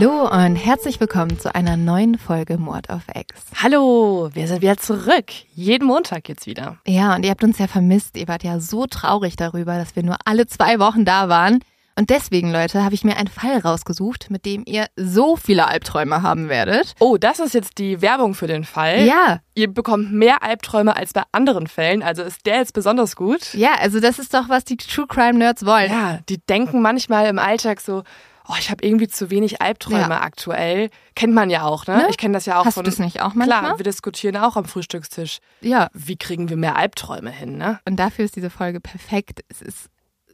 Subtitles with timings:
[0.00, 3.34] Hallo und herzlich willkommen zu einer neuen Folge Mord auf Ex.
[3.60, 5.26] Hallo, wir sind wieder zurück.
[5.54, 6.76] Jeden Montag geht's wieder.
[6.86, 8.16] Ja, und ihr habt uns ja vermisst.
[8.16, 11.64] Ihr wart ja so traurig darüber, dass wir nur alle zwei Wochen da waren.
[11.96, 16.22] Und deswegen, Leute, habe ich mir einen Fall rausgesucht, mit dem ihr so viele Albträume
[16.22, 16.94] haben werdet.
[17.00, 19.04] Oh, das ist jetzt die Werbung für den Fall.
[19.04, 19.40] Ja.
[19.56, 23.52] Ihr bekommt mehr Albträume als bei anderen Fällen, also ist der jetzt besonders gut.
[23.52, 25.90] Ja, also das ist doch, was die True Crime Nerds wollen.
[25.90, 28.04] Ja, die denken manchmal im Alltag so,
[28.48, 30.20] oh, ich habe irgendwie zu wenig Albträume Ja.
[30.22, 30.90] aktuell.
[31.14, 31.98] Kennt man ja auch, ne?
[31.98, 32.06] Ne?
[32.10, 32.84] Ich kenne das ja auch Hast von.
[32.84, 33.60] du das nicht auch manchmal?
[33.60, 35.38] Klar, wir diskutieren auch am Frühstückstisch.
[35.60, 35.88] Ja.
[35.92, 37.80] Wie kriegen wir mehr Albträume hin, ne?
[37.84, 39.40] Und dafür ist diese Folge perfekt.
[39.48, 39.88] Es ist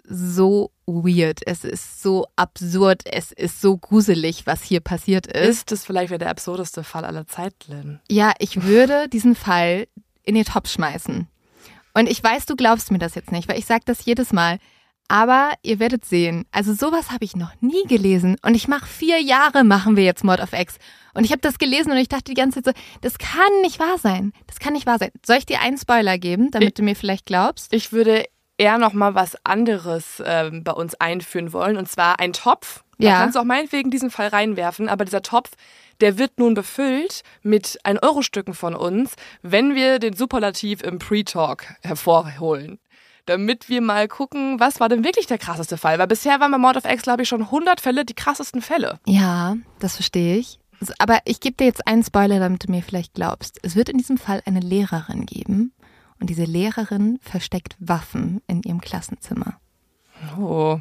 [0.07, 1.41] so weird.
[1.47, 3.03] Es ist so absurd.
[3.11, 5.49] Es ist so gruselig, was hier passiert ist.
[5.49, 8.01] Ist es vielleicht der absurdeste Fall aller Zeiten?
[8.11, 9.87] Ja, ich würde diesen Fall
[10.23, 11.27] in den Topf schmeißen.
[11.95, 14.59] Und ich weiß, du glaubst mir das jetzt nicht, weil ich sage das jedes Mal.
[15.09, 18.37] Aber ihr werdet sehen, also sowas habe ich noch nie gelesen.
[18.43, 20.77] Und ich mache vier Jahre, machen wir jetzt Mord of X.
[21.13, 23.79] Und ich habe das gelesen und ich dachte die ganze Zeit so, das kann nicht
[23.79, 24.33] wahr sein.
[24.47, 25.11] Das kann nicht wahr sein.
[25.25, 27.73] Soll ich dir einen Spoiler geben, damit Ich- du mir vielleicht glaubst?
[27.75, 28.25] Ich würde
[28.57, 32.83] eher noch mal was anderes ähm, bei uns einführen wollen und zwar ein Topf.
[32.99, 33.19] Da Ja.
[33.19, 35.51] kannst du auch meinetwegen diesen Fall reinwerfen, aber dieser Topf,
[36.01, 42.79] der wird nun befüllt mit 1-Euro-Stücken von uns, wenn wir den Superlativ im Pre-Talk hervorholen.
[43.27, 45.99] Damit wir mal gucken, was war denn wirklich der krasseste Fall?
[45.99, 48.99] Weil bisher waren bei Mord of X, glaube ich, schon 100 Fälle die krassesten Fälle.
[49.07, 50.59] Ja, das verstehe ich.
[50.99, 53.59] Aber ich gebe dir jetzt einen Spoiler, damit du mir vielleicht glaubst.
[53.63, 55.73] Es wird in diesem Fall eine Lehrerin geben
[56.21, 59.55] und diese Lehrerin versteckt Waffen in ihrem Klassenzimmer.
[60.39, 60.79] Oh.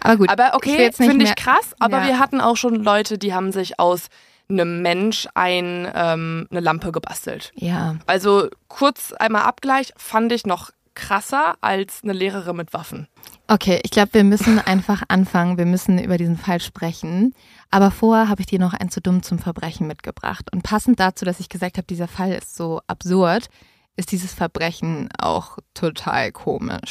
[0.00, 0.28] Aber gut.
[0.28, 1.74] Aber okay, finde ich krass.
[1.78, 2.06] Aber Ja.
[2.08, 4.08] wir hatten auch schon Leute, die haben sich aus
[4.50, 7.52] einem Mensch ein, ähm, eine Lampe gebastelt.
[7.54, 13.06] Ja, Also kurz einmal Abgleich, fand ich noch krasser als eine Lehrerin mit Waffen.
[13.46, 15.56] okay, ich glaube, wir müssen einfach anfangen.
[15.56, 17.34] Wir müssen über diesen Fall sprechen.
[17.70, 20.52] Aber vorher habe ich dir noch ein zu dumm zum Verbrechen mitgebracht.
[20.52, 23.48] Und passend dazu, dass ich gesagt habe, dieser Fall ist so absurd,
[23.96, 26.90] ist dieses Verbrechen auch total komisch.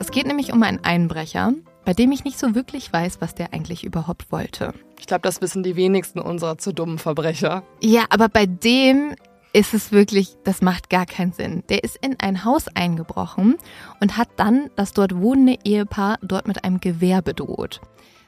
[0.00, 1.52] Es geht nämlich um einen Einbrecher,
[1.84, 4.72] bei dem ich nicht so wirklich weiß, was der eigentlich überhaupt wollte.
[4.98, 7.62] Ich glaube, das wissen die wenigsten unserer zu dummen Verbrecher.
[7.80, 9.14] Ja, aber bei dem
[9.52, 11.62] ist es wirklich, das macht gar keinen Sinn.
[11.68, 13.56] Der ist in ein Haus eingebrochen
[14.00, 17.80] und hat dann das dort wohnende Ehepaar dort mit einem Gewehr bedroht.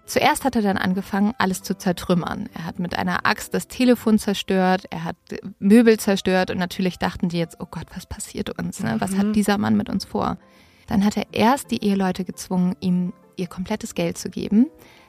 [0.06, 2.48] Zuerst hat er dann angefangen, alles zu zertrümmern.
[2.54, 5.16] Er hat mit einer Axt das Telefon zerstört, er hat
[5.58, 8.80] Möbel zerstört und natürlich dachten die jetzt, oh Gott, was passiert uns?
[8.80, 8.96] Ne?
[9.00, 10.38] Was hat dieser Mann mit uns vor?
[10.86, 14.66] Dann hat er erst die Eheleute gezwungen, ihm ihr komplettes Geld zu geben.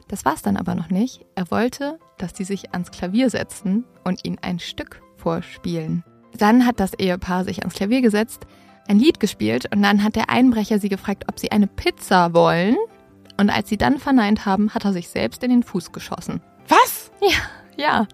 [0.08, 1.26] Das war's dann aber noch nicht.
[1.36, 6.04] Er wollte, dass die sich ans Klavier setzen und ihn ein Stück vorspielen.
[6.38, 8.46] Dann hat das Ehepaar sich ans Klavier gesetzt,
[8.88, 12.78] ein Lied gespielt und dann hat der Einbrecher sie gefragt, ob sie eine Pizza wollen.
[13.40, 16.42] Und als sie dann verneint haben, hat er sich selbst in den Fuß geschossen.
[16.68, 17.12] Was?
[17.22, 17.38] Ja,
[17.76, 18.08] ja.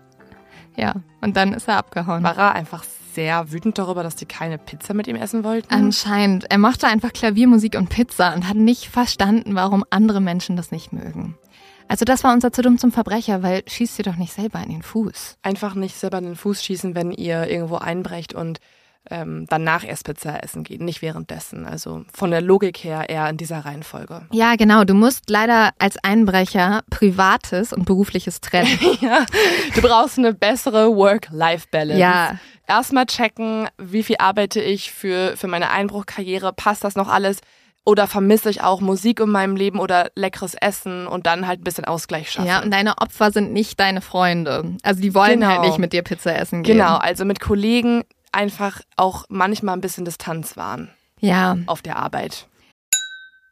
[0.76, 2.24] Ja, und dann ist er abgehauen.
[2.24, 5.74] War er einfach sehr wütend darüber, dass die keine Pizza mit ihm essen wollten?
[5.74, 6.50] Anscheinend.
[6.50, 10.94] Er mochte einfach Klaviermusik und Pizza und hat nicht verstanden, warum andere Menschen das nicht
[10.94, 11.38] mögen.
[11.88, 14.70] Also das war unser zu dumm zum Verbrecher, weil schießt ihr doch nicht selber in
[14.70, 15.38] den Fuß.
[15.42, 18.60] Einfach nicht selber in den Fuß schießen, wenn ihr irgendwo einbrecht und
[19.12, 21.66] ähm, danach erst Pizza essen geht, nicht währenddessen.
[21.66, 24.28] Also von der Logik her eher in dieser Reihenfolge.
[24.32, 24.86] Ja, genau.
[24.86, 28.70] Du musst leider als Einbrecher Privates und Berufliches trennen.
[29.02, 29.26] Ja,
[29.76, 32.00] du brauchst eine bessere Work-Life-Balance.
[32.00, 32.38] Ja.
[32.68, 37.40] Erstmal checken, wie viel arbeite ich für, für meine Einbruchkarriere, passt das noch alles?
[37.86, 41.64] Oder vermisse ich auch Musik in meinem Leben oder leckeres Essen und dann halt ein
[41.66, 42.48] bisschen Ausgleich schaffen.
[42.48, 44.78] ja, und deine Opfer sind nicht deine Freunde.
[44.84, 45.48] Also die wollen Genau.
[45.52, 46.78] halt nicht mit dir Pizza essen gehen.
[46.78, 50.90] Genau, also mit Kollegen einfach auch manchmal ein bisschen Distanz wahren
[51.20, 51.58] Ja.
[51.68, 52.48] auf der Arbeit.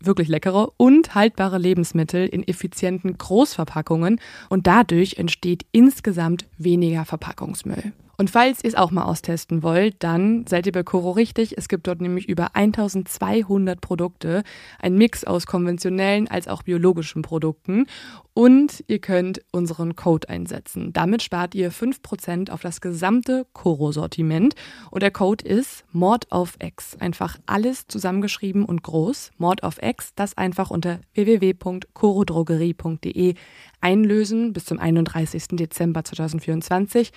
[0.00, 7.92] wirklich leckere und haltbare Lebensmittel in effizienten Großverpackungen und dadurch entsteht insgesamt weniger Verpackungsmüll.
[8.16, 11.58] Und falls ihr es auch mal austesten wollt, dann seid ihr bei Coro richtig.
[11.58, 14.42] Es gibt dort nämlich über 1200 Produkte,
[14.80, 17.86] ein Mix aus konventionellen als auch biologischen Produkten.
[18.34, 20.92] Und ihr könnt unseren Code einsetzen.
[20.92, 24.54] Damit spart ihr 5% auf das gesamte Coro-Sortiment.
[24.90, 26.98] Und der Code ist Mord auf X.
[27.00, 29.30] Einfach alles zusammengeschrieben und groß.
[29.38, 33.36] Mord auf X, das einfach unter www.corodrogerie.de
[33.80, 35.48] einlösen bis zum 31.
[35.52, 37.12] Dezember 2024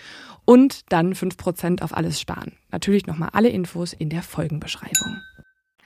[0.46, 2.54] und dann 5% auf alles sparen.
[2.72, 5.18] Natürlich nochmal alle Infos in der Folgenbeschreibung.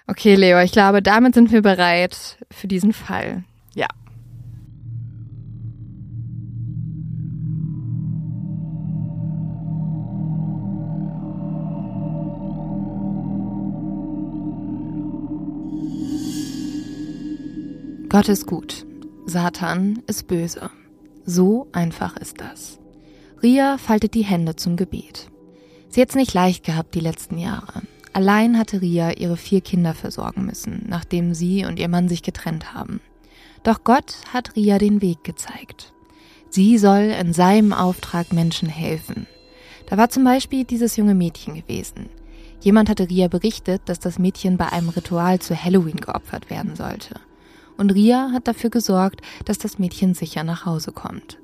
[0.07, 3.43] Okay, Leo, ich glaube, damit sind wir bereit für diesen Fall.
[3.73, 3.87] Ja.
[18.09, 18.85] Gott ist gut.
[19.25, 20.69] Satan ist böse.
[21.25, 22.79] So einfach ist das.
[23.41, 25.29] Ria faltet die Hände zum Gebet.
[25.89, 27.83] Sie hat es nicht leicht gehabt die letzten Jahre.
[28.11, 32.73] Allein hatte Ria ihre vier Kinder versorgen müssen, nachdem sie und ihr Mann sich getrennt
[32.73, 32.99] haben.
[33.63, 35.93] Doch Gott hat Ria den Weg gezeigt.
[36.49, 39.25] Sie soll in seinem Auftrag Menschen helfen.
[39.89, 42.09] Da war zum Beispiel dieses junge Mädchen gewesen.
[42.59, 47.21] Jemand hatte Ria berichtet, dass das Mädchen bei einem Ritual zu Halloween geopfert werden sollte
[47.77, 51.39] und Ria hat dafür gesorgt, dass das Mädchen sicher nach Hause kommt.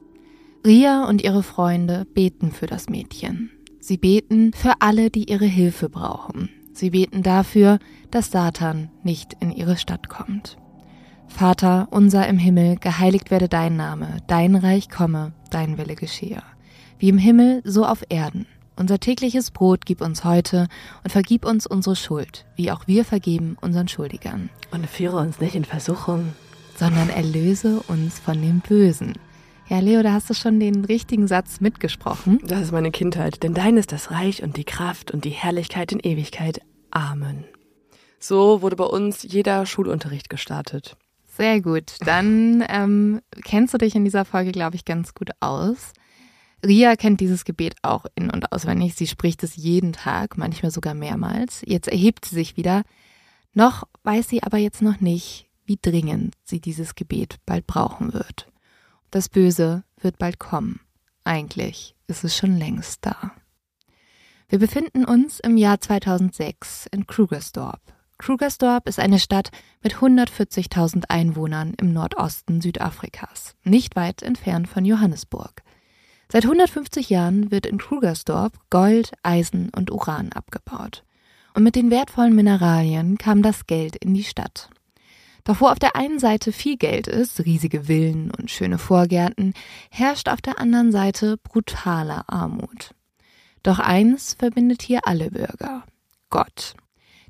[0.65, 3.51] Ria und ihre Freunde beten für das Mädchen.
[3.79, 6.49] Sie beten für alle, die ihre Hilfe brauchen.
[6.73, 7.79] Sie beten dafür,
[8.11, 10.57] dass Satan nicht in ihre Stadt kommt.
[11.27, 16.41] Vater unser im Himmel, geheiligt werde dein Name, dein Reich komme, dein Wille geschehe.
[16.97, 18.45] Wie im Himmel, so auf Erden.
[18.79, 20.69] Unser tägliches Brot gib uns heute
[21.03, 24.49] und vergib uns unsere Schuld, wie auch wir vergeben unseren Schuldigern.
[24.71, 26.33] Und führe uns nicht in Versuchung,
[26.77, 29.15] sondern erlöse uns von dem Bösen.
[29.67, 32.39] Ja, Leo, da hast du schon den richtigen Satz mitgesprochen.
[32.45, 35.91] Das ist meine Kindheit, denn dein ist das Reich und die Kraft und die Herrlichkeit
[35.91, 36.61] in Ewigkeit.
[36.89, 37.43] Amen.
[38.17, 40.95] So wurde bei uns jeder Schulunterricht gestartet.
[41.27, 41.97] Sehr gut.
[42.05, 45.91] Dann ähm, kennst du dich in dieser Folge, glaube ich, ganz gut aus.
[46.65, 48.95] Ria kennt dieses Gebet auch in- und auswendig.
[48.95, 51.61] Sie spricht es jeden Tag, manchmal sogar mehrmals.
[51.65, 52.83] Jetzt erhebt sie sich wieder.
[53.53, 58.47] Noch weiß sie aber jetzt noch nicht, wie dringend sie dieses Gebet bald brauchen wird.
[59.11, 60.81] Das Böse wird bald kommen.
[61.23, 63.31] Eigentlich ist es schon längst da.
[64.49, 67.81] Wir befinden uns im Jahr 2006 in Krugersdorp.
[68.17, 69.51] Krugersdorp ist eine Stadt
[69.81, 75.61] mit 140.000 Einwohnern im Nordosten Südafrikas, nicht weit entfernt von Johannesburg.
[76.31, 81.03] Seit 150 Jahren wird in Krugersdorp Gold, Eisen und Uran abgebaut.
[81.55, 84.69] Und mit den wertvollen Mineralien kam das Geld in die Stadt.
[85.43, 89.55] Doch wo auf der einen Seite viel Geld ist, riesige Villen und schöne Vorgärten,
[89.89, 92.93] herrscht auf der anderen Seite brutale Armut.
[93.63, 95.83] Doch eins verbindet hier alle Bürger.
[96.29, 96.75] Gott.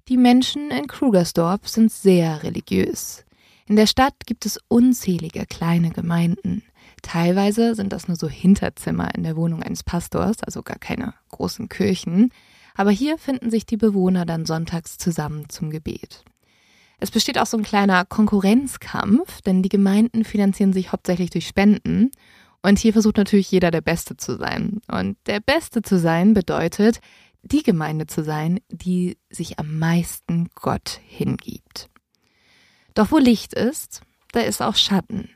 [0.10, 3.24] Die Menschen in Krugersdorp sind sehr religiös.
[3.66, 6.64] In der Stadt gibt es unzählige kleine Gemeinden.
[7.02, 11.70] Teilweise sind das nur so Hinterzimmer in der Wohnung eines Pastors, also gar keine großen
[11.70, 12.32] Kirchen.
[12.76, 16.24] Aber hier finden sich die Bewohner dann sonntags zusammen zum Gebet.
[17.00, 22.12] Es besteht auch so ein kleiner Konkurrenzkampf, denn die Gemeinden finanzieren sich hauptsächlich durch Spenden.
[22.62, 24.82] Und hier versucht natürlich jeder der Beste zu sein.
[24.92, 27.00] Und der Beste zu sein bedeutet,
[27.42, 31.90] die Gemeinde zu sein, die sich am meisten Gott hingibt.
[32.96, 34.02] Doch wo Licht ist,
[34.34, 35.30] da ist auch Schatten.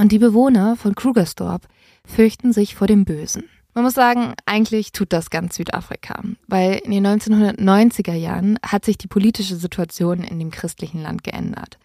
[0.00, 1.68] Und die Bewohner von Krugersdorp
[2.06, 3.44] fürchten sich vor dem Bösen.
[3.74, 8.96] Man muss sagen, eigentlich tut das ganz Südafrika, weil in den 1990er Jahren hat sich
[8.96, 11.76] die politische Situation in dem christlichen Land geändert.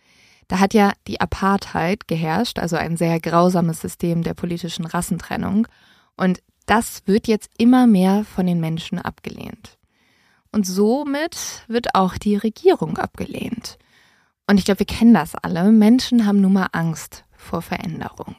[0.48, 5.68] Da hat ja die Apartheid geherrscht, also ein sehr grausames System der politischen Rassentrennung.
[6.16, 9.78] Und das wird jetzt immer mehr von den Menschen abgelehnt.
[10.54, 13.78] Und somit wird auch die Regierung abgelehnt.
[14.48, 15.70] Und ich glaube, wir kennen das alle.
[15.74, 18.36] Menschen haben nun mal Angst vor Veränderung.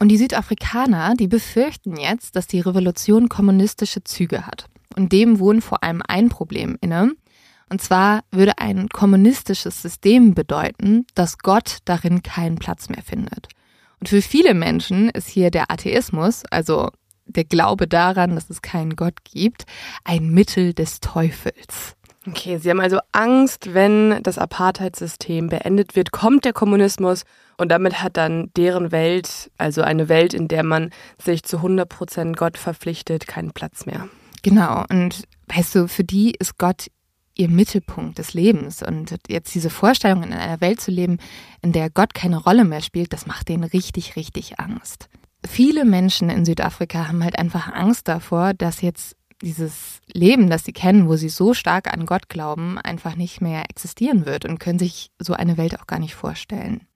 [0.00, 4.66] Und die Südafrikaner, die befürchten jetzt, dass die Revolution kommunistische Züge hat.
[4.96, 7.12] Und dem wohnt vor allem ein Problem inne.
[7.70, 13.48] Und zwar würde ein kommunistisches System bedeuten, dass Gott darin keinen Platz mehr findet.
[14.00, 16.90] Und für viele Menschen ist hier der Atheismus, also
[17.26, 19.64] der Glaube daran, dass es keinen Gott gibt,
[20.04, 21.96] ein Mittel des Teufels.
[22.26, 27.24] Okay, Sie haben also Angst, wenn das Apartheidssystem beendet wird, kommt der Kommunismus
[27.58, 30.90] und damit hat dann deren Welt, also eine Welt, in der man
[31.22, 34.08] sich zu 100 Prozent Gott verpflichtet, keinen Platz mehr.
[34.42, 36.86] Genau, und weißt du, für die ist Gott
[37.36, 38.82] ihr Mittelpunkt des Lebens.
[38.82, 41.18] Und jetzt diese Vorstellung, in einer Welt zu leben,
[41.62, 45.08] in der Gott keine Rolle mehr spielt, das macht denen richtig, richtig Angst.
[45.46, 50.72] Viele Menschen in Südafrika haben halt einfach Angst davor, dass jetzt dieses Leben, das sie
[50.72, 54.78] kennen, wo sie so stark an Gott glauben, einfach nicht mehr existieren wird und können
[54.78, 56.86] sich so eine Welt auch gar nicht vorstellen.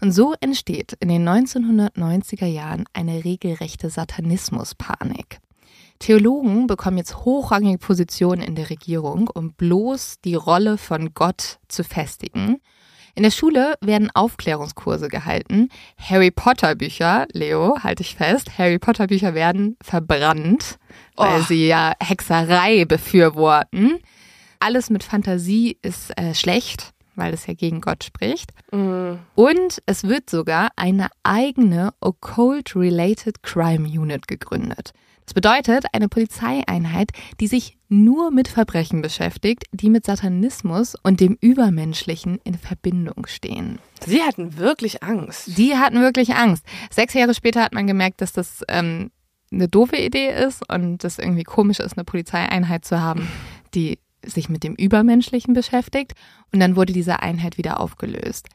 [0.00, 5.38] Und so entsteht in den 1990er Jahren eine regelrechte Satanismuspanik.
[6.00, 11.84] Theologen bekommen jetzt hochrangige Positionen in der Regierung, um bloß die Rolle von Gott zu
[11.84, 12.60] festigen.
[13.14, 15.68] In der Schule werden Aufklärungskurse gehalten.
[15.98, 20.78] Harry Potter Bücher, Leo, halte ich fest, Harry Potter Bücher werden verbrannt,
[21.16, 21.44] weil oh.
[21.46, 23.98] sie ja Hexerei befürworten.
[24.60, 28.50] Alles mit Fantasie ist äh, schlecht, weil es ja gegen Gott spricht.
[28.70, 29.14] Mm.
[29.34, 34.92] Und es wird sogar eine eigene Occult-Related Crime Unit gegründet.
[35.24, 37.10] Das bedeutet eine Polizeieinheit,
[37.40, 43.78] die sich nur mit Verbrechen beschäftigt, die mit Satanismus und dem Übermenschlichen in Verbindung stehen.
[44.04, 45.44] Sie hatten wirklich Angst.
[45.46, 46.64] Sie hatten wirklich Angst.
[46.90, 49.10] Sechs Jahre später hat man gemerkt, dass das ähm,
[49.52, 53.28] eine doofe Idee ist und es irgendwie komisch ist, eine Polizeieinheit zu haben,
[53.74, 56.12] die sich mit dem Übermenschlichen beschäftigt.
[56.52, 58.48] Und dann wurde diese Einheit wieder aufgelöst.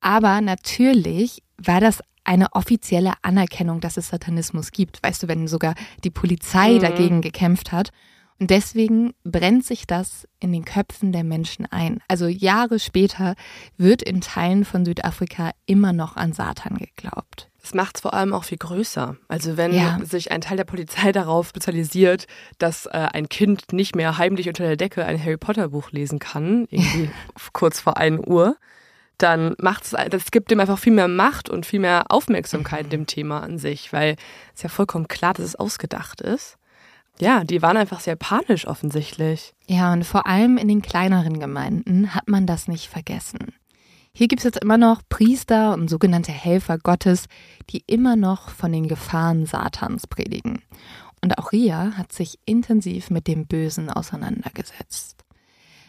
[0.00, 5.02] Aber natürlich war das eine offizielle Anerkennung, dass es Satanismus gibt.
[5.02, 6.80] Weißt du, wenn sogar die Polizei mhm.
[6.80, 7.90] dagegen gekämpft hat.
[8.40, 12.00] Und deswegen brennt sich das in den Köpfen der Menschen ein.
[12.08, 13.36] Also Jahre später
[13.76, 17.48] wird in Teilen von Südafrika immer noch an Satan geglaubt.
[17.64, 19.16] Das macht es vor allem auch viel größer.
[19.28, 19.98] Also wenn ja.
[20.04, 22.26] sich ein Teil der Polizei darauf spezialisiert,
[22.58, 26.18] dass äh, ein Kind nicht mehr heimlich unter der Decke ein Harry Potter Buch lesen
[26.18, 27.08] kann, irgendwie
[27.54, 28.56] kurz vor 1 Uhr,
[29.18, 33.06] dann macht es, das gibt dem einfach viel mehr Macht und viel mehr Aufmerksamkeit dem
[33.06, 34.16] Thema an sich, weil
[34.54, 36.58] es ja vollkommen klar, dass es ausgedacht ist.
[37.20, 39.54] Ja, die waren einfach sehr panisch offensichtlich.
[39.66, 43.54] Ja, und vor allem in den kleineren Gemeinden hat man das nicht vergessen.
[44.16, 47.26] Hier gibt es jetzt immer noch Priester und sogenannte Helfer Gottes,
[47.70, 50.62] die immer noch von den Gefahren Satans predigen.
[51.20, 55.24] Und auch Ria hat sich intensiv mit dem Bösen auseinandergesetzt.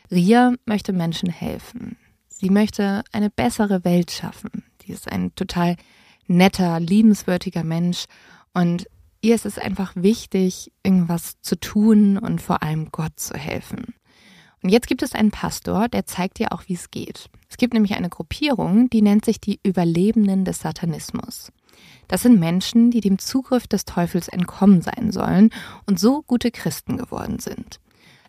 [0.09, 1.97] Ria möchte Menschen helfen.
[2.37, 4.65] Sie möchte eine bessere Welt schaffen.
[4.85, 5.77] Sie ist ein total
[6.27, 8.05] netter, liebenswürdiger Mensch
[8.53, 8.87] und
[9.21, 13.95] ihr ist es einfach wichtig, irgendwas zu tun und vor allem Gott zu helfen.
[14.61, 17.29] Und jetzt gibt es einen Pastor, der zeigt ihr auch, wie es geht.
[17.49, 21.53] Es gibt nämlich eine Gruppierung, die nennt sich die Überlebenden des Satanismus.
[22.09, 25.51] Das sind Menschen, die dem Zugriff des Teufels entkommen sein sollen
[25.85, 27.79] und so gute Christen geworden sind.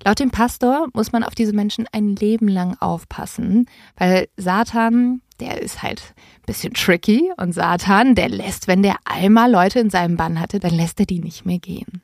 [0.07, 5.61] Laut dem Pastor muss man auf diese Menschen ein Leben lang aufpassen, weil Satan, der
[5.61, 10.17] ist halt ein bisschen tricky und Satan, der lässt, wenn der einmal Leute in seinem
[10.17, 12.03] Bann hatte, dann lässt er die nicht mehr gehen.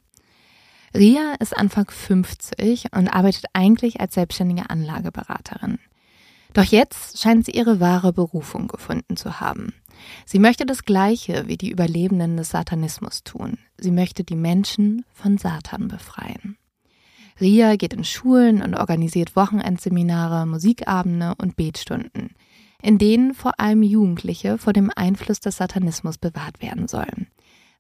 [0.92, 5.78] Ria ist Anfang 50 und arbeitet eigentlich als selbstständige Anlageberaterin.
[6.54, 9.74] Doch jetzt scheint sie ihre wahre Berufung gefunden zu haben.
[10.26, 13.58] Sie möchte das Gleiche wie die Überlebenden des Satanismus tun.
[13.78, 16.58] Sie möchte die Menschen von Satan befreien.
[17.42, 22.30] Ria geht in Schulen und organisiert Wochenendseminare, Musikabende und Betstunden,
[22.80, 27.26] in denen vor allem Jugendliche vor dem Einfluss des Satanismus bewahrt werden sollen.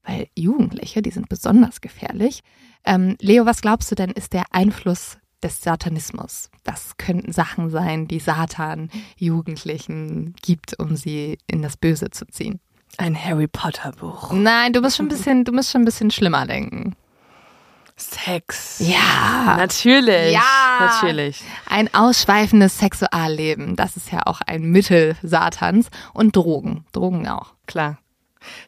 [0.04, 2.42] Weil Jugendliche, die sind besonders gefährlich.
[2.84, 6.50] Ähm, Leo, was glaubst du denn, ist der Einfluss des Satanismus?
[6.64, 12.58] Was könnten Sachen sein, die Satan Jugendlichen gibt, um sie in das Böse zu ziehen?
[12.98, 14.32] Ein Harry Potter Buch.
[14.32, 16.96] Nein, du musst schon ein bisschen, du musst schon ein bisschen schlimmer denken.
[17.96, 18.78] Sex.
[18.80, 19.56] Ja.
[19.56, 20.32] Natürlich.
[20.32, 20.40] Ja.
[20.80, 21.42] Natürlich.
[21.68, 23.76] Ein ausschweifendes Sexualleben.
[23.76, 25.88] Das ist ja auch ein Mittel Satans.
[26.12, 26.84] Und Drogen.
[26.92, 27.54] Drogen auch.
[27.66, 27.98] Klar.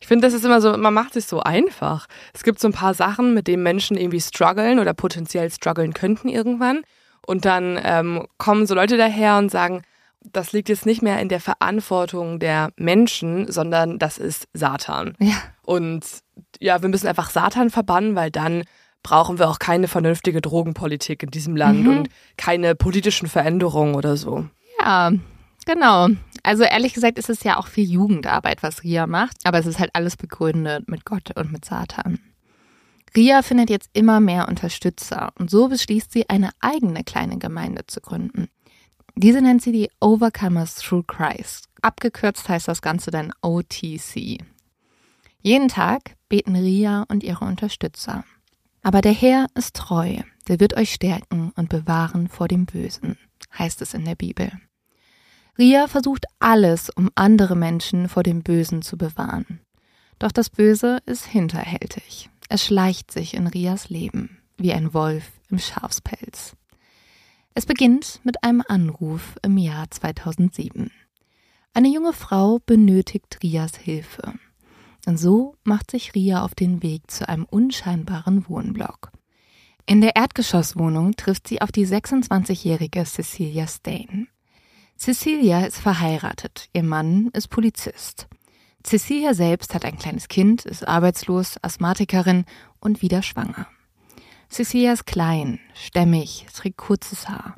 [0.00, 2.06] Ich finde, das ist immer so, man macht es so einfach.
[2.32, 6.28] Es gibt so ein paar Sachen, mit denen Menschen irgendwie strugglen oder potenziell strugglen könnten
[6.28, 6.82] irgendwann.
[7.26, 9.82] Und dann ähm, kommen so Leute daher und sagen,
[10.32, 15.14] das liegt jetzt nicht mehr in der Verantwortung der Menschen, sondern das ist Satan.
[15.18, 15.36] Ja.
[15.62, 16.04] Und
[16.60, 18.64] ja, wir müssen einfach Satan verbannen, weil dann
[19.04, 21.88] brauchen wir auch keine vernünftige Drogenpolitik in diesem Land mhm.
[21.88, 24.46] und keine politischen Veränderungen oder so.
[24.80, 25.12] Ja,
[25.66, 26.08] genau.
[26.42, 29.78] Also ehrlich gesagt ist es ja auch viel Jugendarbeit, was Ria macht, aber es ist
[29.78, 32.18] halt alles begründet mit Gott und mit Satan.
[33.16, 38.00] Ria findet jetzt immer mehr Unterstützer und so beschließt sie, eine eigene kleine Gemeinde zu
[38.00, 38.48] gründen.
[39.14, 41.68] Diese nennt sie die Overcomers Through Christ.
[41.82, 44.38] Abgekürzt heißt das Ganze dann OTC.
[45.40, 48.24] Jeden Tag beten Ria und ihre Unterstützer.
[48.84, 53.16] Aber der Herr ist treu, der wird euch stärken und bewahren vor dem Bösen,
[53.58, 54.52] heißt es in der Bibel.
[55.56, 59.60] Ria versucht alles, um andere Menschen vor dem Bösen zu bewahren.
[60.18, 62.28] Doch das Böse ist hinterhältig.
[62.50, 66.54] Es schleicht sich in Rias Leben, wie ein Wolf im Schafspelz.
[67.54, 70.90] Es beginnt mit einem Anruf im Jahr 2007.
[71.72, 74.34] Eine junge Frau benötigt Rias Hilfe.
[75.06, 79.12] Und so macht sich Ria auf den Weg zu einem unscheinbaren Wohnblock.
[79.86, 84.28] In der Erdgeschosswohnung trifft sie auf die 26-jährige Cecilia Stain.
[84.96, 88.26] Cecilia ist verheiratet, ihr Mann ist Polizist.
[88.82, 92.44] Cecilia selbst hat ein kleines Kind, ist arbeitslos, Asthmatikerin
[92.80, 93.66] und wieder schwanger.
[94.48, 97.56] Cecilia ist klein, stämmig, trägt kurzes Haar.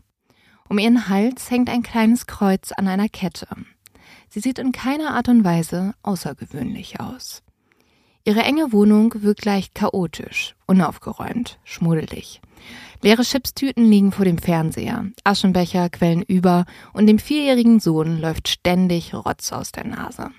[0.69, 3.47] Um ihren Hals hängt ein kleines Kreuz an einer Kette.
[4.37, 7.43] Sie sieht in keiner Art und Weise außergewöhnlich aus.
[8.23, 12.43] Ihre enge Wohnung wirkt leicht chaotisch, unaufgeräumt, schmuddelig.
[13.01, 19.15] Leere Chipstüten liegen vor dem Fernseher, Aschenbecher quellen über und dem vierjährigen Sohn läuft ständig
[19.15, 20.31] Rotz aus der Nase.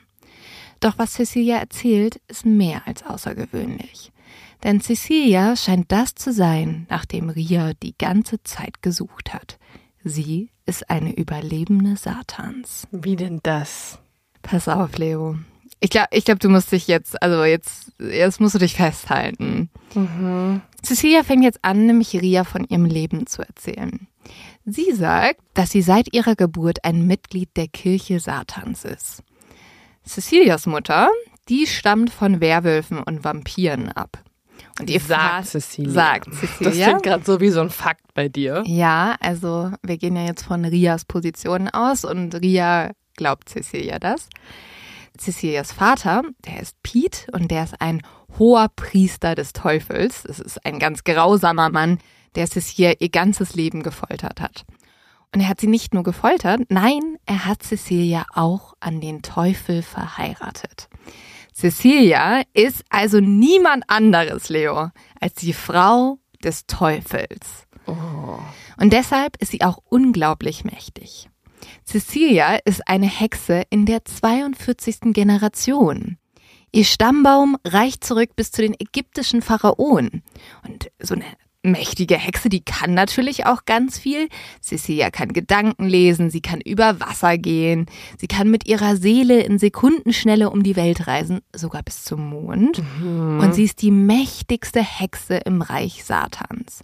[0.79, 4.11] Doch was Cecilia erzählt, ist mehr als außergewöhnlich.
[4.63, 9.57] Denn Cecilia scheint das zu sein, nach dem Ria die ganze Zeit gesucht hat.
[10.07, 12.87] Sie ist eine Überlebende Satans.
[12.91, 13.99] Wie denn das?
[14.41, 15.37] Pass auf, Leo.
[15.79, 19.69] Ich glaube, ich glaub, du musst dich jetzt, also jetzt, jetzt musst du dich festhalten.
[19.93, 20.61] Mhm.
[20.81, 24.07] Cecilia fängt jetzt an, nämlich Ria von ihrem Leben zu erzählen.
[24.65, 29.23] Sie sagt, dass sie seit ihrer Geburt ein Mitglied der Kirche Satans ist.
[30.05, 31.09] Cecilias Mutter,
[31.49, 34.23] die stammt von Werwölfen und Vampiren ab.
[34.79, 35.91] Und ihr sagt Cecilia.
[35.91, 36.69] Sagt Cecilia.
[36.69, 38.63] Das klingt gerade so wie so ein Fakt bei dir.
[38.65, 44.29] Ja, also wir gehen ja jetzt von Rias Position aus und Ria glaubt Cecilia das.
[45.17, 48.03] Cecilias Vater, der ist Pete und der ist ein
[48.37, 50.25] hoher Priester des Teufels.
[50.25, 51.97] Es ist ein ganz grausamer Mann,
[52.35, 54.65] der Cecilia ihr ganzes Leben gefoltert hat.
[55.33, 59.81] Und er hat sie nicht nur gefoltert, nein, er hat Cecilia auch an den Teufel
[59.81, 60.87] verheiratet.
[61.57, 67.65] Cecilia ist also niemand anderes, Leo, als die Frau des Teufels.
[67.87, 68.37] Oh.
[68.79, 71.29] Und deshalb ist sie auch unglaublich mächtig.
[71.83, 75.13] Cecilia ist eine Hexe in der 42.
[75.13, 76.19] Generation.
[76.71, 80.21] Ihr Stammbaum reicht zurück bis zu den ägyptischen Pharaonen.
[80.63, 81.25] Und so eine
[81.63, 84.29] mächtige Hexe, die kann natürlich auch ganz viel.
[84.61, 89.59] Cecilia kann Gedanken lesen, sie kann über Wasser gehen, sie kann mit ihrer Seele in
[89.59, 92.81] Sekundenschnelle um die Welt reisen, sogar bis zum Mond.
[93.01, 93.39] Mhm.
[93.39, 96.83] Und sie ist die mächtigste Hexe im Reich Satans.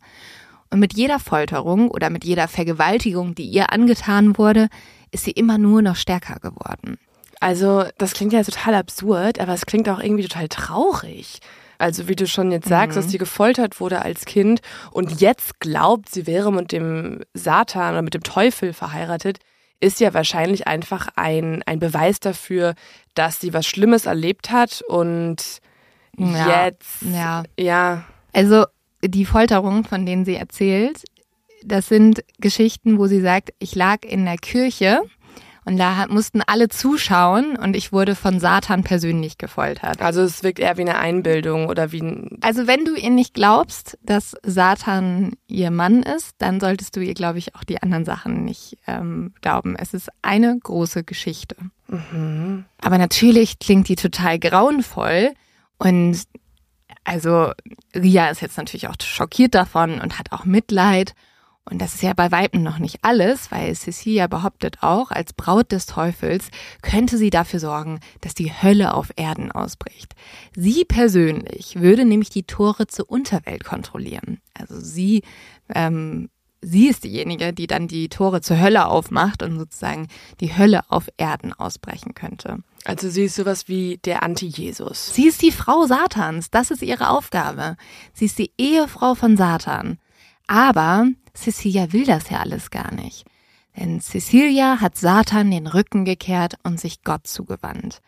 [0.70, 4.70] Und mit jeder Folterung oder mit jeder Vergewaltigung, die ihr angetan wurde,
[5.12, 6.98] ist sie immer nur noch stärker geworden.
[7.40, 11.40] Also, das klingt ja total absurd, aber es klingt auch irgendwie total traurig.
[11.84, 13.02] Also wie du schon jetzt sagst, mhm.
[13.02, 18.02] dass sie gefoltert wurde als Kind und jetzt glaubt, sie wäre mit dem Satan oder
[18.02, 19.40] mit dem Teufel verheiratet,
[19.82, 22.76] ist ja wahrscheinlich einfach ein, ein Beweis dafür,
[23.16, 25.60] dass sie was Schlimmes erlebt hat und
[26.18, 27.44] ja, jetzt, ja.
[27.60, 28.06] ja.
[28.32, 28.64] Also
[29.04, 31.04] die Folterungen, von denen sie erzählt,
[31.66, 35.02] das sind Geschichten, wo sie sagt, ich lag in der Kirche
[35.66, 40.02] und da mussten alle zuschauen und ich wurde von Satan persönlich gefoltert.
[40.02, 42.38] Also es wirkt eher wie eine Einbildung oder wie ein.
[42.42, 47.14] Also wenn du ihr nicht glaubst, dass Satan ihr Mann ist, dann solltest du ihr,
[47.14, 49.76] glaube ich, auch die anderen Sachen nicht ähm, glauben.
[49.78, 51.56] Es ist eine große Geschichte.
[51.88, 52.66] Mhm.
[52.82, 55.34] Aber natürlich klingt die total grauenvoll
[55.78, 56.24] und
[57.04, 57.52] also
[57.96, 61.14] Ria ist jetzt natürlich auch schockiert davon und hat auch Mitleid.
[61.66, 65.72] Und das ist ja bei Weitem noch nicht alles, weil Cecilia behauptet auch, als Braut
[65.72, 66.50] des Teufels
[66.82, 70.14] könnte sie dafür sorgen, dass die Hölle auf Erden ausbricht.
[70.56, 74.42] Sie persönlich würde nämlich die Tore zur Unterwelt kontrollieren.
[74.54, 75.24] Also sie,
[75.74, 76.30] ähm,
[76.62, 80.10] sie ist diejenige, die dann die Tore zur Hölle aufmacht und sozusagen
[80.42, 82.58] die Hölle auf Erden ausbrechen könnte.
[82.84, 85.16] Also sie ist sowas wie der Anti-Jesus.
[85.16, 86.52] Sie ist die Frau Satans.
[86.52, 87.78] Das ist ihre Aufgabe.
[88.14, 89.98] Sie ist die Ehefrau von Satan.
[90.48, 93.26] Aber Cecilia will das ja alles gar nicht.
[93.76, 98.02] Denn Cecilia hat Satan den Rücken gekehrt und sich Gott zugewandt.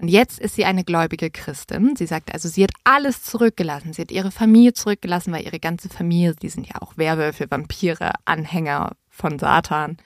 [0.00, 1.96] Und jetzt ist sie eine gläubige Christin.
[1.96, 3.92] Sie sagt also, sie hat alles zurückgelassen.
[3.92, 8.12] Sie hat ihre Familie zurückgelassen, weil ihre ganze Familie, die sind ja auch Werwölfe, Vampire,
[8.24, 9.96] Anhänger von Satan.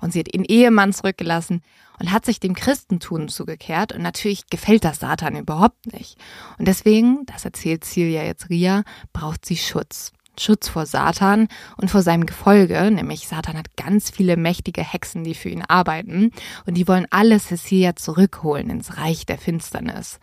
[0.00, 1.62] Und sie hat ihren Ehemann zurückgelassen
[2.00, 3.92] und hat sich dem Christentum zugekehrt.
[3.92, 6.16] Und natürlich gefällt das Satan überhaupt nicht.
[6.58, 10.12] Und deswegen, das erzählt Celia jetzt Ria, braucht sie Schutz.
[10.38, 15.34] Schutz vor Satan und vor seinem Gefolge, nämlich Satan hat ganz viele mächtige Hexen, die
[15.34, 16.32] für ihn arbeiten
[16.66, 20.18] und die wollen alle Cecilia zurückholen ins Reich der Finsternis.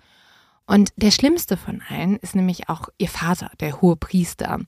[0.65, 4.59] Und der schlimmste von allen ist nämlich auch ihr Vater, der hohe Priester.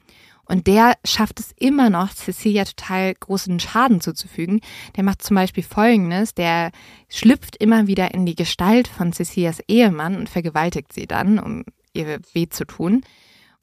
[0.45, 4.61] Und der schafft es immer noch, Cecilia total großen Schaden zuzufügen.
[4.95, 6.71] Der macht zum Beispiel Folgendes, der
[7.07, 12.19] schlüpft immer wieder in die Gestalt von Cecilias Ehemann und vergewaltigt sie dann, um ihr
[12.33, 13.03] weh zu tun.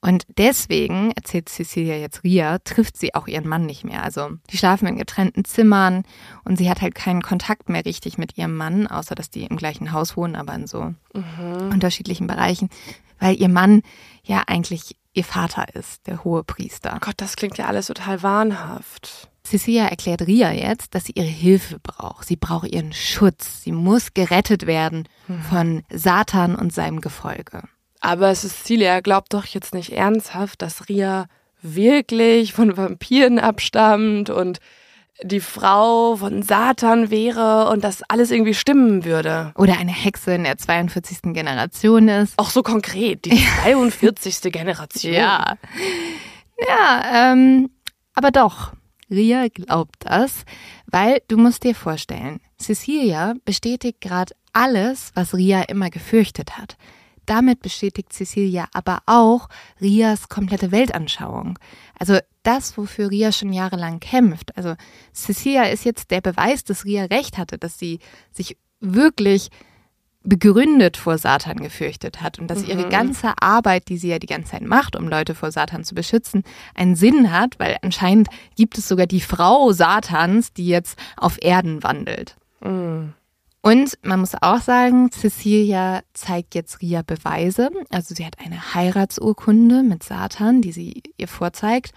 [0.01, 4.03] Und deswegen, erzählt Cecilia jetzt Ria, trifft sie auch ihren Mann nicht mehr.
[4.03, 6.03] Also die schlafen in getrennten Zimmern
[6.45, 9.57] und sie hat halt keinen Kontakt mehr richtig mit ihrem Mann, außer dass die im
[9.57, 11.71] gleichen Haus wohnen, aber in so mhm.
[11.73, 12.69] unterschiedlichen Bereichen,
[13.19, 13.81] weil ihr Mann
[14.23, 16.97] ja eigentlich ihr Vater ist, der hohe Priester.
[17.01, 19.29] Gott, das klingt ja alles total wahnhaft.
[19.43, 22.27] Cecilia erklärt Ria jetzt, dass sie ihre Hilfe braucht.
[22.27, 23.63] Sie braucht ihren Schutz.
[23.63, 25.41] Sie muss gerettet werden mhm.
[25.41, 27.63] von Satan und seinem Gefolge.
[27.99, 31.27] Aber Cecilia glaubt doch jetzt nicht ernsthaft, dass Ria
[31.61, 34.59] wirklich von Vampiren abstammt und
[35.21, 39.51] die Frau von Satan wäre und das alles irgendwie stimmen würde.
[39.55, 41.33] Oder eine Hexe in der 42.
[41.33, 42.39] Generation ist.
[42.39, 44.51] Auch so konkret, die 42.
[44.51, 45.13] Generation.
[45.13, 45.55] Ja.
[46.67, 47.69] Ja, ähm,
[48.13, 48.73] aber doch.
[49.11, 50.43] Ria glaubt das,
[50.85, 56.77] weil du musst dir vorstellen, Cecilia bestätigt gerade alles, was Ria immer gefürchtet hat.
[57.29, 61.59] Damit bestätigt Cecilia aber auch Rias komplette Weltanschauung.
[61.99, 64.57] Also das, wofür Ria schon jahrelang kämpft.
[64.57, 64.73] Also
[65.13, 67.99] Cecilia ist jetzt der Beweis, dass Ria recht hatte, dass sie
[68.31, 69.49] sich wirklich
[70.23, 72.69] begründet vor Satan gefürchtet hat und dass mhm.
[72.69, 75.93] ihre ganze Arbeit, die sie ja die ganze Zeit macht, um Leute vor Satan zu
[75.93, 81.37] beschützen, einen Sinn hat, weil anscheinend gibt es sogar die Frau Satans, die jetzt auf
[81.43, 82.37] Erden wandelt.
[82.61, 83.13] Mhm.
[83.69, 87.69] Und man muss auch sagen, Cecilia zeigt jetzt Ria Beweise.
[87.91, 91.91] Also sie hat eine Heiratsurkunde mit Satan, die sie ihr vorzeigt.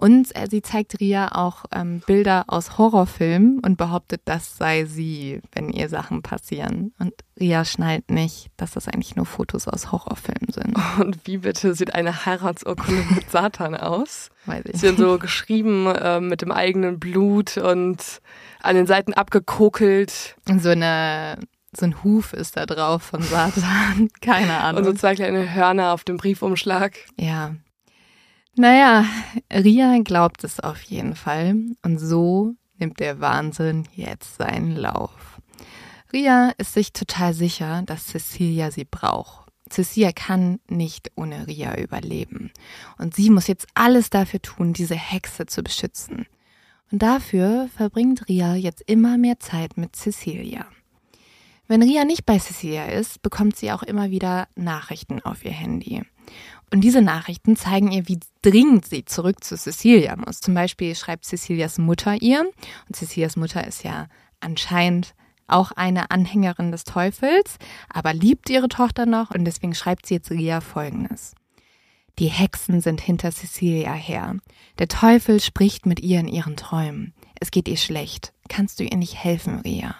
[0.00, 5.40] Und äh, sie zeigt Ria auch ähm, Bilder aus Horrorfilmen und behauptet, das sei sie,
[5.52, 6.92] wenn ihr Sachen passieren.
[7.00, 10.76] Und Ria schnallt nicht, dass das eigentlich nur Fotos aus Horrorfilmen sind.
[11.00, 14.30] Und wie bitte sieht eine Heiratsurkunde mit Satan aus?
[14.46, 14.72] Weiß ich.
[14.74, 18.20] Sie sind so geschrieben äh, mit dem eigenen Blut und
[18.60, 20.36] an den Seiten abgekokelt.
[20.46, 21.38] So eine
[21.76, 24.08] so ein Huf ist da drauf von Satan.
[24.20, 24.78] Keine Ahnung.
[24.78, 26.96] Und so zwei kleine Hörner auf dem Briefumschlag.
[27.16, 27.54] Ja,
[28.58, 29.04] naja,
[29.52, 35.40] Ria glaubt es auf jeden Fall und so nimmt der Wahnsinn jetzt seinen Lauf.
[36.12, 39.52] Ria ist sich total sicher, dass Cecilia sie braucht.
[39.70, 42.50] Cecilia kann nicht ohne Ria überleben.
[42.96, 46.26] Und sie muss jetzt alles dafür tun, diese Hexe zu beschützen.
[46.90, 50.66] Und dafür verbringt Ria jetzt immer mehr Zeit mit Cecilia.
[51.66, 56.02] Wenn Ria nicht bei Cecilia ist, bekommt sie auch immer wieder Nachrichten auf ihr Handy.
[56.70, 60.40] Und diese Nachrichten zeigen ihr, wie dringend sie zurück zu Cecilia muss.
[60.40, 64.08] Zum Beispiel schreibt Cecilias Mutter ihr, und Cecilias Mutter ist ja
[64.40, 65.14] anscheinend
[65.46, 67.56] auch eine Anhängerin des Teufels,
[67.88, 71.34] aber liebt ihre Tochter noch und deswegen schreibt sie jetzt Ria folgendes.
[72.18, 74.36] Die Hexen sind hinter Cecilia her.
[74.78, 77.14] Der Teufel spricht mit ihr in ihren Träumen.
[77.40, 78.32] Es geht ihr schlecht.
[78.48, 79.94] Kannst du ihr nicht helfen, Ria?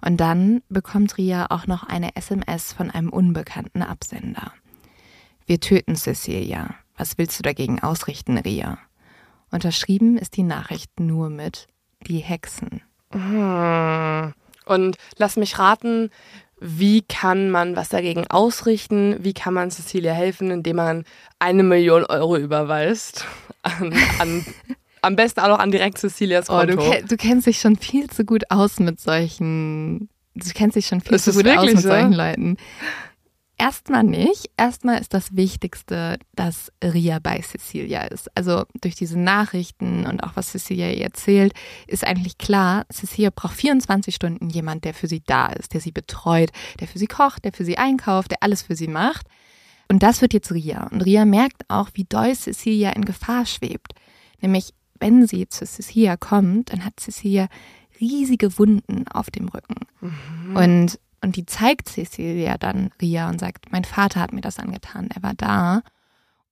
[0.00, 4.52] Und dann bekommt Ria auch noch eine SMS von einem unbekannten Absender.
[5.48, 6.74] Wir töten Cecilia.
[6.98, 8.76] Was willst du dagegen ausrichten, Ria?
[9.50, 11.68] Unterschrieben ist die Nachricht nur mit
[12.06, 12.82] die Hexen.
[13.12, 14.34] Hm.
[14.66, 16.10] Und lass mich raten,
[16.60, 19.16] wie kann man was dagegen ausrichten?
[19.24, 21.04] Wie kann man Cecilia helfen, indem man
[21.38, 23.24] eine Million Euro überweist?
[23.62, 24.44] An, an,
[25.00, 26.74] am besten auch noch an direkt Cecilias Konto.
[26.78, 30.10] Oh, du, du, kennst dich schon viel zu gut aus mit solchen.
[30.34, 31.88] Du kennst dich schon viel ist zu gut aus mit so?
[31.88, 32.58] solchen Leuten.
[33.60, 34.50] Erstmal nicht.
[34.56, 38.30] Erstmal ist das Wichtigste, dass Ria bei Cecilia ist.
[38.36, 41.52] Also durch diese Nachrichten und auch was Cecilia ihr erzählt,
[41.88, 45.90] ist eigentlich klar, Cecilia braucht 24 Stunden jemand, der für sie da ist, der sie
[45.90, 49.26] betreut, der für sie kocht, der für sie einkauft, der alles für sie macht.
[49.88, 50.86] Und das wird jetzt Ria.
[50.92, 53.92] Und Ria merkt auch, wie doll Cecilia in Gefahr schwebt.
[54.40, 57.48] Nämlich, wenn sie zu Cecilia kommt, dann hat Cecilia
[58.00, 59.86] riesige Wunden auf dem Rücken.
[60.00, 60.56] Mhm.
[60.56, 65.08] Und und die zeigt Cecilia dann Ria und sagt, mein Vater hat mir das angetan,
[65.14, 65.82] er war da.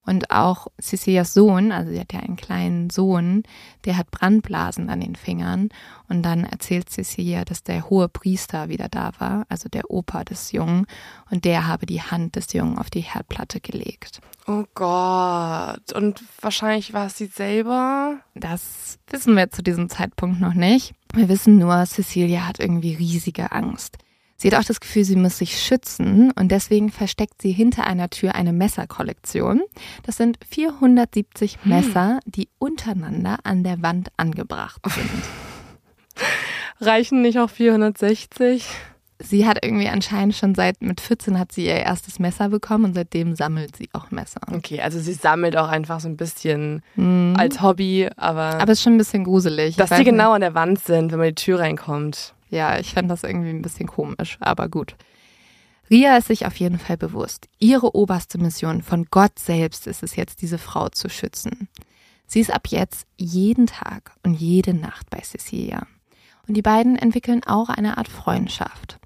[0.06, 3.42] Und auch Cecilias Sohn, also sie hat ja einen kleinen Sohn,
[3.84, 5.68] der hat Brandblasen an den Fingern.
[6.08, 10.52] Und dann erzählt Cecilia, dass der hohe Priester wieder da war, also der Opa des
[10.52, 10.86] Jungen.
[11.28, 14.20] Und der habe die Hand des Jungen auf die Herdplatte gelegt.
[14.46, 15.92] Oh Gott.
[15.92, 18.18] Und wahrscheinlich war es sie selber?
[18.36, 20.94] Das wissen wir zu diesem Zeitpunkt noch nicht.
[21.14, 23.98] Wir wissen nur, Cecilia hat irgendwie riesige Angst.
[24.36, 28.10] Sie hat auch das Gefühl, sie muss sich schützen und deswegen versteckt sie hinter einer
[28.10, 29.62] Tür eine Messerkollektion.
[30.02, 31.72] Das sind 470 hm.
[31.72, 35.10] Messer, die untereinander an der Wand angebracht sind.
[36.80, 38.66] Reichen nicht auch 460?
[39.18, 42.94] sie hat irgendwie anscheinend schon seit mit 14 hat sie ihr erstes Messer bekommen und
[42.94, 44.40] seitdem sammelt sie auch Messer.
[44.52, 47.34] Okay, also sie sammelt auch einfach so ein bisschen mhm.
[47.38, 48.60] als Hobby, aber.
[48.60, 49.76] Aber es ist schon ein bisschen gruselig.
[49.76, 52.34] Dass die genau an der Wand sind, wenn man die Tür reinkommt.
[52.56, 54.96] Ja, ich fand das irgendwie ein bisschen komisch, aber gut.
[55.90, 57.48] Ria ist sich auf jeden Fall bewusst.
[57.58, 61.68] Ihre oberste Mission von Gott selbst ist es jetzt, diese Frau zu schützen.
[62.26, 65.86] Sie ist ab jetzt jeden Tag und jede Nacht bei Cecilia.
[66.48, 68.98] Und die beiden entwickeln auch eine Art Freundschaft.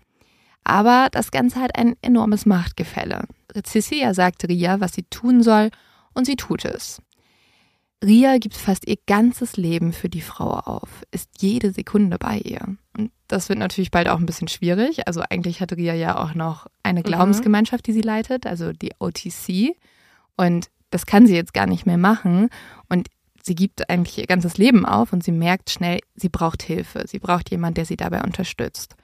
[0.63, 3.25] Aber das Ganze hat ein enormes Machtgefälle.
[3.65, 5.71] Cecilia sagt Ria, was sie tun soll,
[6.15, 7.03] und sie tut es.
[8.03, 12.77] Ria gibt fast ihr ganzes Leben für die Frau auf, ist jede Sekunde bei ihr.
[12.97, 15.07] Und das wird natürlich bald auch ein bisschen schwierig.
[15.07, 17.05] Also eigentlich hat Ria ja auch noch eine mhm.
[17.05, 19.77] Glaubensgemeinschaft, die sie leitet, also die OTC.
[20.37, 22.49] Und das kann sie jetzt gar nicht mehr machen.
[22.89, 23.09] Und
[23.43, 27.05] sie gibt eigentlich ihr ganzes Leben auf und sie merkt schnell, sie braucht Hilfe.
[27.07, 28.97] Sie braucht jemanden, der sie dabei unterstützt.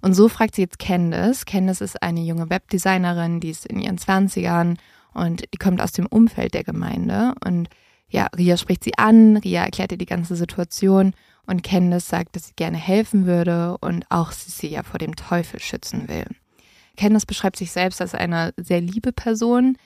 [0.00, 1.44] Und so fragt sie jetzt Candice.
[1.46, 4.78] Candice ist eine junge Webdesignerin, die ist in ihren Zwanzigern
[5.14, 7.34] und die kommt aus dem Umfeld der Gemeinde.
[7.44, 7.68] Und
[8.12, 11.14] ja, Ria spricht sie an, Ria erklärt ihr die ganze Situation
[11.46, 16.08] und Candice sagt, dass sie gerne helfen würde und auch Cecilia vor dem Teufel schützen
[16.08, 16.26] will.
[16.96, 19.76] Candice beschreibt sich selbst als eine sehr liebe Person,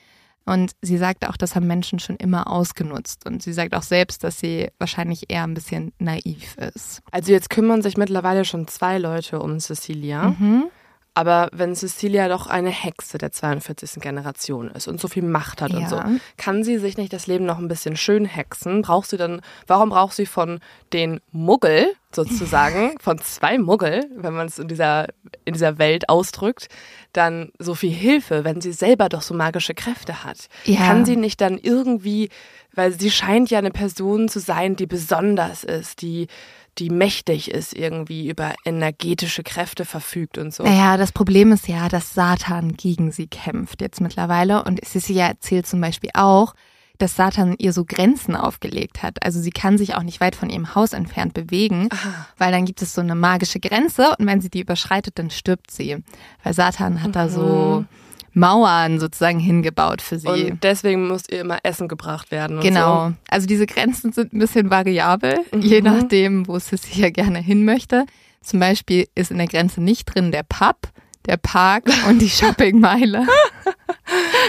[0.47, 3.25] und sie sagt auch, das haben Menschen schon immer ausgenutzt.
[3.25, 7.01] Und sie sagt auch selbst, dass sie wahrscheinlich eher ein bisschen naiv ist.
[7.11, 10.29] Also jetzt kümmern sich mittlerweile schon zwei Leute um Cecilia.
[10.29, 10.69] Mhm.
[11.17, 13.99] Aber wenn Cecilia doch eine Hexe der 42.
[13.99, 15.79] Generation ist und so viel Macht hat ja.
[15.79, 15.99] und so,
[16.37, 18.83] kann sie sich nicht das Leben noch ein bisschen schön hexen?
[18.83, 20.59] Braucht sie dann, warum braucht sie von
[20.93, 25.07] den Muggel sozusagen, von zwei Muggel, wenn man es in dieser,
[25.43, 26.67] in dieser Welt ausdrückt,
[27.13, 30.49] dann so viel Hilfe, wenn sie selber doch so magische Kräfte hat?
[30.65, 30.81] Ja.
[30.81, 32.29] Kann sie nicht dann irgendwie,
[32.75, 36.27] weil sie scheint ja eine Person zu sein, die besonders ist, die
[36.79, 40.63] die mächtig ist, irgendwie über energetische Kräfte verfügt und so.
[40.63, 44.63] Naja, das Problem ist ja, dass Satan gegen sie kämpft jetzt mittlerweile.
[44.63, 46.53] Und Cecilia erzählt zum Beispiel auch,
[46.97, 49.23] dass Satan ihr so Grenzen aufgelegt hat.
[49.23, 52.27] Also sie kann sich auch nicht weit von ihrem Haus entfernt bewegen, Aha.
[52.37, 55.71] weil dann gibt es so eine magische Grenze und wenn sie die überschreitet, dann stirbt
[55.71, 55.97] sie.
[56.43, 57.13] Weil Satan hat mhm.
[57.13, 57.87] da so mhm.
[58.37, 60.27] Mauern sozusagen hingebaut für sie.
[60.27, 62.59] Und deswegen muss ihr immer Essen gebracht werden.
[62.59, 63.09] genau.
[63.09, 63.13] So.
[63.29, 65.61] Also diese Grenzen sind ein bisschen variabel, mhm.
[65.61, 68.05] je nachdem, wo Sissy ja gerne hin möchte.
[68.41, 70.77] Zum Beispiel ist in der Grenze nicht drin der Pub,
[71.25, 73.25] der Park und die Shoppingmeile.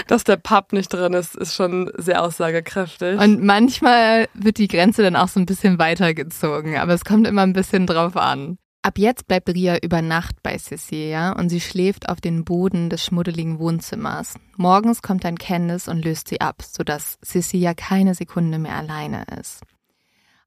[0.07, 3.19] Dass der Pub nicht drin ist, ist schon sehr aussagekräftig.
[3.19, 7.41] Und manchmal wird die Grenze dann auch so ein bisschen weitergezogen, aber es kommt immer
[7.41, 8.59] ein bisschen drauf an.
[8.81, 13.03] Ab jetzt bleibt Ria über Nacht bei Cecilia und sie schläft auf den Boden des
[13.03, 14.35] schmuddeligen Wohnzimmers.
[14.55, 19.63] Morgens kommt dann Candice und löst sie ab, sodass Cecilia keine Sekunde mehr alleine ist.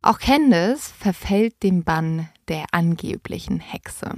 [0.01, 4.15] Auch Candice verfällt dem Bann der angeblichen Hexe.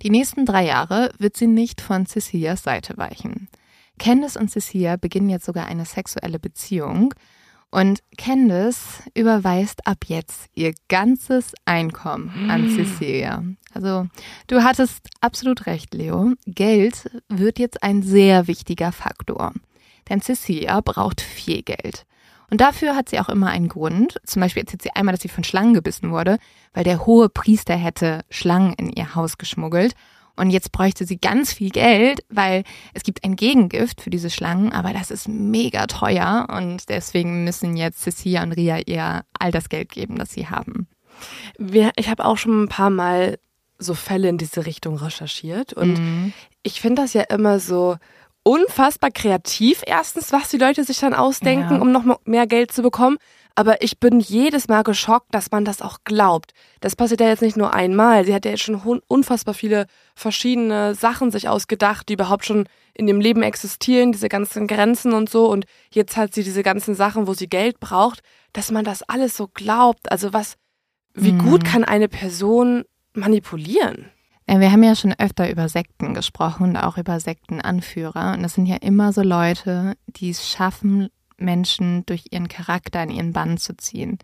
[0.00, 3.48] Die nächsten drei Jahre wird sie nicht von Cecilias Seite weichen.
[3.98, 7.14] Candice und Cecilia beginnen jetzt sogar eine sexuelle Beziehung
[7.72, 12.76] und Candice überweist ab jetzt ihr ganzes Einkommen an hm.
[12.76, 13.42] Cecilia.
[13.74, 14.06] Also
[14.46, 16.34] du hattest absolut recht, Leo.
[16.46, 19.52] Geld wird jetzt ein sehr wichtiger Faktor.
[20.08, 22.04] Denn Cecilia braucht viel Geld.
[22.50, 24.20] Und dafür hat sie auch immer einen Grund.
[24.26, 26.36] Zum Beispiel erzählt sie einmal, dass sie von Schlangen gebissen wurde,
[26.74, 29.94] weil der hohe Priester hätte Schlangen in ihr Haus geschmuggelt.
[30.36, 32.64] Und jetzt bräuchte sie ganz viel Geld, weil
[32.94, 37.76] es gibt ein Gegengift für diese Schlangen, aber das ist mega teuer und deswegen müssen
[37.76, 40.88] jetzt Cecilia und Ria ihr all das Geld geben, das sie haben.
[41.58, 43.38] Wir, ich habe auch schon ein paar Mal
[43.78, 46.32] so Fälle in diese Richtung recherchiert und mhm.
[46.62, 47.96] ich finde das ja immer so
[48.44, 51.80] unfassbar kreativ erstens, was die Leute sich dann ausdenken, ja.
[51.80, 53.18] um noch mehr Geld zu bekommen.
[53.54, 56.52] Aber ich bin jedes Mal geschockt, dass man das auch glaubt.
[56.80, 58.24] Das passiert ja jetzt nicht nur einmal.
[58.24, 63.06] Sie hat ja jetzt schon unfassbar viele verschiedene Sachen sich ausgedacht, die überhaupt schon in
[63.06, 65.50] dem Leben existieren, diese ganzen Grenzen und so.
[65.50, 69.36] Und jetzt hat sie diese ganzen Sachen, wo sie Geld braucht, dass man das alles
[69.36, 70.10] so glaubt.
[70.10, 70.56] Also was,
[71.14, 71.38] wie mhm.
[71.38, 72.84] gut kann eine Person
[73.14, 74.10] manipulieren?
[74.46, 78.34] Wir haben ja schon öfter über Sekten gesprochen und auch über Sektenanführer.
[78.34, 81.08] Und das sind ja immer so Leute, die es schaffen,
[81.44, 84.18] Menschen durch ihren Charakter in ihren Bann zu ziehen.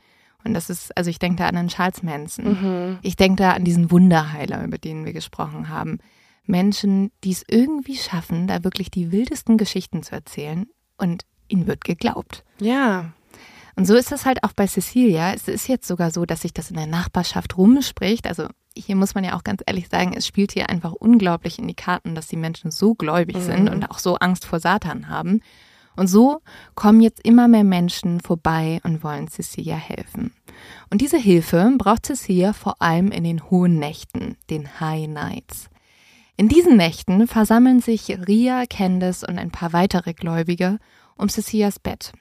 [0.44, 2.44] Und das ist, also ich denke da an den Charles Manson.
[2.46, 2.98] Mhm.
[3.02, 5.98] Ich denke da an diesen Wunderheiler, über den wir gesprochen haben.
[6.46, 11.84] Menschen, die es irgendwie schaffen, da wirklich die wildesten Geschichten zu erzählen und ihnen wird
[11.84, 12.44] geglaubt.
[12.60, 13.12] Ja.
[13.76, 15.32] Und so ist das halt auch bei Cecilia.
[15.32, 18.26] Es ist jetzt sogar so, dass sich das in der Nachbarschaft rumspricht.
[18.26, 21.68] Also hier muss man ja auch ganz ehrlich sagen, es spielt hier einfach unglaublich in
[21.68, 23.42] die Karten, dass die Menschen so gläubig mhm.
[23.42, 25.42] sind und auch so Angst vor Satan haben.
[25.98, 26.42] Und so
[26.76, 30.32] kommen jetzt immer mehr Menschen vorbei und wollen Cecilia helfen.
[30.90, 35.68] Und diese Hilfe braucht Cecilia vor allem in den hohen Nächten, den High Nights.
[36.36, 40.78] In diesen Nächten versammeln sich Ria, Candice und ein paar weitere Gläubige
[41.16, 42.12] um Cecilias Bett.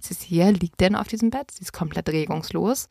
[0.00, 2.88] Cecilia liegt denn auf diesem Bett, sie ist komplett regungslos.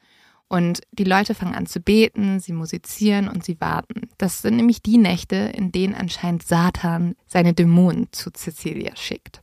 [0.49, 4.09] Und die Leute fangen an zu beten, sie musizieren und sie warten.
[4.19, 9.41] Das sind nämlich die Nächte, in denen anscheinend Satan seine Dämonen zu Cecilia schickt.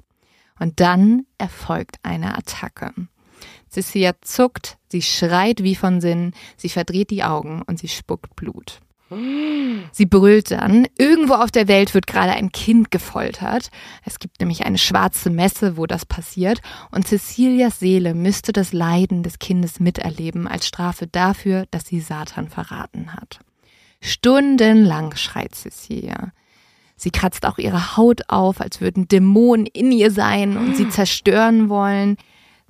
[0.64, 2.94] Und dann erfolgt eine Attacke.
[3.68, 8.81] Cecilia zuckt, sie schreit wie von Sinn, sie verdreht die Augen und sie spuckt Blut.
[9.92, 13.70] Sie brüllt dann, irgendwo auf der Welt wird gerade ein Kind gefoltert.
[14.07, 16.62] Es gibt nämlich eine schwarze Messe, wo das passiert.
[16.90, 22.48] Und Cecilias Seele müsste das Leiden des Kindes miterleben als Strafe dafür, dass sie Satan
[22.48, 23.40] verraten hat.
[24.00, 26.33] Stundenlang schreit Cecilia.
[27.05, 31.69] Sie kratzt auch ihre Haut auf, als würden Dämonen in ihr sein und sie zerstören
[31.69, 32.17] wollen.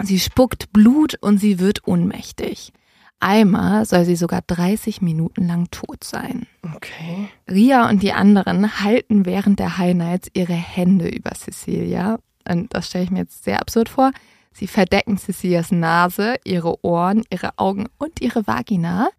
[0.03, 2.73] Sie spuckt Blut und sie wird ohnmächtig.
[3.21, 6.49] Einmal soll sie sogar 30 Minuten lang tot sein.
[6.75, 7.29] Okay.
[7.49, 12.19] Ria und die anderen halten während der High Nights ihre Hände über Cecilia.
[12.49, 14.11] Und das stelle ich mir jetzt sehr absurd vor.
[14.53, 19.11] Sie verdecken Cecilias Nase, ihre Ohren, ihre Augen und ihre Vagina,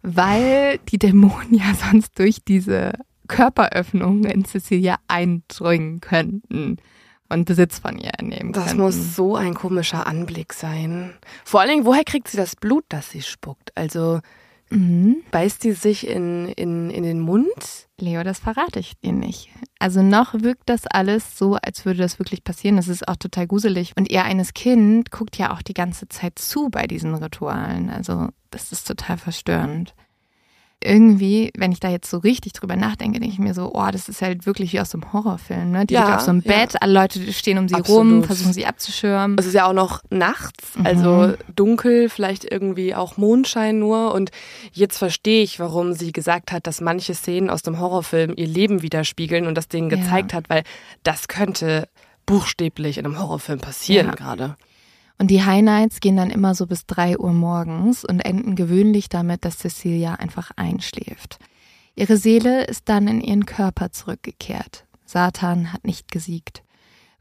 [0.00, 2.94] weil die Dämonen ja sonst durch diese
[3.36, 6.76] Körperöffnungen in Cecilia eindringen könnten
[7.28, 8.82] und Besitz von ihr nehmen Das könnten.
[8.82, 11.14] muss so ein komischer Anblick sein.
[11.44, 13.70] Vor allen Dingen, woher kriegt sie das Blut, das sie spuckt?
[13.76, 14.20] Also
[14.70, 15.16] Mhm.
[15.32, 17.88] beißt sie sich in, in, in den Mund?
[18.00, 19.50] Leo, das verrate ich dir nicht.
[19.78, 22.76] Also noch wirkt das alles so, als würde das wirklich passieren.
[22.76, 23.92] Das ist auch total gruselig.
[23.98, 27.90] Und ihr eines Kind guckt ja auch die ganze Zeit zu bei diesen Ritualen.
[27.90, 29.94] Also das ist total verstörend.
[30.84, 34.08] Irgendwie, wenn ich da jetzt so richtig drüber nachdenke, denke ich mir so, oh, das
[34.08, 35.70] ist halt wirklich wie aus einem Horrorfilm.
[35.70, 35.86] Ne?
[35.86, 36.52] Die Ja, liegt auf so einem ja.
[36.52, 38.26] Bett, alle Leute stehen um sie rum, Absolut.
[38.26, 39.36] versuchen sie abzuschirmen.
[39.38, 40.86] Es ist ja auch noch nachts, Mhm.
[40.86, 44.12] also dunkel, vielleicht irgendwie auch Mondschein nur.
[44.14, 44.30] Und
[44.72, 48.82] jetzt verstehe ich, warum sie gesagt hat, dass manche Szenen aus dem Horrorfilm ihr Leben
[48.82, 49.96] widerspiegeln und das denen Ja.
[49.96, 50.62] gezeigt hat, weil
[51.02, 51.88] das könnte
[52.26, 54.14] buchstäblich in einem Horrorfilm passieren Ja.
[54.14, 54.56] gerade.
[55.22, 59.08] Und die High Nights gehen dann immer so bis drei Uhr morgens und enden gewöhnlich
[59.08, 61.38] damit, dass Cecilia einfach einschläft.
[61.94, 64.84] Ihre Seele ist dann in ihren Körper zurückgekehrt.
[65.04, 66.64] Satan hat nicht gesiegt.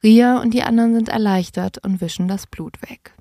[0.01, 3.13] Ria und die anderen sind erleichtert und wischen das Blut weg.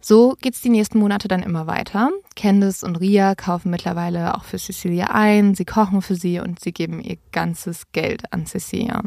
[0.00, 2.10] So geht's die nächsten Monate dann immer weiter.
[2.34, 6.72] Candice und Ria kaufen mittlerweile auch für Cecilia ein, sie kochen für sie und sie
[6.72, 9.00] geben ihr ganzes Geld an Cecilia.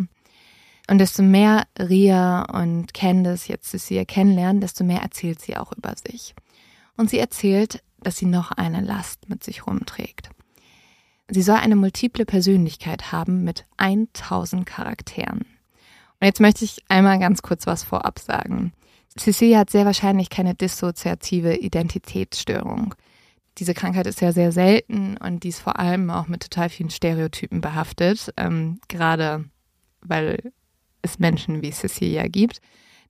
[0.91, 5.93] Und desto mehr Ria und Candice jetzt Cecilia kennenlernen, desto mehr erzählt sie auch über
[5.95, 6.36] sich.
[6.97, 10.32] Und sie erzählt, dass sie noch eine Last mit sich rumträgt.
[11.30, 15.45] Sie soll eine multiple Persönlichkeit haben mit 1000 Charakteren.
[16.19, 18.73] Und jetzt möchte ich einmal ganz kurz was vorab sagen.
[19.17, 22.95] Cecilia hat sehr wahrscheinlich keine dissoziative Identitätsstörung.
[23.60, 26.89] Diese Krankheit ist ja sehr selten und die ist vor allem auch mit total vielen
[26.89, 29.45] Stereotypen behaftet, ähm, gerade
[30.01, 30.51] weil
[31.01, 32.61] es Menschen wie Cecilia gibt.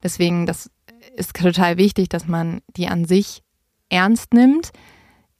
[0.02, 0.70] Deswegen, das
[1.16, 3.42] ist total wichtig, dass man die an sich
[3.88, 4.70] ernst nimmt,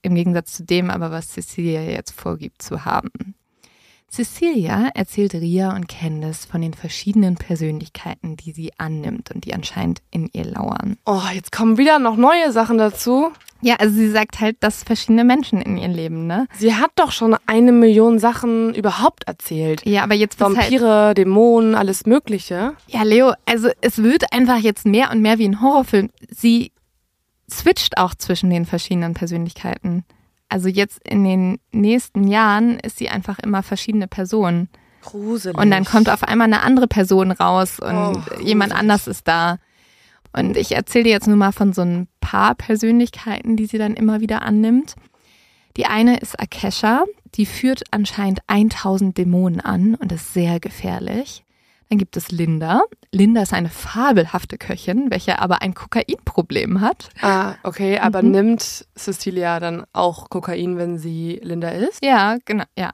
[0.02, 3.34] im Gegensatz zu dem aber, was Cecilia jetzt vorgibt zu haben.
[4.12, 10.02] Cecilia erzählt Ria und Candice von den verschiedenen Persönlichkeiten, die sie annimmt und die anscheinend
[10.10, 10.98] in ihr lauern.
[11.06, 13.30] Oh, jetzt kommen wieder noch neue Sachen dazu.
[13.62, 16.46] Ja, also sie sagt halt, dass verschiedene Menschen in ihr leben, ne?
[16.58, 19.86] Sie hat doch schon eine Million Sachen überhaupt erzählt.
[19.86, 22.74] Ja, aber jetzt halt, Vampire, Dämonen, alles Mögliche.
[22.88, 26.10] Ja, Leo, also es wird einfach jetzt mehr und mehr wie ein Horrorfilm.
[26.28, 26.72] Sie
[27.50, 30.04] switcht auch zwischen den verschiedenen Persönlichkeiten.
[30.52, 34.68] Also jetzt in den nächsten Jahren ist sie einfach immer verschiedene Personen.
[35.00, 35.56] Gruselig.
[35.56, 39.56] Und dann kommt auf einmal eine andere Person raus und Oh, jemand anders ist da.
[40.34, 43.94] Und ich erzähle dir jetzt nur mal von so ein paar Persönlichkeiten, die sie dann
[43.94, 44.94] immer wieder annimmt.
[45.78, 51.44] Die eine ist Akesha, die führt anscheinend 1000 Dämonen an und ist sehr gefährlich.
[51.92, 52.80] Dann gibt es Linda.
[53.10, 57.10] Linda ist eine fabelhafte Köchin, welche aber ein Kokainproblem hat.
[57.20, 58.30] Ah, okay, aber Mhm.
[58.30, 62.02] nimmt Cecilia dann auch Kokain, wenn sie Linda ist?
[62.02, 62.92] Ja, genau, ja.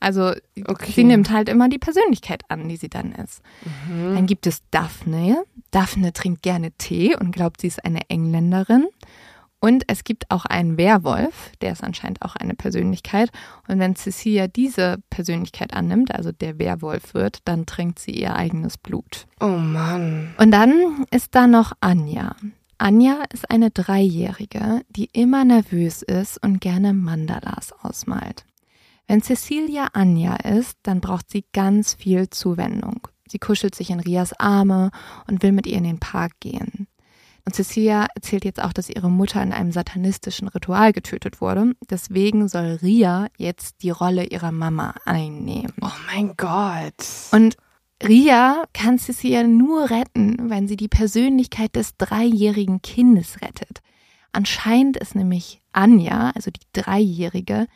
[0.00, 0.32] Also
[0.66, 0.90] Okay.
[0.90, 3.40] sie nimmt halt immer die Persönlichkeit an, die sie dann ist.
[3.86, 4.16] Mhm.
[4.16, 5.44] Dann gibt es Daphne.
[5.70, 8.88] Daphne trinkt gerne Tee und glaubt, sie ist eine Engländerin.
[9.60, 13.30] Und es gibt auch einen Werwolf, der ist anscheinend auch eine Persönlichkeit.
[13.68, 18.78] Und wenn Cecilia diese Persönlichkeit annimmt, also der Werwolf wird, dann trinkt sie ihr eigenes
[18.78, 19.26] Blut.
[19.38, 20.34] Oh Mann.
[20.38, 22.34] Und dann ist da noch Anja.
[22.78, 28.46] Anja ist eine Dreijährige, die immer nervös ist und gerne Mandalas ausmalt.
[29.06, 33.08] Wenn Cecilia Anja ist, dann braucht sie ganz viel Zuwendung.
[33.28, 34.90] Sie kuschelt sich in Rias Arme
[35.28, 36.86] und will mit ihr in den Park gehen.
[37.50, 41.72] Und Cecilia erzählt jetzt auch, dass ihre Mutter in einem satanistischen Ritual getötet wurde.
[41.90, 45.72] Deswegen soll Ria jetzt die Rolle ihrer Mama einnehmen.
[45.80, 46.94] Oh mein Gott.
[47.32, 47.56] Und
[48.00, 53.80] Ria kann Cecilia nur retten, wenn sie die Persönlichkeit des dreijährigen Kindes rettet.
[54.30, 57.66] Anscheinend ist nämlich Anja, also die Dreijährige,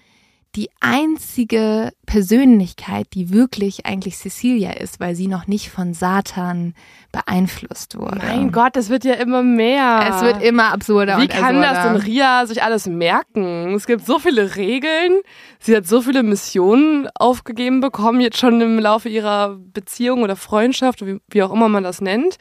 [0.56, 6.74] die einzige Persönlichkeit, die wirklich eigentlich Cecilia ist, weil sie noch nicht von Satan
[7.10, 8.18] beeinflusst wurde.
[8.18, 10.06] Mein Gott, es wird ja immer mehr.
[10.08, 11.72] Es wird immer absurder Wie kann absurder.
[11.72, 13.74] das denn Ria sich alles merken?
[13.74, 15.20] Es gibt so viele Regeln.
[15.58, 21.04] Sie hat so viele Missionen aufgegeben bekommen, jetzt schon im Laufe ihrer Beziehung oder Freundschaft,
[21.04, 22.36] wie, wie auch immer man das nennt.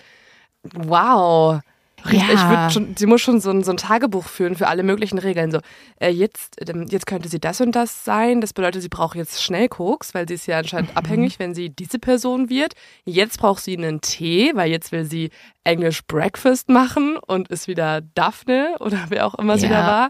[0.73, 1.61] Wow.
[2.05, 2.33] Richtig, Ja.
[2.33, 5.17] Ich würd schon, sie muss schon so ein, so ein Tagebuch führen für alle möglichen
[5.19, 5.51] Regeln.
[5.51, 5.59] So,
[5.99, 8.41] äh, jetzt, ähm, jetzt könnte sie das und das sein.
[8.41, 11.69] Das bedeutet, sie braucht jetzt schnell Koks, weil sie ist ja anscheinend abhängig, wenn sie
[11.69, 12.73] diese Person wird.
[13.05, 15.29] Jetzt braucht sie einen Tee, weil jetzt will sie
[15.63, 19.81] English Breakfast machen und ist wieder Daphne oder wer auch immer sie Ja.
[19.81, 20.09] da war.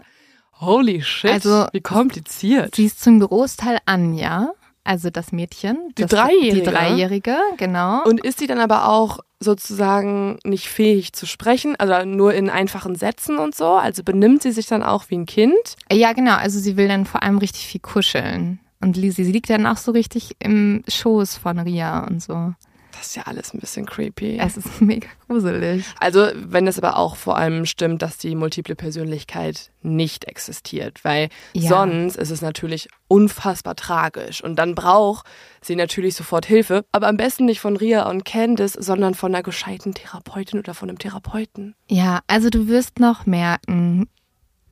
[0.60, 2.74] Holy shit, Also, wie kompliziert.
[2.76, 4.52] Sie ist zum Großteil Anja,
[4.84, 5.76] also das Mädchen.
[5.98, 6.54] Die das, Dreijährige?
[6.54, 8.04] Die Dreijährige, genau.
[8.04, 12.94] Und ist sie dann aber auch sozusagen nicht fähig zu sprechen, also nur in einfachen
[12.94, 13.72] Sätzen und so?
[13.72, 15.54] Also benimmt sie sich dann auch wie ein Kind?
[15.92, 16.36] ja, genau.
[16.36, 18.60] Also sie will dann vor allem richtig viel kuscheln.
[18.80, 22.52] Und li- sie liegt dann auch so richtig im Schoß von Ria und so.
[22.96, 24.38] Das ist ja alles ein bisschen creepy.
[24.38, 25.84] Es ist mega gruselig.
[26.00, 31.28] Also, wenn es aber auch vor allem stimmt, dass die multiple Persönlichkeit nicht existiert, weil
[31.54, 31.68] Ja.
[31.70, 35.26] sonst ist es natürlich unfassbar tragisch und dann braucht
[35.60, 39.42] sie natürlich sofort Hilfe, aber am besten nicht von Ria und Candice, sondern von einer
[39.42, 41.74] gescheiten Therapeutin oder von einem Therapeuten.
[41.88, 44.08] Ja, also du wirst noch merken,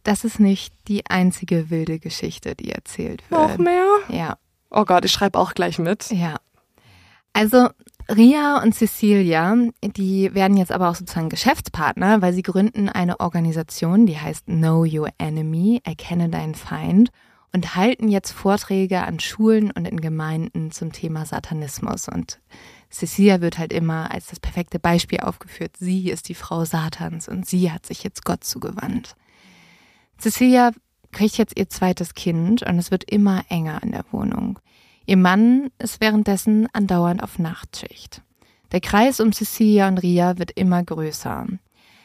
[0.04, 3.40] das ist nicht die einzige wilde Geschichte, die erzählt wird.
[3.40, 3.86] Noch mehr?
[4.08, 4.36] Ja,
[4.74, 6.10] Oh Gott, ich schreibe auch gleich mit.
[6.10, 6.36] ja.
[7.34, 7.68] Also
[8.08, 14.06] Ria und Cecilia, die werden jetzt aber auch sozusagen Geschäftspartner, weil sie gründen eine Organisation,
[14.06, 17.10] die heißt Know Your Enemy, erkenne deinen Feind
[17.52, 22.08] und halten jetzt Vorträge an Schulen und in Gemeinden zum Thema Satanismus.
[22.08, 22.40] Und
[22.90, 25.76] Cecilia wird halt immer als das perfekte Beispiel aufgeführt.
[25.78, 29.14] Sie ist die Frau Satans und sie hat sich jetzt Gott zugewandt.
[30.18, 30.72] Cecilia
[31.12, 34.58] kriegt jetzt ihr zweites Kind und es wird immer enger in der Wohnung.
[35.06, 38.22] Ihr Mann ist währenddessen andauernd auf Nachtschicht.
[38.72, 41.46] Der Kreis um Cecilia und Ria wird immer größer.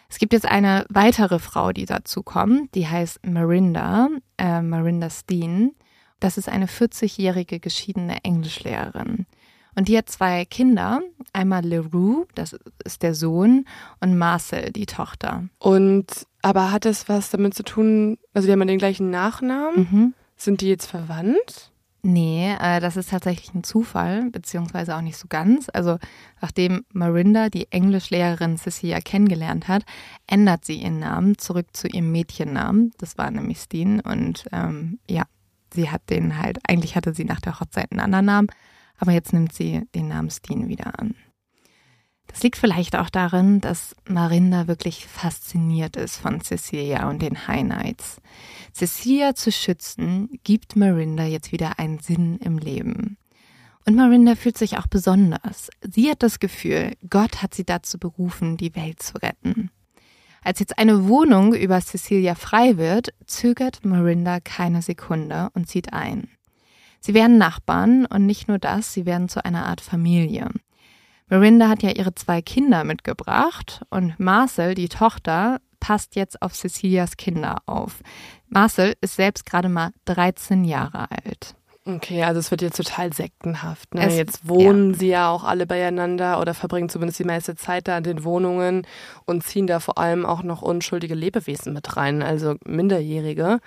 [0.10, 5.76] Es gibt jetzt eine weitere Frau, die dazu kommt, die heißt Marinda, äh, Marinda Steen.
[6.20, 9.28] Das ist eine 40-jährige geschiedene Englischlehrerin.
[9.76, 11.02] Und die hat zwei Kinder,
[11.34, 13.66] einmal Leroux, das ist der Sohn,
[14.00, 15.48] und Marcel, die Tochter.
[15.60, 19.88] Und aber hat das was damit zu tun, also die haben den gleichen Nachnamen?
[19.91, 20.14] Mhm.
[20.36, 21.72] Sind die jetzt verwandt?
[22.04, 25.68] Nee, äh, das ist tatsächlich ein Zufall, beziehungsweise auch nicht so ganz.
[25.74, 25.98] Also
[26.41, 29.84] nachdem Marinda die Englischlehrerin Cecilia kennengelernt hat,
[30.28, 32.91] ändert sie ihren Namen zurück zu ihrem Mädchennamen.
[32.98, 34.00] Das war nämlich Steen.
[34.00, 35.24] Und ähm, ja,
[35.74, 38.48] sie hat den halt, eigentlich hatte sie nach der Hochzeit einen anderen Namen,
[39.00, 41.16] aber jetzt nimmt sie den Namen Steen wieder an.
[42.28, 47.64] Das liegt vielleicht auch darin, dass Marinda wirklich fasziniert ist von Cecilia und den High
[47.64, 48.22] Knights.
[48.74, 53.18] Cecilia zu schützen, gibt Marinda jetzt wieder einen Sinn im Leben.
[53.86, 55.70] Und Marinda fühlt sich auch besonders.
[55.82, 59.72] Sie hat das Gefühl, Gott hat sie dazu berufen, die Welt zu retten.
[60.44, 66.30] Als jetzt eine Wohnung über Cecilia frei wird, zögert Marinda keine Sekunde und zieht ein.
[67.00, 70.50] Sie werden Nachbarn und nicht nur das, sie werden zu einer Art Familie.
[71.30, 77.18] Marinda hat ja ihre zwei Kinder mitgebracht und Marcel, die Tochter, passt jetzt auf Cecilias
[77.18, 78.02] Kinder auf.
[78.50, 81.56] Marcel ist selbst gerade mal 13 Jahre alt.
[81.86, 83.94] Okay, also es wird jetzt total sektenhaft.
[83.94, 84.06] Ne?
[84.08, 87.98] Es- jetzt wohnen sie ja auch alle beieinander oder verbringen zumindest die meiste Zeit da
[87.98, 88.86] in den Wohnungen
[89.26, 93.60] und ziehen da vor allem auch noch unschuldige Lebewesen mit rein, also Minderjährige.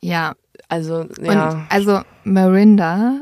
[0.00, 0.34] Ja,
[0.68, 3.20] Also ja, und also Marinda,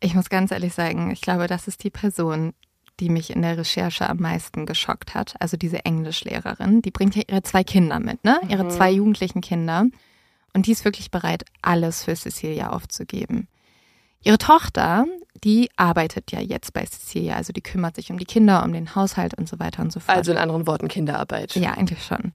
[0.00, 2.52] ich muss ganz ehrlich sagen, ich glaube, das ist die Person,
[3.00, 5.34] die mich in der Recherche am meisten geschockt hat.
[5.40, 8.40] Also diese Englischlehrerin, die bringt ja ihre zwei Kinder mit, ne?
[8.48, 9.86] Ihre zwei jugendlichen Kinder.
[10.54, 13.48] Und die ist wirklich bereit, alles für Cecilia aufzugeben.
[14.22, 15.06] Ihre Tochter,
[15.42, 18.94] die arbeitet ja jetzt bei Cecilia, also die kümmert sich um die Kinder, um den
[18.94, 20.16] Haushalt und so weiter und so fort.
[20.16, 21.56] also in anderen Worten Kinderarbeit.
[21.56, 22.32] Ja, eigentlich schon.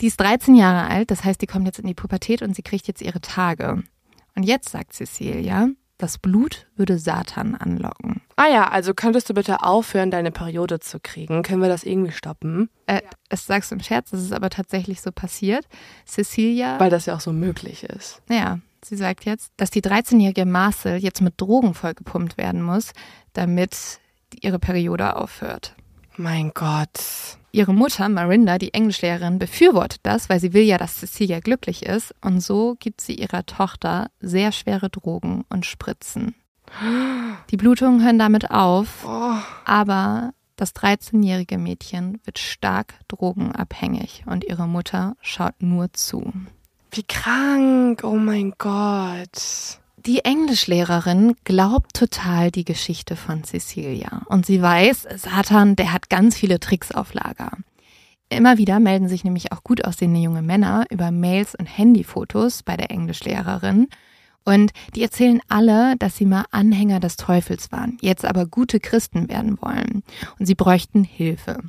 [0.00, 2.62] Die ist 13 Jahre alt, das heißt, die kommt jetzt in die Pubertät und sie
[2.62, 3.82] kriegt jetzt ihre Tage.
[4.34, 5.68] Und jetzt sagt Cecilia,
[6.02, 8.20] das Blut würde Satan anlocken.
[8.36, 11.42] Ah ja, also könntest du bitte aufhören, deine Periode zu kriegen?
[11.42, 12.68] Können wir das irgendwie stoppen?
[12.86, 15.66] Äh, Das sagst du im Scherz, das ist aber tatsächlich so passiert.
[16.06, 18.20] Cecilia, Weil das ja auch so möglich ist.
[18.28, 22.90] naja, sie sagt jetzt, dass die 13-jährige Marcel jetzt mit Drogen vollgepumpt werden muss,
[23.32, 24.00] damit
[24.40, 25.74] ihre Periode aufhört.
[26.16, 27.38] Mein Gott.
[27.52, 32.14] Ihre Mutter, Marinda, die Englischlehrerin, befürwortet das, weil sie will ja, dass Cecilia glücklich ist.
[32.22, 36.34] Und so gibt sie ihrer Tochter sehr schwere Drogen und Spritzen.
[37.50, 39.34] Die Blutungen hören damit auf, Oh.
[39.64, 46.32] aber das 13-jährige Mädchen wird stark drogenabhängig und ihre Mutter schaut nur zu.
[46.90, 48.02] Wie krank.
[48.04, 49.80] Oh mein Gott.
[50.04, 56.36] Die Englischlehrerin glaubt total die Geschichte von Cecilia und sie weiß, Satan, der hat ganz
[56.36, 57.52] viele Tricks auf Lager.
[58.28, 62.76] Immer wieder melden sich nämlich auch gut aussehende junge Männer über Mails und Handyfotos bei
[62.76, 63.86] der Englischlehrerin
[64.44, 69.28] und die erzählen alle, dass sie mal Anhänger des Teufels waren, jetzt aber gute Christen
[69.28, 70.02] werden wollen
[70.36, 71.60] und sie bräuchten Hilfe.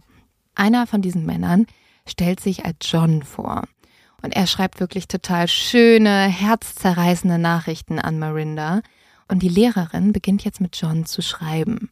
[0.55, 1.67] Einer von diesen Männern
[2.07, 3.65] stellt sich als John vor.
[4.23, 8.81] Und er schreibt wirklich total schöne, herzzerreißende Nachrichten an Marinda.
[9.27, 11.89] Und die Lehrerin beginnt jetzt mit John zu schreiben.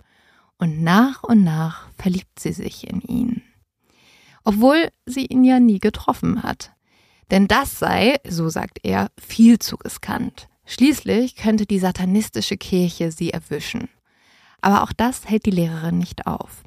[0.58, 3.44] Und nach und nach verliebt sie sich in ihn.
[4.44, 6.72] Obwohl sie ihn ja nie getroffen hat.
[7.32, 10.48] Denn das sei, so sagt er, viel zu riskant.
[10.66, 13.90] Schließlich könnte die satanistische Kirche sie erwischen.
[14.62, 16.64] Aber auch das hält die Lehrerin nicht auf.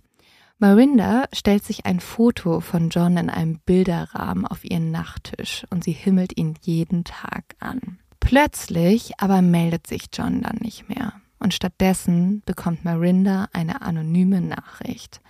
[0.58, 5.92] Marinda stellt sich ein Foto von John in einem Bilderrahmen auf ihren Nachttisch und sie
[5.92, 7.98] himmelt ihn jeden Tag an.
[8.20, 15.20] Plötzlich aber meldet sich John dann nicht mehr und stattdessen bekommt Marinda eine anonyme Nachricht.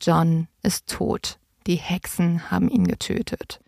[0.00, 1.38] John ist tot.
[1.66, 3.60] Die Hexen haben ihn getötet.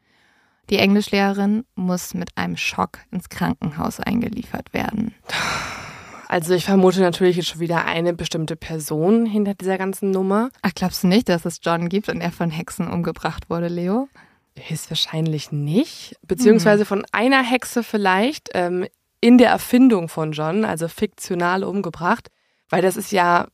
[0.70, 5.14] Die Englischlehrerin muss mit einem Schock ins Krankenhaus eingeliefert werden.
[6.28, 10.50] Also ich vermute natürlich jetzt schon wieder eine bestimmte Person hinter dieser ganzen Nummer.
[10.62, 14.08] Ach, glaubst du nicht, dass es John gibt und er von Hexen umgebracht wurde, Leo?
[14.58, 16.16] Höchstwahrscheinlich nicht.
[16.26, 18.86] Beziehungsweise von einer Hexe vielleicht ähm,
[19.20, 22.28] in der Erfindung von John, also fiktional umgebracht.
[22.70, 23.46] Weil das ist ja,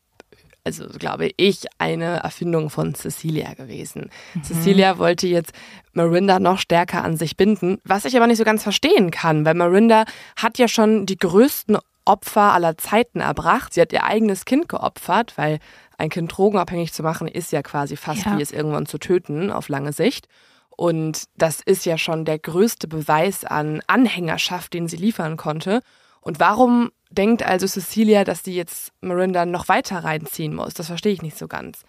[0.64, 4.10] also glaube ich, eine Erfindung von Cecilia gewesen.
[4.42, 5.52] Cecilia wollte jetzt
[5.92, 9.54] Marinda noch stärker an sich binden, was ich aber nicht so ganz verstehen kann, weil
[9.54, 10.04] Marinda
[10.36, 13.74] hat ja schon die größten Opfer aller Zeiten erbracht.
[13.74, 15.58] Sie hat ihr eigenes Kind geopfert, weil
[15.98, 18.36] ein Kind drogenabhängig zu machen ist ja quasi fast Ja.
[18.36, 20.26] wie es irgendwann zu töten auf lange Sicht.
[20.70, 25.80] Und das ist ja schon der größte Beweis an Anhängerschaft, den sie liefern konnte.
[26.20, 30.74] Und warum denkt also Cecilia, dass sie jetzt Marinda noch weiter reinziehen muss?
[30.74, 31.82] Das verstehe ich nicht so ganz.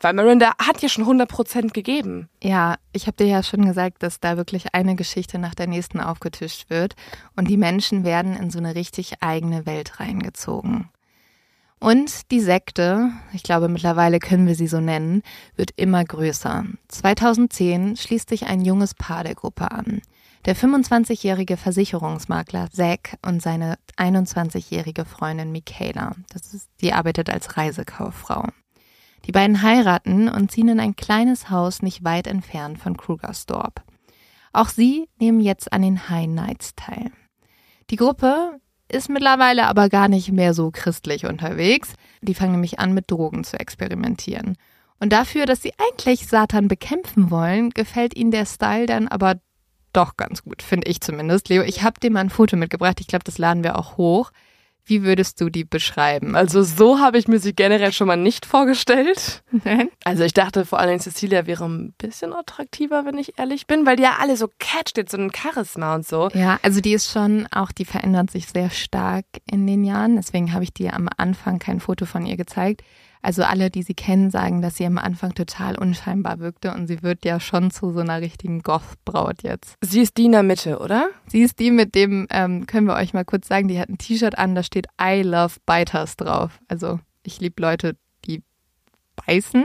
[0.00, 2.28] Weil Marinda hat ja schon 100% gegeben.
[2.42, 6.00] Ja, ich habe dir ja schon gesagt, dass da wirklich eine Geschichte nach der nächsten
[6.00, 6.94] aufgetischt wird
[7.34, 10.88] und die Menschen werden in so eine richtig eigene Welt reingezogen.
[11.80, 15.22] Und die Sekte, ich glaube mittlerweile können wir sie so nennen,
[15.56, 16.64] wird immer größer.
[16.88, 20.02] 2010 schließt sich ein junges Paar der Gruppe an.
[20.44, 26.14] Der 25-jährige Versicherungsmakler Zack und seine 21-jährige Freundin Michaela.
[26.32, 28.44] Das ist, die arbeitet als Reisekauffrau.
[29.26, 33.82] Die beiden heiraten und ziehen in ein kleines Haus nicht weit entfernt von Krugersdorp.
[34.52, 37.10] Auch sie nehmen jetzt an den High Nights teil.
[37.90, 38.60] Die Gruppe
[38.90, 41.94] ist mittlerweile aber gar nicht mehr so christlich unterwegs.
[42.22, 44.56] Die fangen nämlich an, mit Drogen zu experimentieren.
[44.98, 49.36] Und dafür, dass sie eigentlich Satan bekämpfen wollen, gefällt ihnen der Style dann aber
[49.92, 51.48] doch ganz gut, finde ich zumindest.
[51.48, 53.00] Leo, ich habe dir mal ein Foto mitgebracht.
[53.00, 54.32] Ich glaube, das laden wir auch hoch.
[54.88, 56.34] Wie würdest du die beschreiben?
[56.34, 59.42] Also so habe ich mir sie generell schon mal nicht vorgestellt.
[59.64, 59.90] Nein?
[60.02, 63.96] Also ich dachte vor allem Cecilia wäre ein bisschen attraktiver, wenn ich ehrlich bin, weil
[63.96, 66.30] die ja alle so catcht, jetzt so ein Charisma und so.
[66.32, 70.16] Ja, also die ist schon auch, die verändert sich sehr stark in den Jahren.
[70.16, 72.82] Deswegen habe ich dir am Anfang kein Foto von ihr gezeigt.
[73.22, 77.02] Also alle, die sie kennen, sagen, dass sie am Anfang total unscheinbar wirkte und sie
[77.02, 79.74] wird ja schon zu so einer richtigen Goth-Braut jetzt.
[79.80, 81.08] Sie ist die in der Mitte, oder?
[81.26, 83.98] Sie ist die mit dem, ähm, können wir euch mal kurz sagen, die hat ein
[83.98, 86.60] T-Shirt an, da steht I love biters drauf.
[86.68, 88.42] Also ich liebe Leute, die
[89.26, 89.64] beißen.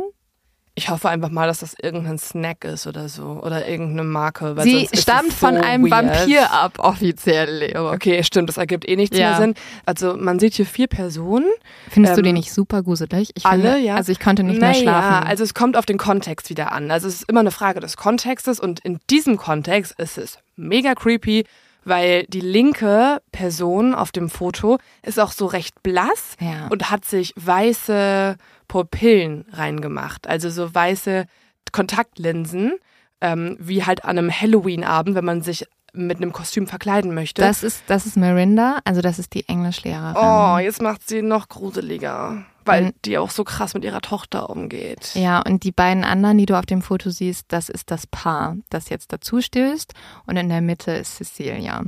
[0.75, 3.39] Ich hoffe einfach mal, dass das irgendein Snack ist oder so.
[3.43, 4.55] Oder irgendeine Marke.
[4.57, 5.91] Weil Sie stammt so von einem weird.
[5.91, 7.91] Vampir ab, offiziell, Leo.
[7.93, 9.29] Okay, stimmt, das ergibt eh nichts Ja.
[9.29, 9.53] mehr Sinn.
[9.85, 11.45] Also man sieht hier vier Personen.
[11.91, 13.29] Findest du Ähm, den nicht super gruselig?
[13.35, 13.95] Ich alle, finde, ja.
[13.97, 15.27] Also ich konnte nicht naja, mehr schlafen.
[15.27, 16.89] also es kommt auf den Kontext wieder an.
[16.89, 20.95] Also es ist immer eine Frage des Kontextes und in diesem Kontext ist es mega
[20.95, 21.45] creepy,
[21.85, 26.65] weil die linke Person auf dem Foto ist auch so recht blass Ja.
[26.69, 28.37] und hat sich weiße
[28.73, 30.27] Pupillen reingemacht.
[30.27, 31.25] Also so weiße
[31.71, 32.73] Kontaktlinsen,
[33.21, 37.43] ähm, wie halt an einem Halloween-Abend, wenn man sich mit einem Kostüm verkleiden möchte.
[37.43, 40.15] Das ist, das ist Marinda, also das ist die Englischlehrerin.
[40.17, 42.91] oh, jetzt macht sie noch gruseliger, weil Mhm.
[43.05, 45.11] die auch so krass mit ihrer Tochter umgeht.
[45.13, 48.57] Ja, und die beiden anderen, die du auf dem Foto siehst, das ist das Paar,
[48.71, 49.93] das jetzt dazu stößt.
[50.25, 51.83] Und in der Mitte ist Cecilia.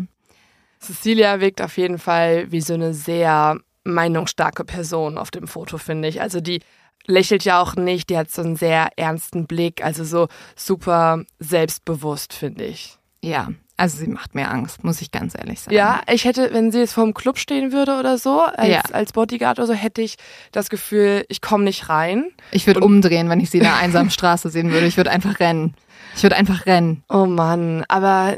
[0.80, 6.08] Cecilia wirkt auf jeden Fall wie so eine sehr meinungsstarke Person auf dem Foto, finde
[6.10, 6.22] ich.
[6.22, 6.62] Also die
[7.08, 12.34] lächelt ja auch nicht, die hat so einen sehr ernsten Blick, also so super selbstbewusst,
[12.34, 12.98] finde ich.
[13.22, 15.76] Ja, also sie macht mir Angst, muss ich ganz ehrlich sagen.
[15.76, 18.82] Ja, ich hätte, wenn sie jetzt vor dem Club stehen würde oder so, als, Ja.
[18.92, 20.16] als Bodyguard oder so, hätte ich
[20.52, 22.26] das Gefühl, ich komme nicht rein.
[22.52, 24.86] Ich würde umdrehen, wenn ich sie in einer einsamen Straße sehen würde.
[24.88, 25.76] Ich würde einfach rennen.
[26.16, 27.04] Ich würde einfach rennen.
[27.10, 28.38] Oh Mann, aber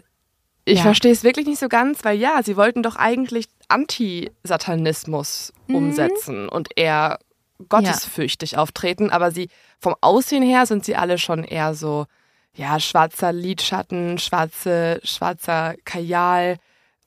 [0.68, 0.84] ich Ja.
[0.84, 5.76] verstehe es wirklich nicht so ganz, weil ja, sie wollten doch eigentlich Anti-Satanismus Mhm.
[5.76, 7.20] umsetzen und eher
[7.70, 9.50] gottesfürchtig auftreten, aber sie
[9.80, 12.06] vom Aussehen her sind sie alle schon eher so,
[12.54, 16.58] ja, schwarzer Lidschatten, schwarze, schwarzer Kajal,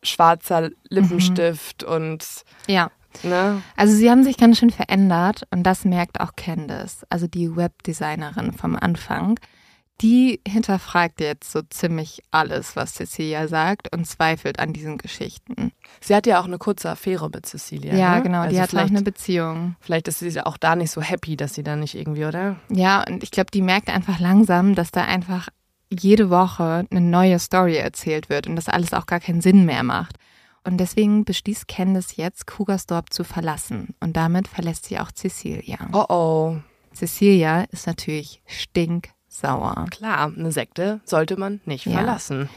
[0.03, 2.25] schwarzer Lippenstift und
[2.67, 2.91] Ja.
[3.23, 7.55] ne, Also sie haben sich ganz schön verändert und das merkt auch Candice, also die
[7.57, 9.39] Webdesignerin vom Anfang.
[10.01, 15.73] Die hinterfragt jetzt so ziemlich alles, was Cecilia sagt und zweifelt an diesen Geschichten.
[16.01, 17.95] sie hat ja auch eine kurze Affäre mit Cecilia.
[17.95, 18.23] Ja, ne?
[18.23, 19.77] genau, also die hat auch vielleicht, eine Beziehung.
[19.81, 22.57] vielleicht ist sie auch da nicht so happy, dass sie da nicht irgendwie, oder?
[22.71, 25.49] Ja, und ich glaube, die merkt einfach langsam, dass da einfach
[25.91, 29.83] jede Woche eine neue Story erzählt wird und das alles auch gar keinen Sinn mehr
[29.83, 30.17] macht.
[30.65, 33.95] Und deswegen beschließt Candice jetzt, Kugersdorp zu verlassen.
[34.01, 35.79] Und damit verlässt sie auch Cecilia.
[35.93, 36.57] Oh oh.
[36.95, 38.43] Cecilia ist natürlich
[39.41, 39.87] stinksauer.
[39.91, 41.93] Klar, eine Sekte sollte man nicht Ja.
[41.99, 42.49] verlassen.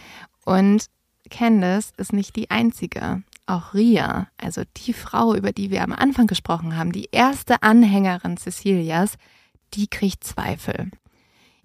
[0.46, 0.86] Und
[1.30, 3.24] Candice ist nicht die einzige.
[3.46, 8.38] Auch Ria, also die Frau, über die wir am Anfang gesprochen haben, die erste Anhängerin
[8.38, 9.16] Cecilias,
[9.74, 10.90] die kriegt Zweifel.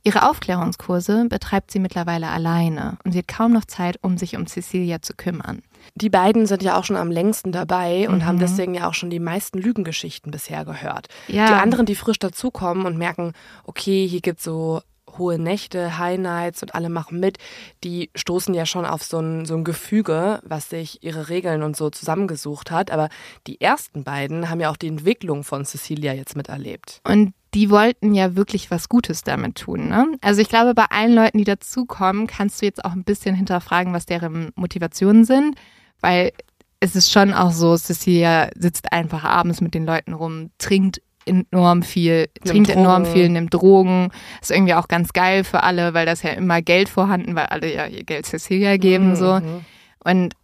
[0.04, 4.46] Ihre Aufklärungskurse betreibt sie mittlerweile alleine und sie hat kaum noch Zeit, um sich um
[4.46, 5.60] Cecilia zu kümmern.
[5.96, 8.24] Die beiden sind ja auch schon am längsten dabei und Mhm.
[8.26, 11.08] haben deswegen ja auch schon die meisten Lügengeschichten bisher gehört.
[11.26, 11.48] Ja.
[11.48, 13.32] Die anderen, die frisch dazukommen und merken,
[13.64, 14.80] okay, hier gibt's so
[15.18, 17.38] hohe Nächte, High Nights und alle machen mit,
[17.84, 21.76] die stoßen ja schon auf so ein, so ein Gefüge, was sich ihre Regeln und
[21.76, 22.90] so zusammengesucht hat.
[22.90, 23.08] Aber
[23.46, 27.00] die ersten beiden haben ja auch die Entwicklung von Cecilia jetzt miterlebt.
[27.04, 29.88] Und die wollten ja wirklich was Gutes damit tun.
[29.88, 30.18] Ne?
[30.20, 33.92] Also ich glaube, bei allen Leuten, die dazukommen, kannst du jetzt auch ein bisschen hinterfragen,
[33.92, 35.56] was deren Motivationen sind,
[36.00, 36.32] weil
[36.80, 41.82] es ist schon auch so, Cecilia sitzt einfach abends mit den Leuten rum, trinkt enorm
[41.82, 43.14] viel, trinkt enorm Drogen.
[43.14, 44.10] viel, nimmt Drogen.
[44.40, 47.72] Ist irgendwie auch ganz geil für alle, weil das ja immer Geld vorhanden, weil alle
[47.72, 49.40] ja ihr Geld Cecilia geben so.
[49.40, 49.64] Mhm.
[50.02, 50.34] Und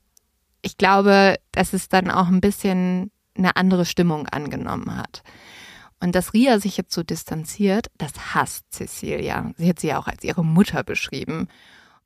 [0.62, 5.22] ich glaube, dass es dann auch ein bisschen eine andere Stimmung angenommen hat.
[6.01, 9.53] Und dass Ria sich jetzt so distanziert, das hasst Cecilia.
[9.57, 11.49] Sie hat sie ja auch als ihre Mutter beschrieben.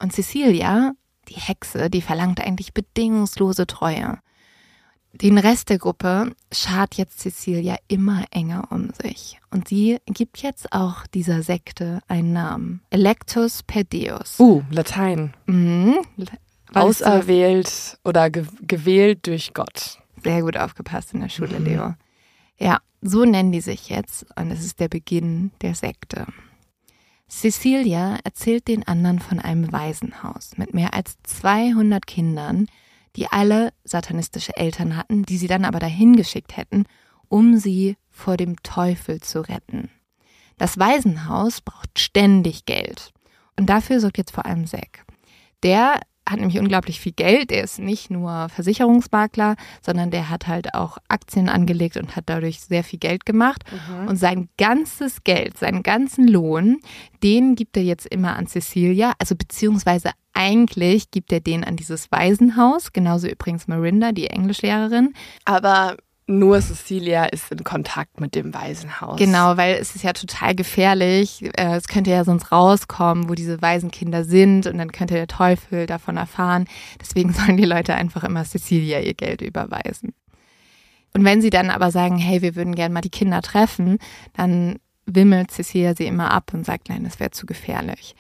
[0.01, 0.93] Und Cecilia,
[1.29, 4.19] die Hexe, die verlangt eigentlich bedingungslose Treue.
[5.21, 9.41] Den Rest der Gruppe schart jetzt Cecilia immer enger um sich.
[9.51, 12.83] Und sie gibt jetzt auch dieser Sekte einen Namen.
[12.91, 14.39] Electus per Deus.
[14.39, 15.35] Uh, Latein.
[15.47, 15.97] Mhm.
[16.73, 19.99] Auserwählt oder ge gewählt durch Gott.
[20.23, 21.67] Sehr gut aufgepasst in der Schule, Mhm.
[21.67, 21.95] Leo.
[22.59, 26.27] Ja, so nennen die sich jetzt und es ist der Beginn der Sekte.
[27.29, 32.67] Cecilia erzählt den anderen von einem Waisenhaus mit mehr als 200 Kindern,
[33.19, 36.85] die alle satanistische Eltern hatten, die sie dann aber dahin geschickt hätten,
[37.27, 39.91] um sie vor dem Teufel zu retten.
[40.57, 43.11] Das Waisenhaus braucht ständig Geld.
[43.59, 45.05] Und dafür sorgt jetzt vor allem Zack.
[45.65, 47.51] Der hat nämlich unglaublich viel Geld.
[47.51, 52.61] Er ist nicht nur Versicherungsmakler, sondern der hat halt auch Aktien angelegt und hat dadurch
[52.61, 53.65] sehr viel Geld gemacht.
[54.07, 56.81] Und sein ganzes Geld, seinen ganzen Lohn,
[57.23, 59.13] den gibt er jetzt immer an Cecilia.
[59.19, 62.93] Also beziehungsweise eigentlich gibt er den an dieses Waisenhaus.
[62.93, 65.15] Genauso übrigens Marinda, die Englischlehrerin.
[65.45, 65.97] Aber
[66.29, 69.19] nur Cecilia ist in Kontakt mit dem Waisenhaus.
[69.19, 71.43] Genau, weil es ist ja total gefährlich.
[71.57, 75.87] Äh, Es könnte ja sonst rauskommen, wo diese Waisenkinder sind und dann könnte der Teufel
[75.87, 76.67] davon erfahren.
[77.01, 80.13] Deswegen sollen die Leute einfach immer Cecilia ihr Geld überweisen.
[81.15, 83.99] Und wenn sie dann aber sagen, hey, wir würden gerne mal die Kinder treffen,
[84.35, 88.15] dann wimmelt Cecilia sie immer ab und sagt, nein, das wäre zu gefährlich.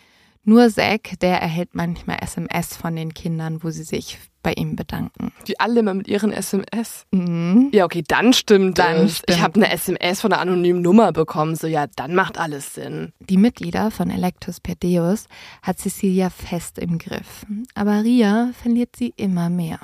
[0.44, 5.32] Nur Zack, der erhält manchmal SMS von den Kindern, wo sie sich bei ihm bedanken.
[5.46, 7.04] Die alle immer mit ihren SMS.
[7.10, 7.70] Mhm.
[7.72, 9.18] Ja, okay, dann stimmt Dann es.
[9.18, 9.36] stimmt.
[9.36, 11.54] Ich habe eine SMS von einer anonymen Nummer bekommen.
[11.54, 13.12] So, ja, dann macht alles Sinn.
[13.20, 15.26] Die Mitglieder von Electus per Deus
[15.62, 17.44] hat Cecilia fest im Griff.
[17.74, 19.80] Aber Ria verliert sie immer mehr.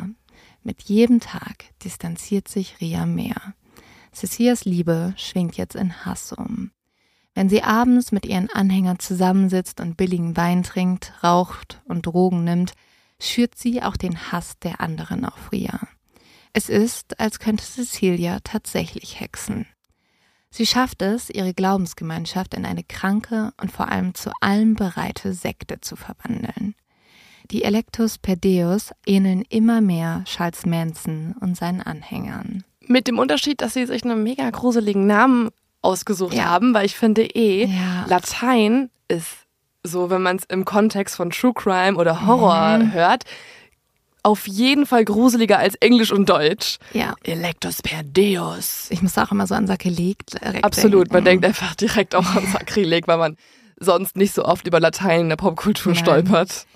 [0.62, 3.36] Mit jedem Tag distanziert sich Ria mehr.
[4.12, 6.70] Cecilias Liebe schwingt jetzt in Hass um.
[7.34, 12.74] Wenn sie abends mit ihren Anhängern zusammensitzt und billigen Wein trinkt, raucht und Drogen nimmt,
[13.18, 15.80] schürt sie auch den Hass der anderen auf Ria.
[16.52, 19.66] Es ist, als könnte Cecilia tatsächlich hexen.
[20.50, 25.80] Sie schafft es, ihre Glaubensgemeinschaft in eine kranke und vor allem zu allem bereite Sekte
[25.80, 26.76] zu verwandeln.
[27.50, 28.36] Die Electus per
[29.04, 32.62] ähneln immer mehr Charles Manson und seinen Anhängern.
[32.86, 35.50] Mit dem Unterschied, dass sie sich einen mega gruseligen Namen
[35.84, 36.44] ausgesucht ja.
[36.44, 38.04] haben, weil ich finde eh, ja.
[38.08, 39.28] Latein ist
[39.82, 42.92] so, wenn man es im Kontext von True Crime oder Horror mhm.
[42.92, 43.24] hört,
[44.22, 46.78] auf jeden Fall gruseliger als Englisch und Deutsch.
[46.94, 47.14] Ja.
[47.22, 48.86] Electus per Deus.
[48.88, 50.16] Ich muss auch immer so an Sakrileg
[50.62, 53.36] Absolut, man denkt einfach direkt auch an Sakrileg, weil man
[53.78, 56.02] sonst nicht so oft über Latein in der Popkultur Nein.
[56.02, 56.66] stolpert.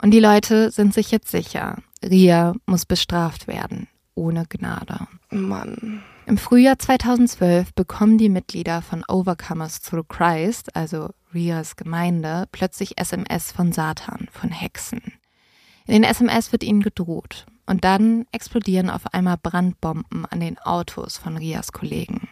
[0.00, 5.08] Und die Leute sind sich jetzt sicher, Ria muss bestraft werden, ohne Gnade.
[5.30, 6.02] Mann.
[6.28, 13.52] Im Frühjahr 2012 bekommen die Mitglieder von Overcomers Through Christ, also Rias Gemeinde, plötzlich SMS
[13.52, 15.00] von Satan, von Hexen.
[15.86, 21.16] In den SMS wird ihnen gedroht und dann explodieren auf einmal Brandbomben an den Autos
[21.16, 22.28] von Rias Kollegen.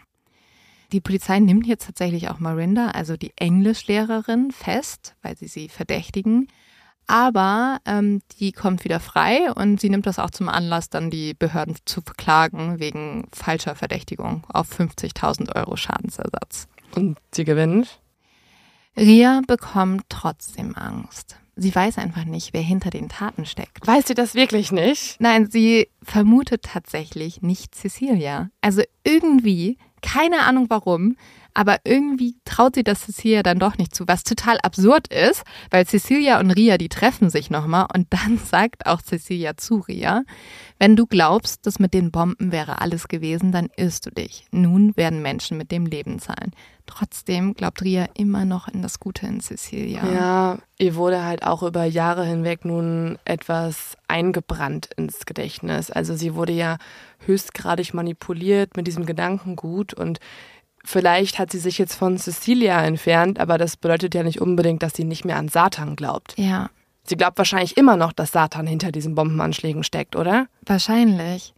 [0.91, 6.49] Die Polizei nimmt jetzt tatsächlich auch Marinda, also die Englischlehrerin, fest, weil sie sie verdächtigen.
[7.07, 11.35] Aber ähm, die kommt wieder frei und sie nimmt das auch zum Anlass, dann die
[11.35, 16.69] Behörden zu verklagen wegen falscher Verdächtigung auf 50.000 Euro Schadensersatz.
[16.95, 18.01] Und sie gewinnt?
[18.97, 21.37] Ria bekommt trotzdem Angst.
[21.57, 23.87] Sie weiß einfach nicht, wer hinter den Taten steckt.
[23.87, 25.21] Weiß sie das wirklich nicht?
[25.21, 28.51] Nein, sie vermutet tatsächlich nicht Cecilia.
[28.61, 31.17] Also irgendwie, keine Ahnung warum,
[31.55, 35.87] aber irgendwie traut sie das Cecilia dann doch nicht zu, was total absurd ist, weil
[35.87, 40.25] Cecilia und Ria, die treffen sich nochmal und dann sagt auch Cecilia zu Ria,
[40.79, 44.47] wenn du glaubst, dass mit den Bomben wäre alles gewesen, dann irrst du dich.
[44.51, 46.51] Nun werden Menschen mit dem Leben zahlen.
[46.87, 50.03] Trotzdem glaubt Ria immer noch in das Gute in Cecilia.
[50.13, 55.91] Ja, ihr wurde halt auch über Jahre hinweg nun etwas eingebrannt ins Gedächtnis.
[55.91, 56.79] Also sie wurde ja
[57.27, 60.21] höchstgradig manipuliert mit diesem Gedankengut und
[60.87, 64.93] Vielleicht hat sie sich jetzt von Cecilia entfernt, aber das bedeutet ja nicht unbedingt, dass
[64.93, 66.35] sie nicht mehr an Satan glaubt.
[66.37, 66.69] Ja.
[67.05, 70.47] Sie glaubt wahrscheinlich immer noch, dass Satan hinter diesen Bombenanschlägen steckt, oder?
[70.67, 71.55] Wahrscheinlich.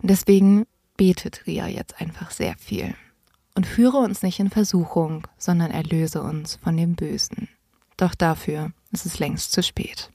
[0.00, 0.66] Und deswegen
[0.96, 2.94] betet Ria jetzt einfach sehr viel.
[3.54, 7.48] Und führe uns nicht in Versuchung, sondern erlöse uns von dem Bösen.
[7.98, 10.10] Doch dafür ist es längst zu spät.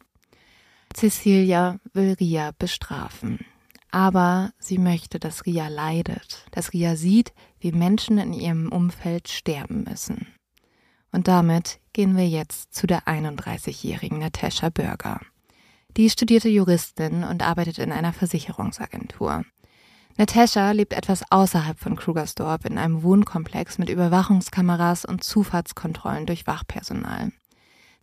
[0.95, 3.45] Cecilia will Ria bestrafen.
[3.91, 9.83] Aber sie möchte, dass Ria leidet, dass Ria sieht, wie Menschen in ihrem Umfeld sterben
[9.83, 10.27] müssen.
[11.11, 15.19] Und damit gehen wir jetzt zu der 31-jährigen Natascha Bürger.
[15.97, 19.43] Die studierte Juristin und arbeitet in einer Versicherungsagentur.
[20.17, 27.31] Natascha lebt etwas außerhalb von Krugersdorp in einem Wohnkomplex mit Überwachungskameras und Zufahrtskontrollen durch Wachpersonal.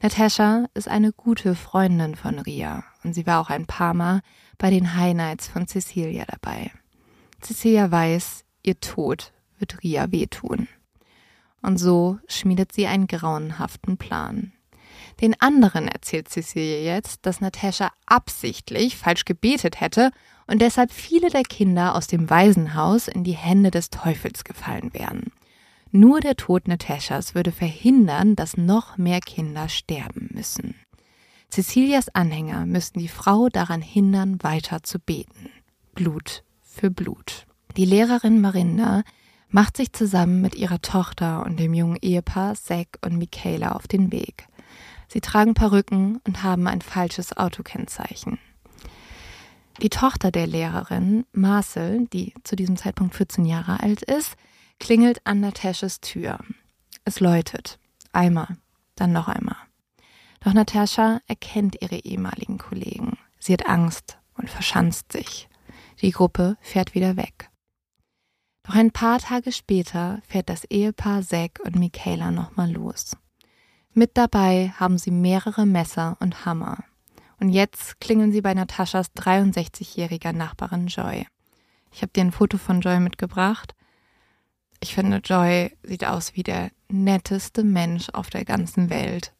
[0.02, 4.20] Natascha ist eine gute Freundin von Ria und sie war auch ein paar Mal
[4.58, 6.70] bei den High Nights von Cecilia dabei.
[7.40, 10.68] Cecilia weiß, ihr Tod wird Ria wehtun.
[11.62, 14.52] Und so schmiedet sie einen grauenhaften Plan.
[15.22, 20.10] Den anderen erzählt Cecilia jetzt, dass Natascha absichtlich falsch gebetet hätte
[20.46, 25.32] und deshalb viele der Kinder aus dem Waisenhaus in die Hände des Teufels gefallen wären.
[25.96, 30.74] Nur der Tod Natashas würde verhindern, dass noch mehr Kinder sterben müssen.
[31.50, 35.48] Cecilias Anhänger müssten die Frau daran hindern, weiter zu beten.
[35.94, 37.46] Blut für Blut.
[37.78, 39.04] Die Lehrerin Marinda
[39.48, 44.12] macht sich zusammen mit ihrer Tochter und dem jungen Ehepaar Zack und Michaela auf den
[44.12, 44.48] Weg.
[45.08, 48.38] Sie tragen Perücken und haben ein falsches Autokennzeichen.
[49.80, 54.36] Die Tochter der Lehrerin, Marcel, die zu diesem Zeitpunkt 14 Jahre alt ist,
[54.78, 56.38] klingelt an Natashas Tür.
[57.04, 57.78] Es läutet.
[58.12, 58.56] Einmal,
[58.94, 59.56] dann noch einmal.
[60.40, 63.18] Doch Natascha erkennt ihre ehemaligen Kollegen.
[63.38, 65.48] Sie hat Angst und verschanzt sich.
[66.00, 67.50] Die Gruppe fährt wieder weg.
[68.64, 73.16] Doch ein paar Tage später fährt das Ehepaar Zack und Michaela nochmal los.
[73.92, 76.84] Mit dabei haben sie mehrere Messer und Hammer.
[77.38, 81.26] Und jetzt klingeln sie bei Nataschas 63-jähriger Nachbarin Joy.
[81.92, 83.74] Ich habe dir ein Foto von Joy mitgebracht.
[84.80, 89.32] Ich finde, Joy sieht aus wie der netteste Mensch auf der ganzen Welt.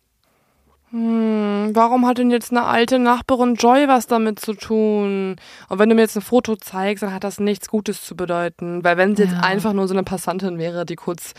[0.90, 5.36] Hm, warum hat denn jetzt eine alte Nachbarin Joy was damit zu tun?
[5.68, 8.84] Und wenn du mir jetzt ein Foto zeigst, dann hat das nichts Gutes zu bedeuten.
[8.84, 9.30] Weil wenn sie ja.
[9.30, 11.34] jetzt einfach nur so eine Passantin wäre, die kurz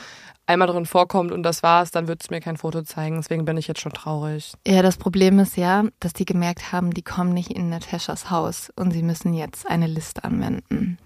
[0.46, 3.18] einmal drin vorkommt und das war's, dann wird es mir kein Foto zeigen.
[3.18, 4.54] Deswegen bin ich jetzt schon traurig.
[4.66, 8.72] Ja, das Problem ist ja, dass die gemerkt haben, die kommen nicht in Natashas Haus
[8.76, 10.98] und sie müssen jetzt eine Liste anwenden.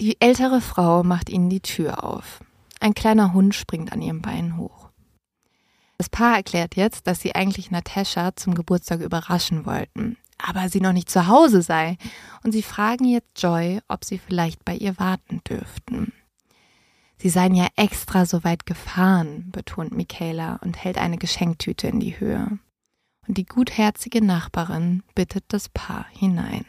[0.00, 2.38] Die ältere Frau macht ihnen die Tür auf.
[2.78, 4.90] Ein kleiner Hund springt an ihrem Bein hoch.
[5.96, 10.92] Das Paar erklärt jetzt, dass sie eigentlich Natascha zum Geburtstag überraschen wollten, aber sie noch
[10.92, 11.96] nicht zu Hause sei.
[12.44, 16.12] Und sie fragen jetzt Joy, ob sie vielleicht bei ihr warten dürften.
[17.16, 22.20] Sie seien ja extra so weit gefahren, betont Michaela und hält eine Geschenktüte in die
[22.20, 22.60] Höhe.
[23.26, 26.64] Und die gutherzige Nachbarin bittet das Paar hinein.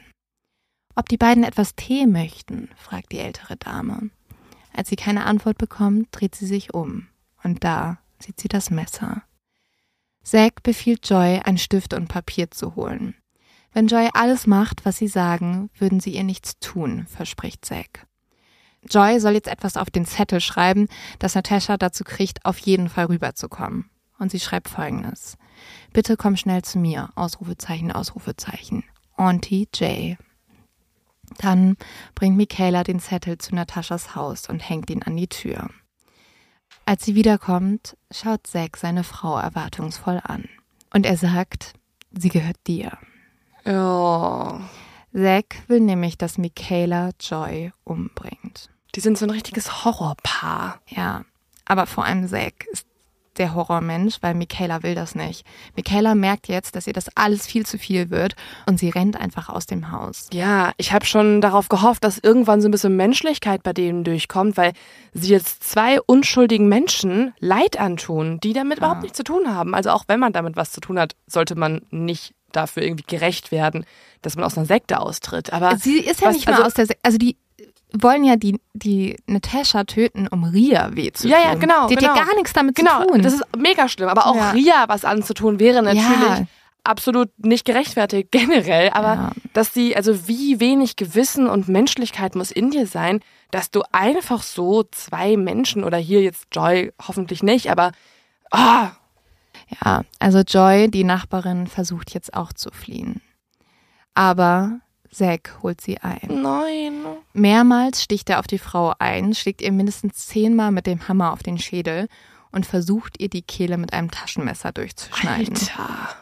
[1.00, 4.10] Ob die beiden etwas Tee möchten, fragt die ältere Dame.
[4.74, 7.08] Als sie keine Antwort bekommt, dreht sie sich um.
[7.42, 9.24] Und da sieht sie das Messer.
[10.24, 13.16] Zack befiehlt Joy, ein Stift und Papier zu holen.
[13.72, 18.06] Wenn Joy alles macht, was sie sagen, würden sie ihr nichts tun, verspricht Zack.
[18.84, 23.06] Joy soll jetzt etwas auf den Zettel schreiben, das Natascha dazu kriegt, auf jeden Fall
[23.06, 23.90] rüberzukommen.
[24.18, 25.38] Und sie schreibt folgendes.
[25.94, 27.10] Bitte komm schnell zu mir.
[27.16, 28.84] Ausrufezeichen, Ausrufezeichen.
[29.16, 30.18] Auntie J.
[31.38, 31.78] Dann
[32.16, 35.70] bringt Michaela den Zettel zu Nataschas Haus und hängt ihn an die Tür.
[36.86, 40.50] Als sie wiederkommt, schaut Zack seine Frau erwartungsvoll an.
[40.92, 41.74] Und er sagt,
[42.12, 42.98] sie gehört dir.
[43.64, 44.60] Ja.
[45.14, 48.70] Zack will nämlich, dass Michaela Joy umbringt.
[48.96, 50.82] Die sind so ein richtiges Horrorpaar.
[50.88, 51.26] Ja,
[51.66, 52.88] aber vor allem Zack ist
[53.40, 55.46] der Horrormensch, weil Michaela will das nicht.
[55.76, 58.36] Michaela merkt jetzt, dass ihr das alles viel zu viel wird
[58.66, 60.28] und sie rennt einfach aus dem Haus.
[60.32, 64.58] Ja, ich habe schon darauf gehofft, dass irgendwann so ein bisschen Menschlichkeit bei denen durchkommt,
[64.58, 64.74] weil
[65.14, 68.86] sie jetzt zwei unschuldigen Menschen Leid antun, die damit ja.
[68.86, 69.74] überhaupt nichts zu tun haben.
[69.74, 73.52] Also auch wenn man damit was zu tun hat, sollte man nicht dafür irgendwie gerecht
[73.52, 73.86] werden,
[74.22, 75.54] dass man aus einer Sekte austritt.
[75.54, 77.04] Aber sie ist ja was, nicht mal also, aus der Sekte.
[77.04, 77.38] Also die
[77.94, 81.32] wollen ja die, die Natascha töten, um Ria weh zu tun.
[81.32, 81.88] Ja, ja, genau.
[81.88, 82.10] Die genau.
[82.10, 83.22] hat ja gar nichts damit genau, zu tun.
[83.22, 84.10] Das ist mega schlimm.
[84.10, 84.52] Aber auch ja.
[84.52, 86.46] Ria was anzutun, wäre natürlich ja.
[86.84, 88.92] absolut nicht gerechtfertigt generell.
[88.92, 89.32] Aber ja.
[89.54, 93.22] dass sie, also wie wenig Gewissen und Menschlichkeit muss in dir sein,
[93.52, 97.92] dass du einfach so zwei Menschen oder hier jetzt Joy hoffentlich nicht, aber.
[98.52, 98.88] Oh.
[99.84, 103.22] Ja, also Joy, die Nachbarin, versucht jetzt auch zu fliehen.
[104.16, 104.80] Aber
[105.12, 106.42] Zack holt sie ein.
[106.42, 107.06] Nein.
[107.34, 111.42] Mehrmals sticht er auf die Frau ein, schlägt ihr mindestens zehnmal mit dem Hammer auf
[111.44, 112.08] den Schädel
[112.52, 115.56] und versucht ihr die Kehle mit einem Taschenmesser durchzuschneiden.
[115.56, 116.16] Alter.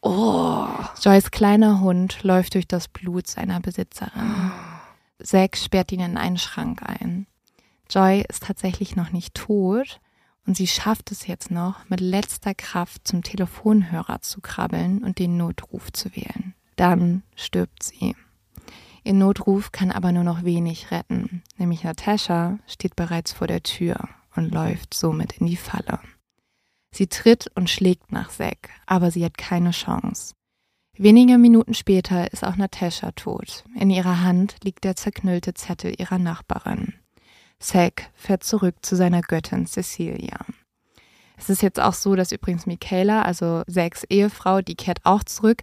[0.00, 0.68] Oh.
[1.02, 4.52] Joys kleiner Hund läuft durch das Blut seiner Besitzerin.
[5.22, 7.26] Zack sperrt ihn in einen Schrank ein.
[7.90, 10.00] Joy ist tatsächlich noch nicht tot
[10.46, 15.36] und sie schafft es jetzt noch, mit letzter Kraft zum Telefonhörer zu krabbeln und den
[15.36, 16.54] Notruf zu wählen.
[16.76, 18.14] Dann stirbt sie.
[19.08, 23.96] Ihr Notruf kann aber nur noch wenig retten, nämlich Natascha steht bereits vor der Tür
[24.36, 26.00] und läuft somit in die Falle.
[26.94, 30.34] Sie tritt und schlägt nach Zack, aber sie hat keine Chance.
[30.98, 33.64] Wenige Minuten später ist auch Natascha tot.
[33.80, 36.92] In ihrer Hand liegt der zerknüllte Zettel ihrer Nachbarin.
[37.60, 40.36] Zack fährt zurück zu seiner Göttin Cecilia.
[41.38, 45.62] Es ist jetzt auch so, dass übrigens Michaela, also Zacks Ehefrau, die kehrt auch zurück,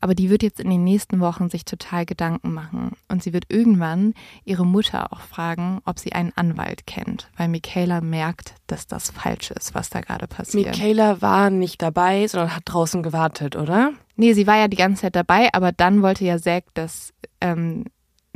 [0.00, 2.92] aber die wird jetzt in den nächsten Wochen sich total Gedanken machen.
[3.08, 8.00] Und sie wird irgendwann ihre Mutter auch fragen, ob sie einen Anwalt kennt, weil Michaela
[8.00, 10.76] merkt, dass das falsch ist, was da gerade passiert.
[10.76, 13.92] Michaela war nicht dabei, sondern hat draußen gewartet, oder?
[14.16, 17.84] Nee, sie war ja die ganze Zeit dabei, aber dann wollte ja Zack, dass ähm,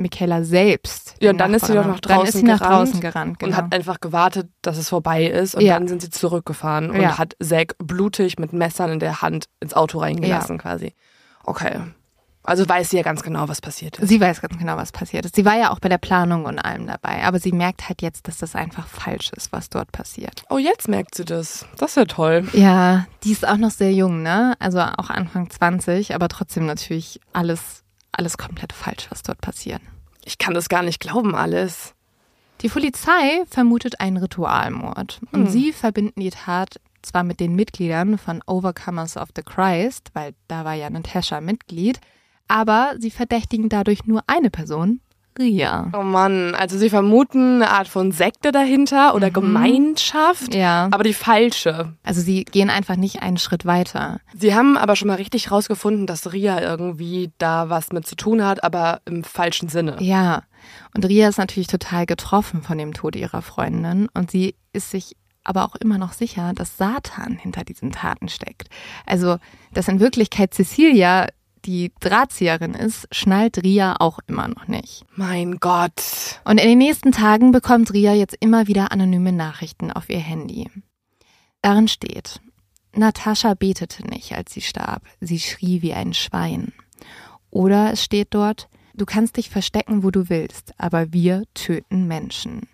[0.01, 1.15] Michaela selbst.
[1.21, 3.51] Ja, und dann ist sie doch nach draußen, dann ist sie nach draußen gerannt genau.
[3.51, 5.55] und hat einfach gewartet, dass es vorbei ist.
[5.55, 5.75] Und ja.
[5.75, 7.19] dann sind sie zurückgefahren und ja.
[7.19, 10.63] hat Zack blutig mit Messern in der Hand ins Auto reingelassen ja.
[10.63, 10.95] quasi.
[11.51, 11.81] Okay.
[12.45, 14.09] Also weiß sie ja ganz genau, was passiert ist.
[14.09, 15.35] Sie weiß ganz genau, was passiert ist.
[15.35, 17.25] Sie war ja auch bei der Planung und allem dabei.
[17.25, 20.45] Aber sie merkt halt jetzt, dass das einfach falsch ist, was dort passiert.
[20.49, 21.67] Oh, jetzt merkt sie das.
[21.77, 22.49] Das ist ja toll.
[22.53, 24.55] Ja, die ist auch noch sehr jung, ne?
[24.61, 27.83] Also auch Anfang 20, aber trotzdem natürlich alles,
[28.13, 29.83] alles komplett falsch, was dort passiert.
[30.25, 31.95] Ich kann das gar nicht glauben, alles.
[32.61, 35.21] Die Polizei vermutet einen Ritualmord.
[35.33, 35.51] Und hm.
[35.51, 40.65] sie verbinden die Tat zwar mit den Mitgliedern von Overcomers of the Christ, weil da
[40.65, 42.01] war ja Natascha Mitglied,
[42.49, 45.01] aber sie verdächtigen dadurch nur eine Person,
[45.39, 45.91] Ria.
[45.97, 49.35] Oh Mann, also sie vermuten eine Art von Sekte dahinter oder mhm.
[49.35, 50.89] Gemeinschaft, ja.
[50.91, 51.95] aber die falsche.
[52.03, 54.21] Also sie gehen einfach nicht einen Schritt weiter.
[54.37, 58.45] Sie haben aber schon mal richtig rausgefunden, dass Ria irgendwie da was mit zu tun
[58.45, 59.97] hat, aber im falschen Sinne.
[60.01, 60.43] Ja,
[60.95, 65.17] und Ria ist natürlich total getroffen von dem Tod ihrer Freundin und sie ist sich
[65.45, 68.69] aber auch immer noch sicher, dass Satan hinter diesen Taten steckt.
[69.07, 69.39] Also,
[69.73, 71.29] dass in Wirklichkeit Cecilia
[71.65, 75.05] die Drahtzieherin ist, schnallt Ria auch immer noch nicht.
[75.15, 76.41] Mein Gott.
[76.45, 80.71] Und in den nächsten Tagen bekommt Ria jetzt immer wieder anonyme Nachrichten auf ihr Handy.
[81.63, 82.41] Darin steht,
[82.95, 85.03] Natascha betete nicht, als sie starb.
[85.21, 86.73] Sie schrie wie ein Schwein.
[87.51, 92.69] Oder es steht dort, du kannst dich verstecken, wo du willst, aber wir töten Menschen.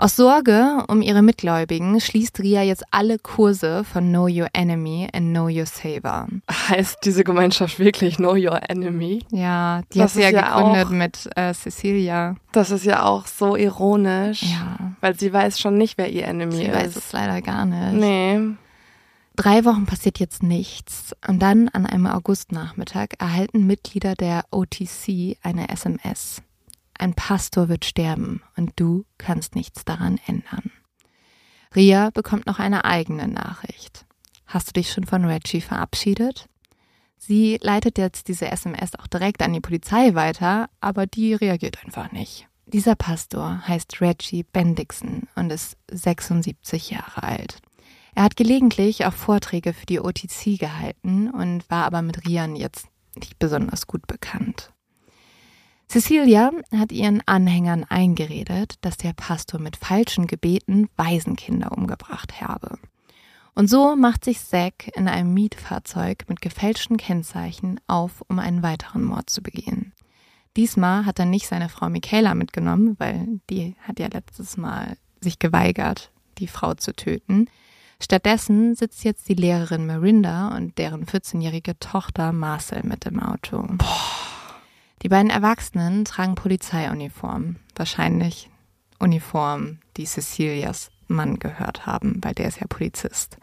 [0.00, 5.28] Aus Sorge um ihre Mitgläubigen schließt Ria jetzt alle Kurse von Know Your Enemy and
[5.28, 6.26] Know Your Saver.
[6.50, 9.18] Heißt diese Gemeinschaft wirklich Know Your Enemy?
[9.30, 12.36] Ja, die das hat sie ja, gegründet auch, mit äh, Cecilia.
[12.52, 14.44] Das ist ja auch so ironisch.
[14.44, 14.94] Ja.
[15.02, 16.68] Weil sie weiß schon nicht, wer ihr Enemy sie ist.
[16.68, 17.92] Sie weiß es leider gar nicht.
[17.92, 18.40] Nee.
[19.36, 25.68] Drei Wochen passiert jetzt nichts und dann an einem Augustnachmittag erhalten Mitglieder der OTC eine
[25.68, 26.40] SMS.
[27.00, 30.70] Ein Pastor wird sterben und du kannst nichts daran ändern.
[31.74, 34.04] Ria bekommt noch eine eigene Nachricht.
[34.44, 36.46] Hast du dich schon von Reggie verabschiedet?
[37.16, 42.12] Sie leitet jetzt diese SMS auch direkt an die Polizei weiter, aber die reagiert einfach
[42.12, 42.48] nicht.
[42.66, 47.62] Dieser Pastor heißt Reggie Bendixson und ist 76 Jahre alt.
[48.14, 52.88] Er hat gelegentlich auch Vorträge für die OTC gehalten und war aber mit Rian jetzt
[53.16, 54.70] nicht besonders gut bekannt.
[55.90, 62.78] Cecilia hat ihren Anhängern eingeredet, dass der Pastor mit falschen Gebeten Waisenkinder umgebracht habe.
[63.56, 69.02] Und so macht sich Zack in einem Mietfahrzeug mit gefälschten Kennzeichen auf, um einen weiteren
[69.02, 69.92] Mord zu begehen.
[70.56, 75.40] Diesmal hat er nicht seine Frau Michaela mitgenommen, weil die hat ja letztes Mal sich
[75.40, 77.48] geweigert, die Frau zu töten.
[78.00, 83.66] Stattdessen sitzt jetzt die Lehrerin Marinda und deren 14-jährige Tochter Marcel mit im Auto.
[85.02, 88.50] Die beiden Erwachsenen tragen Polizeiuniformen, wahrscheinlich
[88.98, 93.38] Uniformen, die Cecilias Mann gehört haben, weil der ist ja Polizist.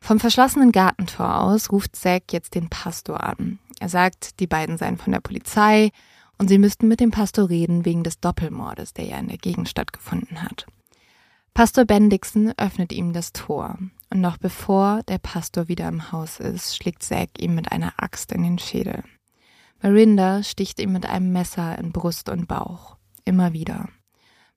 [0.00, 3.58] Vom verschlossenen Gartentor aus ruft Zack jetzt den Pastor an.
[3.80, 5.90] Er sagt, die beiden seien von der Polizei
[6.38, 9.68] und sie müssten mit dem Pastor reden wegen des Doppelmordes, der ja in der Gegend
[9.68, 10.66] stattgefunden hat.
[11.54, 13.78] Pastor Bendixson öffnet ihm das Tor
[14.10, 18.30] und noch bevor der Pastor wieder im Haus ist, schlägt Zack ihm mit einer Axt
[18.32, 19.02] in den Schädel.
[19.86, 22.96] Marinda sticht ihm mit einem Messer in Brust und Bauch.
[23.24, 23.88] Immer wieder.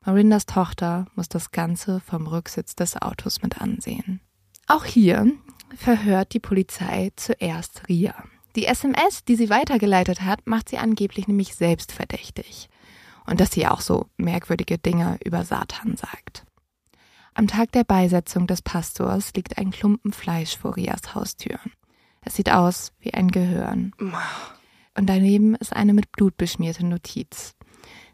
[0.03, 4.21] Marindas Tochter muss das Ganze vom Rücksitz des Autos mit ansehen.
[4.65, 5.31] Auch hier
[5.77, 8.15] verhört die Polizei zuerst Ria.
[8.55, 12.67] Die SMS, die sie weitergeleitet hat, macht sie angeblich nämlich selbst verdächtig.
[13.27, 16.43] Und dass sie auch so merkwürdige Dinge über Satan sagt.
[17.35, 21.59] Am Tag der Beisetzung des Pastors liegt ein Klumpen Fleisch vor Rias Haustür.
[22.21, 23.93] Es sieht aus wie ein Gehirn.
[24.99, 27.55] Und daneben ist eine mit Blut beschmierte Notiz.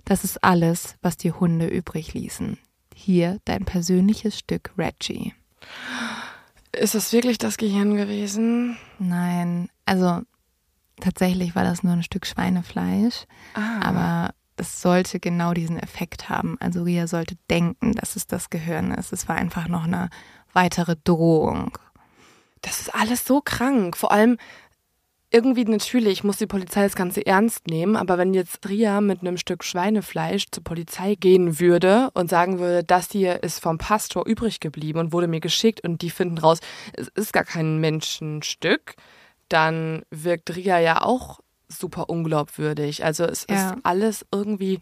[0.06, 2.60] Das ist alles, was die Hunde übrig ließen.
[2.94, 5.34] Hier dein persönliches Stück Reggie.
[6.74, 8.78] Ist das wirklich das Gehirn gewesen?
[9.00, 10.22] Nein, also
[11.02, 13.26] tatsächlich war das nur ein Stück Schweinefleisch,
[13.56, 13.80] ah.
[13.82, 16.56] aber es sollte genau diesen Effekt haben.
[16.60, 19.12] Also Ria sollte denken, dass es das Gehirn ist.
[19.12, 20.12] Es war einfach noch eine
[20.54, 21.80] weitere Drohung.
[22.62, 23.98] Das ist alles so krank.
[23.98, 24.38] Vor allem
[25.36, 29.36] irgendwie natürlich muss die Polizei das Ganze ernst nehmen, aber wenn jetzt Ria mit einem
[29.36, 34.62] Stück Schweinefleisch zur Polizei gehen würde und sagen würde, das hier ist vom Pastor übrig
[34.62, 36.60] geblieben und wurde mir geschickt und die finden raus,
[36.94, 38.96] es ist gar kein Menschenstück,
[39.50, 43.04] dann wirkt Ria ja auch super unglaubwürdig.
[43.04, 43.72] Also es ja.
[43.72, 44.80] ist alles irgendwie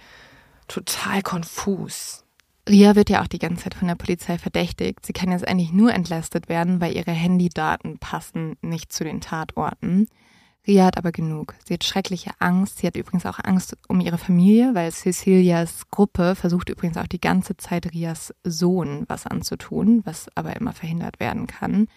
[0.68, 2.26] total konfus.
[2.70, 5.04] Ria wird ja auch die ganze Zeit von der Polizei verdächtigt.
[5.04, 10.08] Sie kann jetzt eigentlich nur entlastet werden, weil ihre Handydaten passen nicht zu den Tatorten.
[10.66, 11.56] Ria hat aber genug.
[11.68, 12.80] Sie hat schreckliche Angst.
[12.80, 17.20] Sie hat übrigens auch Angst um ihre Familie, weil Cecilias Gruppe versucht übrigens auch die
[17.20, 21.88] ganze Zeit Rias Sohn was anzutun, was aber immer verhindert werden kann.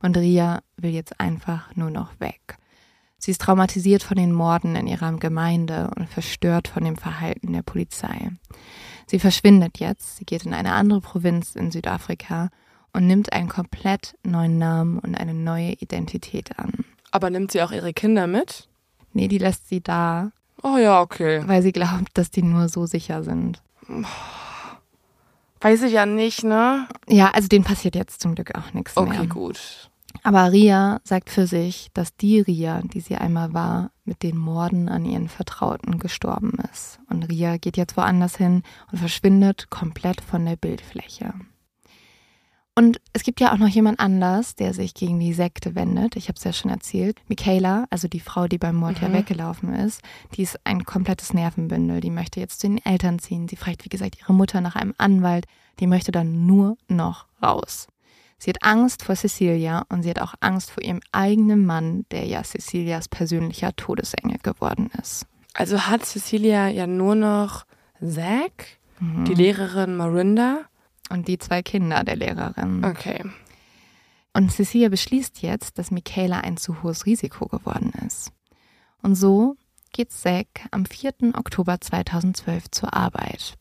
[0.00, 2.58] Und Ria will jetzt einfach nur noch weg.
[3.18, 7.62] Sie ist traumatisiert von den Morden in ihrer Gemeinde und verstört von dem Verhalten der
[7.62, 8.30] Polizei.
[9.06, 12.50] Sie verschwindet jetzt, sie geht in eine andere Provinz in Südafrika
[12.92, 16.84] und nimmt einen komplett neuen Namen und eine neue Identität an.
[17.10, 18.68] Aber nimmt sie auch ihre Kinder mit?
[19.12, 20.30] Nee, die lässt sie da.
[20.62, 21.42] Oh ja, okay.
[21.46, 23.62] Weil sie glaubt, dass die nur so sicher sind.
[25.60, 26.86] Weiß ich ja nicht, ne?
[27.08, 29.20] Ja, also denen passiert jetzt zum Glück auch nichts okay, mehr.
[29.20, 29.90] Okay, gut.
[30.22, 34.88] Aber Ria sagt für sich, dass die Ria, die sie einmal war, mit den Morden
[34.88, 36.98] an ihren Vertrauten gestorben ist.
[37.08, 41.34] Und Ria geht jetzt woanders hin und verschwindet komplett von der Bildfläche.
[42.78, 46.14] Und es gibt ja auch noch jemand anders, der sich gegen die Sekte wendet.
[46.14, 47.20] Ich habe es ja schon erzählt.
[47.26, 49.08] Michaela, also die Frau, die beim Mord mhm.
[49.08, 50.00] ja weggelaufen ist,
[50.36, 52.00] die ist ein komplettes Nervenbündel.
[52.00, 53.48] Die möchte jetzt zu den Eltern ziehen.
[53.48, 55.46] Sie fragt, wie gesagt, ihre Mutter nach einem Anwalt.
[55.80, 57.88] Die möchte dann nur noch raus.
[58.38, 62.26] Sie hat Angst vor Cecilia und sie hat auch Angst vor ihrem eigenen Mann, der
[62.26, 65.26] ja Cecilias persönlicher Todesengel geworden ist.
[65.52, 67.66] Also hat Cecilia ja nur noch
[68.00, 69.24] Zack, mhm.
[69.24, 70.66] die Lehrerin Marinda
[71.10, 72.84] und die zwei Kinder der Lehrerin.
[72.84, 73.24] Okay.
[74.32, 78.32] Und Cecilia beschließt jetzt, dass Michaela ein zu hohes Risiko geworden ist.
[79.02, 79.56] Und so
[79.92, 81.34] geht Zack am 4.
[81.34, 83.54] Oktober 2012 zur Arbeit.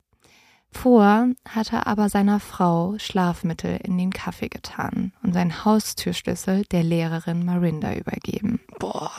[0.71, 6.83] Vor hat er aber seiner Frau Schlafmittel in den Kaffee getan und seinen Haustürschlüssel der
[6.83, 8.59] Lehrerin Marinda übergeben.
[8.77, 9.11] Boah.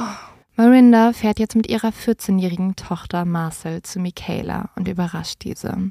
[0.57, 5.91] Marinda fährt jetzt mit ihrer 14-jährigen Tochter Marcel zu Michaela und überrascht diese.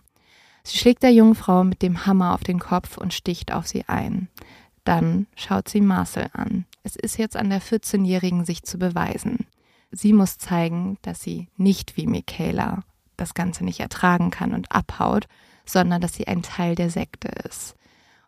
[0.68, 3.86] Sie schlägt der jungen Frau mit dem Hammer auf den Kopf und sticht auf sie
[3.88, 4.28] ein.
[4.84, 6.65] Dann schaut sie Marcel an.
[6.84, 9.47] Es ist jetzt an der 14-Jährigen, sich zu beweisen.
[9.91, 12.84] Sie muss zeigen, dass sie nicht wie Michaela
[13.15, 15.28] das Ganze nicht ertragen kann und abhaut,
[15.65, 17.78] sondern dass sie ein Teil der Sekte ist.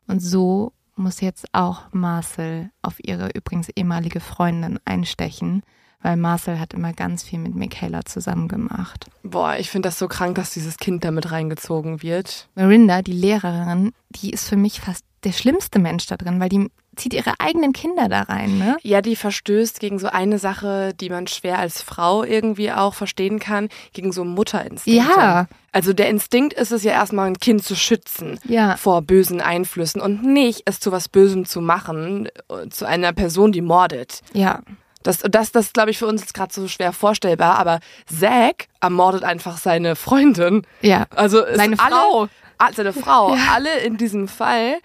[0.08, 5.62] Und so muss jetzt auch Marcel auf ihre übrigens ehemalige Freundin einstechen,
[6.02, 9.08] weil Marcel hat immer ganz viel mit Michaela zusammen gemacht.
[9.24, 12.48] Boah, ich finde das so krank, dass dieses Kind damit reingezogen wird.
[12.56, 16.70] Marinda, die Lehrerin, die ist für mich fast der schlimmste Mensch da drin, weil die
[16.96, 18.78] zieht ihre eigenen Kinder da rein, ne?
[18.84, 23.40] Ja, die verstößt gegen so eine Sache, die man schwer als Frau irgendwie auch verstehen
[23.40, 25.06] kann, gegen so Mutterinstinkt.
[25.08, 25.48] Ja.
[25.72, 28.76] Also der Instinkt ist es ja erstmal, ein Kind zu schützen Ja.
[28.76, 33.52] vor bösen Einflüssen und nicht es zu was Bösem zu machen, äh, zu einer Person,
[33.54, 34.22] die mordet.
[34.34, 34.62] Ja.
[35.10, 39.24] Das, das, das glaube ich, für uns jetzt gerade so schwer vorstellbar, aber Zack ermordet
[39.24, 40.62] einfach seine Freundin.
[40.82, 41.06] Ja.
[41.16, 42.28] Also Seine alle, Frau.
[42.76, 43.36] Seine Frau.
[43.52, 44.76] Alle in diesem Fall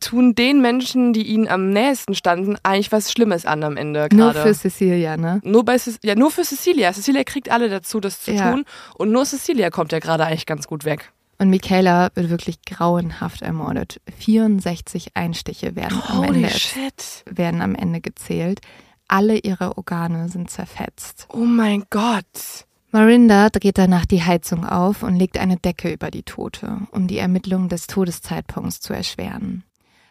[0.00, 4.32] tun den Menschen, die ihnen am nächsten standen, eigentlich was Schlimmes an am Ende Nur
[4.32, 4.42] gerade.
[4.42, 5.40] für Cecilia, ne?
[5.44, 6.92] Nur bei Cec- ja, nur für Cecilia.
[6.92, 8.50] Cecilia kriegt alle dazu, das zu Ja.
[8.50, 8.64] tun.
[8.96, 11.12] Und nur Cecilia kommt ja gerade eigentlich ganz gut weg.
[11.38, 14.00] Und Michaela wird wirklich grauenhaft ermordet.
[14.18, 17.24] 64 Einstiche werden am Ende shit.
[17.26, 18.60] werden am Ende gezählt.
[19.08, 21.26] Alle ihre Organe sind zerfetzt.
[21.32, 22.66] Oh mein Gott.
[22.90, 27.18] Marinda dreht danach die Heizung auf und legt eine Decke über die Tote, um die
[27.18, 29.64] Ermittlung des Todeszeitpunkts zu erschweren.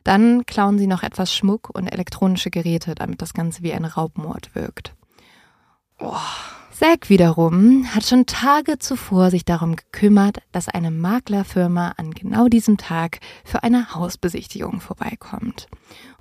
[0.04, 4.56] Dann klauen sie noch etwas Schmuck und elektronische Geräte, damit das Ganze wie ein Raubmord
[4.56, 4.96] wirkt.
[6.82, 12.78] Zack wiederum hat schon Tage zuvor sich darum gekümmert, dass eine Maklerfirma an genau diesem
[12.78, 15.68] Tag für eine Hausbesichtigung vorbeikommt.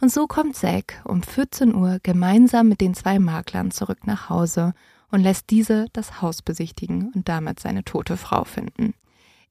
[0.02, 4.74] Und so kommt Zack um 14 Uhr gemeinsam mit den zwei Maklern zurück nach Hause
[5.10, 8.92] und lässt diese das Haus besichtigen und damit seine tote Frau finden.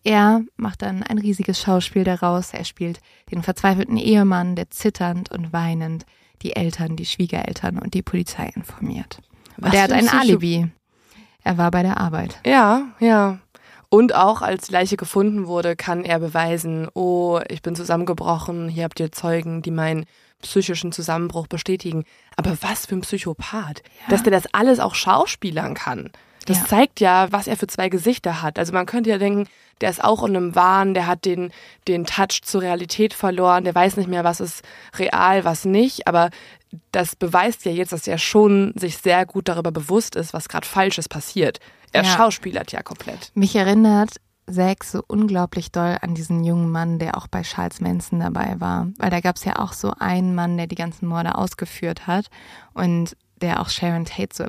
[0.04, 2.54] Er macht dann ein riesiges Schauspiel daraus.
[2.54, 3.00] Er spielt
[3.32, 6.06] den verzweifelten Ehemann, der zitternd und weinend
[6.44, 9.18] die Eltern, die Schwiegereltern und die Polizei informiert.
[9.58, 10.72] Und Was er hat ein Psycho- Alibi.
[11.44, 12.40] Er war bei der Arbeit.
[12.46, 13.40] Ja, ja.
[13.90, 18.84] Und auch als die Leiche gefunden wurde, kann er beweisen, oh, ich bin zusammengebrochen, hier
[18.84, 20.06] habt ihr Zeugen, die meinen
[20.44, 22.06] psychischen Zusammenbruch bestätigen.
[22.38, 26.12] Aber was für ein Psychopath, dass der das alles auch schauspielern kann.
[26.46, 26.66] Das Ja.
[26.66, 28.58] zeigt ja, was er für zwei Gesichter hat.
[28.58, 29.48] Also man könnte ja denken,
[29.82, 31.52] der ist auch in einem Wahn, der hat den,
[31.88, 34.64] den Touch zur Realität verloren, der weiß nicht mehr, was ist
[34.98, 36.08] real, was nicht.
[36.08, 36.30] Aber
[36.92, 40.68] das beweist ja jetzt, dass er schon sich sehr gut darüber bewusst ist, was gerade
[40.68, 41.60] Falsches passiert.
[41.92, 42.10] Er Ja.
[42.16, 43.32] schauspielert ja komplett.
[43.34, 44.16] Mich erinnert
[44.52, 48.88] Zack so unglaublich doll an diesen jungen Mann, der auch bei Charles Manson dabei war.
[48.98, 52.30] Weil da gab es ja auch so einen Mann, der die ganzen Morde ausgeführt hat
[52.74, 54.46] und der auch Sharon Tate so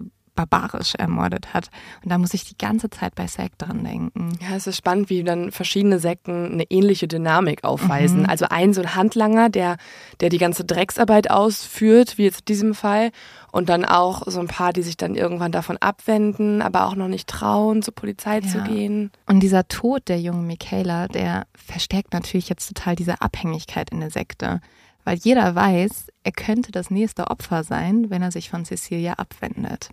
[0.46, 1.68] barbarisch ermordet hat.
[2.02, 4.38] Und da muss ich die ganze Zeit bei Zack dran denken.
[4.40, 8.26] Ja, es ist spannend, wie dann verschiedene Sekten eine ähnliche Dynamik aufweisen.
[8.26, 9.76] Also ein so ein Handlanger, der,
[10.20, 13.10] der die ganze Drecksarbeit ausführt, wie jetzt in diesem Fall.
[13.52, 17.08] Und dann auch so ein paar, die sich dann irgendwann davon abwenden, aber auch noch
[17.08, 18.64] nicht trauen, zur Polizei zu Ja.
[18.64, 19.10] gehen.
[19.26, 24.10] Und dieser Tod der jungen Michaela, der verstärkt natürlich jetzt total diese Abhängigkeit in der
[24.10, 24.60] Sekte.
[25.04, 29.90] Weil jeder weiß, er könnte das nächste Opfer sein, wenn er sich von Cecilia abwendet.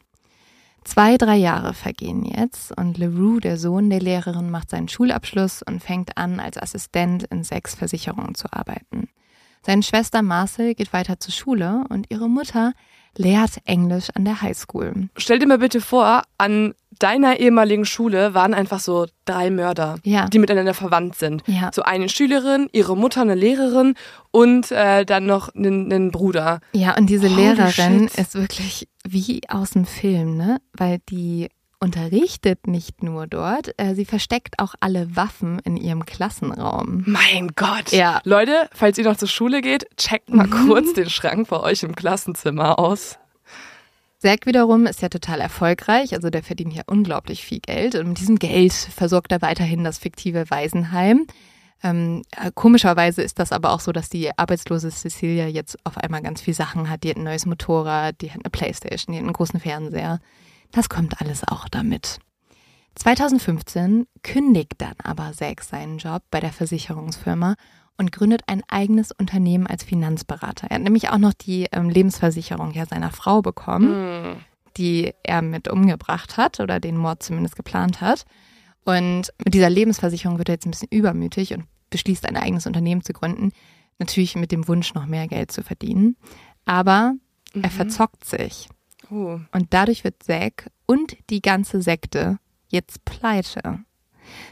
[0.88, 5.84] Zwei, drei Jahre vergehen jetzt und LeRoux, der Sohn der Lehrerin, macht seinen Schulabschluss und
[5.84, 9.10] fängt an, als Assistent in sechs Versicherungen zu arbeiten.
[9.66, 12.72] Seine Schwester Marcel geht weiter zur Schule und ihre Mutter
[13.16, 15.10] lehrt Englisch an der Highschool.
[15.18, 20.28] Stell dir mal bitte vor, an deiner ehemaligen Schule waren einfach so drei Mörder, Ja.
[20.30, 21.44] die miteinander verwandt sind.
[21.46, 21.70] Ja.
[21.74, 23.94] So eine Schülerin, ihre Mutter eine Lehrerin
[24.32, 26.60] und äh, dann noch einen, einen Bruder.
[26.74, 28.18] Ja, und diese Holy Lehrerin shit.
[28.18, 30.60] ist wirklich wie aus dem Film, ne?
[30.74, 37.04] Weil die unterrichtet nicht nur dort, äh, sie versteckt auch alle Waffen in ihrem Klassenraum.
[37.06, 37.92] Mein Gott.
[37.92, 38.22] Ja.
[38.24, 38.32] Mhm.
[38.32, 41.96] Leute, falls ihr noch zur Schule geht, checkt mal kurz den Schrank bei euch im
[41.96, 43.18] Klassenzimmer aus.
[44.20, 48.20] Zack wiederum ist ja total erfolgreich, also der verdient ja unglaublich viel Geld und mit
[48.20, 51.28] diesem Geld versorgt er weiterhin das fiktive Waisenheim.
[51.84, 56.24] Ähm, äh, komischerweise ist das aber auch so, dass die arbeitslose Cecilia jetzt auf einmal
[56.24, 57.04] ganz viel Sachen hat.
[57.04, 60.20] Die hat ein neues Motorrad, die hat eine Playstation, die hat einen großen Fernseher.
[60.72, 62.20] Das kommt alles auch damit.
[62.96, 67.56] 2015 kündigt dann aber Zack seinen Job bei der Versicherungsfirma
[67.98, 70.68] und gründet ein eigenes Unternehmen als Finanzberater.
[70.70, 73.92] Er hat nämlich auch noch die ähm, Lebensversicherung ja seiner Frau bekommen,
[74.78, 78.26] die er mit umgebracht hat oder den Mord zumindest geplant hat.
[78.86, 83.04] Und mit dieser Lebensversicherung wird er jetzt ein bisschen übermütig und beschließt, ein eigenes Unternehmen
[83.04, 83.52] zu gründen.
[84.00, 86.16] Natürlich mit dem Wunsch, noch mehr Geld zu verdienen.
[86.66, 87.14] Aber
[87.54, 88.70] er verzockt sich.
[89.10, 89.40] Uh.
[89.52, 93.80] Und dadurch wird Zack und die ganze Sekte jetzt pleite.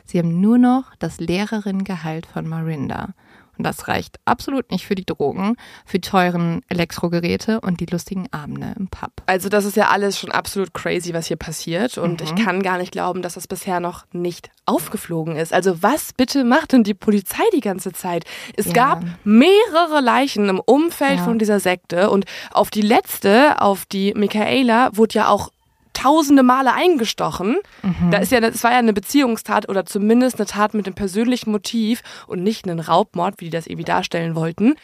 [0.05, 3.13] Sie haben nur noch das Lehrerinnengehalt von Marinda.
[3.57, 5.55] Und das reicht absolut nicht für die Drogen,
[5.85, 9.11] für die teuren Elektrogeräte und die lustigen Abende im Pub.
[9.25, 11.97] Also das ist ja alles schon absolut crazy, was hier passiert.
[11.97, 12.27] Und mhm.
[12.27, 15.53] ich kann gar nicht glauben, dass das bisher noch nicht aufgeflogen ist.
[15.53, 18.25] Also was bitte macht denn die Polizei die ganze Zeit?
[18.55, 18.73] Es ja.
[18.73, 21.23] gab mehrere Leichen im Umfeld ja.
[21.23, 25.49] von dieser Sekte und auf die letzte, auf die Michaela, wurde ja auch
[25.95, 27.57] tausende Male eingestochen.
[27.81, 28.11] Mhm.
[28.11, 31.51] Da ist ja, das war ja eine Beziehungstat oder zumindest eine Tat mit dem persönlichen
[31.51, 34.75] Motiv und nicht einen Raubmord, wie die das irgendwie darstellen wollten.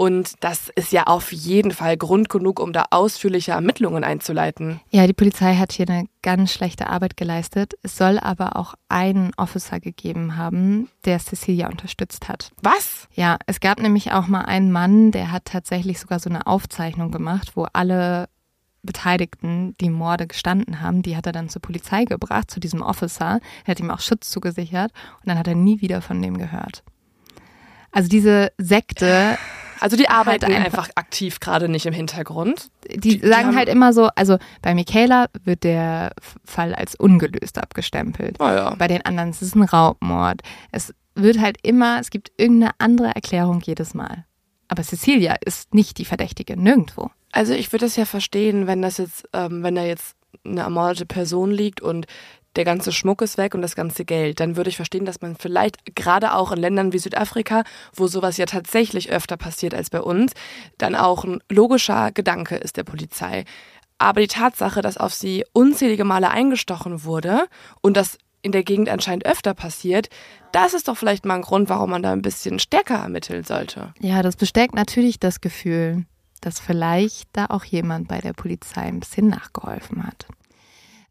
[0.00, 4.80] Und das ist ja auf jeden Fall Grund genug, um da ausführliche Ermittlungen einzuleiten.
[4.90, 7.74] Ja, die Polizei hat hier eine ganz schlechte Arbeit geleistet.
[7.82, 12.52] Es soll aber auch einen Officer gegeben haben, der Cecilia unterstützt hat.
[12.62, 13.08] Was?
[13.14, 17.10] Ja, es gab nämlich auch mal einen Mann, der hat tatsächlich sogar so eine Aufzeichnung
[17.10, 18.28] gemacht, wo alle
[18.82, 23.40] Beteiligten, die Morde gestanden haben, die hat er dann zur Polizei gebracht, zu diesem Officer.
[23.64, 26.82] Er hat ihm auch Schutz zugesichert und dann hat er nie wieder von dem gehört.
[27.90, 29.38] Also diese Sekte.
[29.80, 32.68] Also die arbeiten halt einfach, einfach, aktiv gerade nicht im Hintergrund.
[32.90, 36.12] Die, die sagen die halt immer so, also bei Michaela wird der
[36.44, 38.36] Fall als ungelöst abgestempelt.
[38.40, 38.74] Oh ja.
[38.74, 40.42] Bei den anderen ist es ein Raubmord.
[40.72, 44.24] Es wird halt immer, es gibt irgendeine andere Erklärung jedes Mal.
[44.68, 47.10] Aber Cecilia ist nicht die Verdächtige, nirgendwo.
[47.32, 50.14] Also ich würde das ja verstehen, wenn das jetzt, ähm, wenn da jetzt
[50.44, 52.06] eine ermordete Person liegt und
[52.56, 55.36] der ganze Schmuck ist weg und das ganze Geld, dann würde ich verstehen, dass man
[55.36, 57.62] vielleicht gerade auch in Ländern wie Südafrika,
[57.94, 60.32] wo sowas ja tatsächlich öfter passiert als bei uns,
[60.76, 63.44] dann auch ein logischer Gedanke ist der Polizei.
[63.98, 67.46] Aber die Tatsache, dass auf sie unzählige Male eingestochen wurde
[67.80, 70.08] und das in der Gegend anscheinend öfter passiert,
[70.52, 73.92] das ist doch vielleicht mal ein Grund, warum man da ein bisschen stärker ermitteln sollte.
[74.00, 76.04] Ja, das bestärkt natürlich das Gefühl,
[76.40, 80.26] dass vielleicht da auch jemand bei der Polizei ein bisschen nachgeholfen hat.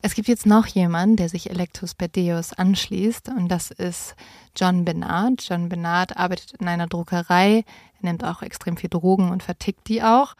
[0.01, 4.15] Es gibt jetzt noch jemanden, der sich Electus Berdeus anschließt und das ist
[4.55, 5.45] John Bernard.
[5.47, 7.65] John Bernard arbeitet in einer Druckerei,
[8.01, 10.35] er nimmt auch extrem viel Drogen und vertickt die auch.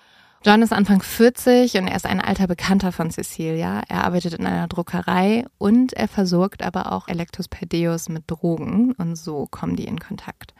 [0.47, 3.81] John ist Anfang 40 und er ist ein alter Bekannter von Cecilia.
[3.89, 9.17] Er arbeitet in einer Druckerei und er versorgt aber auch Electus Perdeus mit Drogen und
[9.17, 10.53] so kommen die in Kontakt.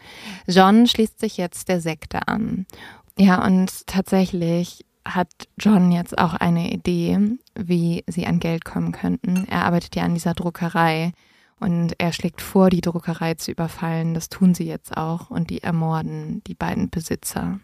[0.46, 2.66] John schließt sich jetzt der Sekte an
[3.18, 9.48] ja, und tatsächlich hat John jetzt auch eine Idee, wie sie an Geld kommen könnten.
[9.50, 11.14] Er arbeitet ja an dieser Druckerei
[11.62, 14.14] und er schlägt vor, die Druckerei zu überfallen.
[14.14, 17.62] Das tun sie jetzt auch und die ermorden die beiden Besitzer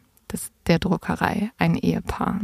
[0.68, 2.42] der Druckerei, ein Ehepaar.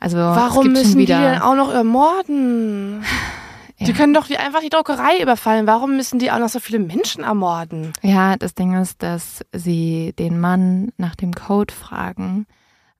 [0.00, 3.04] Also warum müssen die denn auch noch ermorden?
[3.76, 3.86] Ja.
[3.86, 5.66] Die können doch einfach die Druckerei überfallen.
[5.66, 7.92] Warum müssen die auch noch so viele Menschen ermorden?
[8.02, 12.46] Ja, das Ding ist, dass sie den Mann nach dem Code fragen,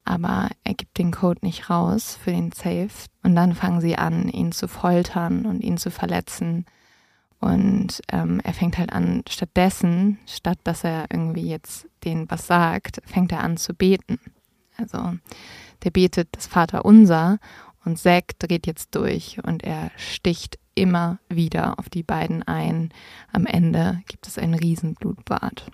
[0.04, 2.88] aber er gibt den Code nicht raus für den Safe.
[3.22, 6.66] Und dann fangen sie an, ihn zu foltern und ihn zu verletzen.
[7.40, 13.00] Und ähm, er fängt halt an, stattdessen, statt dass er irgendwie jetzt denen was sagt,
[13.04, 14.18] fängt er an zu beten.
[14.76, 15.14] Also
[15.82, 17.38] der betet das Vaterunser
[17.84, 22.92] und Zack dreht jetzt durch und er sticht immer wieder auf die beiden ein.
[23.32, 25.70] Am Ende gibt es ein Riesenblutbad.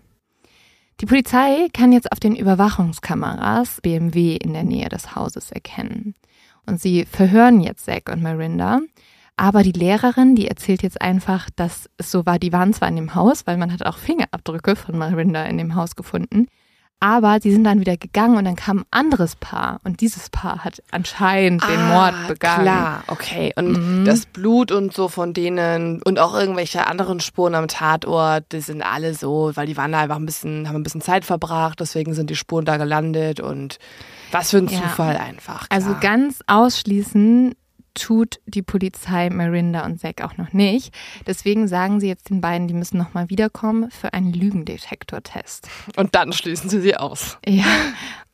[1.00, 6.14] Die Polizei kann jetzt auf den Überwachungskameras BMW in der Nähe des Hauses erkennen.
[6.66, 8.80] Und sie verhören jetzt Zack und Marinda.
[9.40, 12.96] Aber die Lehrerin, die erzählt jetzt einfach, dass es so war, die waren zwar in
[12.96, 16.46] dem Haus, weil man hat auch Fingerabdrücke von Marinda in dem Haus gefunden,
[17.02, 20.62] aber sie sind dann wieder gegangen und dann kam ein anderes Paar und dieses Paar
[20.62, 22.64] hat anscheinend den ah, Mord begangen.
[22.64, 23.54] Klar, okay.
[23.56, 24.04] Und mhm.
[24.04, 28.82] das Blut und so von denen und auch irgendwelche anderen Spuren am Tatort, die sind
[28.82, 32.12] alle so, weil die waren da einfach ein bisschen, haben ein bisschen Zeit verbracht, deswegen
[32.12, 33.78] sind die Spuren da gelandet und
[34.32, 34.82] was für ein ja.
[34.82, 35.66] Zufall einfach.
[35.66, 35.80] Klar.
[35.80, 37.54] Also ganz ausschließen
[37.94, 40.94] tut die Polizei Marinda und Zack auch noch nicht.
[41.26, 45.68] Deswegen sagen sie jetzt den beiden, die müssen nochmal wiederkommen für einen Lügendetektortest.
[45.96, 47.38] Und dann schließen sie sie aus.
[47.46, 47.64] Ja,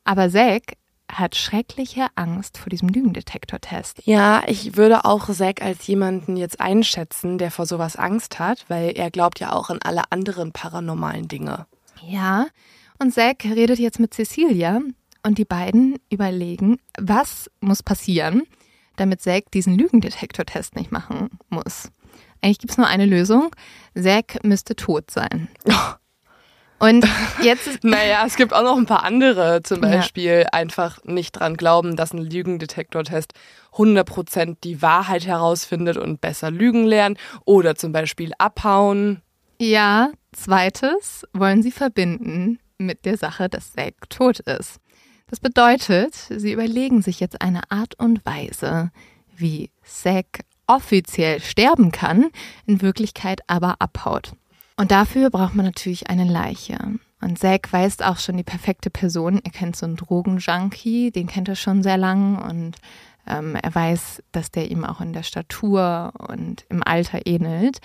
[0.05, 0.77] aber Zack
[1.11, 4.03] hat schreckliche Angst vor diesem Lügendetektortest.
[4.05, 8.91] Ja, ich würde auch Zack als jemanden jetzt einschätzen, der vor sowas Angst hat, weil
[8.97, 11.67] er glaubt ja auch an alle anderen paranormalen Dinge.
[12.03, 12.47] Ja,
[12.99, 14.81] und Zack redet jetzt mit Cecilia
[15.23, 18.43] und die beiden überlegen, was muss passieren,
[18.97, 21.91] damit Zack diesen Lügendetektortest nicht machen muss.
[22.43, 23.51] Eigentlich gibt es nur eine Lösung.
[23.95, 25.49] Zack müsste tot sein.
[26.79, 27.09] Und
[27.43, 27.83] jetzt.
[27.85, 29.63] naja, es gibt auch noch ein paar andere.
[29.63, 30.49] Zum Beispiel ja.
[30.53, 33.33] einfach nicht dran glauben, dass ein Lügendetektortest
[33.73, 37.17] 100% die Wahrheit herausfindet und besser lügen lernen.
[37.45, 39.23] Oder zum Beispiel abhauen.
[39.59, 44.79] Ja, zweites wollen sie verbinden mit der Sache, dass Zack tot ist.
[45.29, 48.91] Das bedeutet, sie überlegen sich jetzt eine Art und Weise,
[49.37, 52.31] wie Zack offiziell sterben kann,
[52.65, 54.33] in Wirklichkeit aber abhaut.
[54.77, 56.79] Und dafür braucht man natürlich eine Leiche.
[57.21, 59.41] Und Zack weiß auch schon die perfekte Person.
[59.43, 62.77] Er kennt so einen Drogenjunkie, den kennt er schon sehr lang und
[63.27, 67.79] ähm, er weiß, dass der ihm auch in der Statur und im Alter ähnelt.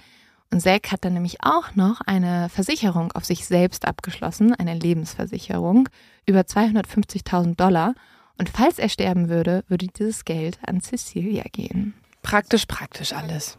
[0.52, 5.88] Und Zack hat dann nämlich auch noch eine Versicherung auf sich selbst abgeschlossen, eine Lebensversicherung
[6.26, 7.95] über 250.000 Dollar.
[8.38, 11.94] Und falls er sterben würde, würde dieses Geld an Cecilia gehen.
[12.22, 13.57] Praktisch, praktisch alles.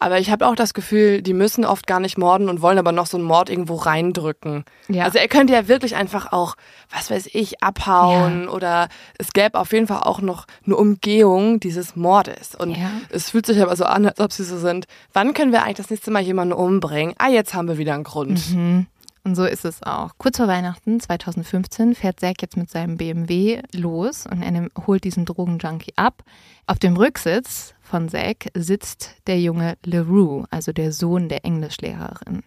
[0.00, 2.92] Aber ich habe auch das Gefühl, die müssen oft gar nicht morden und wollen aber
[2.92, 4.64] noch so einen Mord irgendwo reindrücken.
[4.88, 5.04] Ja.
[5.04, 6.56] Also er könnte ja wirklich einfach auch,
[6.90, 8.50] was weiß ich, abhauen ja.
[8.50, 8.88] oder
[9.18, 12.54] es gäbe auf jeden Fall auch noch eine Umgehung dieses Mordes.
[12.54, 12.90] Und ja.
[13.10, 14.86] es fühlt sich aber so an, als ob sie so sind.
[15.12, 17.14] Wann können wir eigentlich das nächste Mal jemanden umbringen?
[17.18, 18.54] Ah, jetzt haben wir wieder einen Grund.
[18.54, 18.86] Mhm.
[19.26, 20.10] Und so ist es auch.
[20.18, 25.24] Kurz vor Weihnachten 2015 fährt Zack jetzt mit seinem BMW los und er holt diesen
[25.24, 26.22] Drogenjunkie ab.
[26.66, 32.42] Auf dem Rücksitz von Zack sitzt der junge LeRoux, also der Sohn der Englischlehrerin.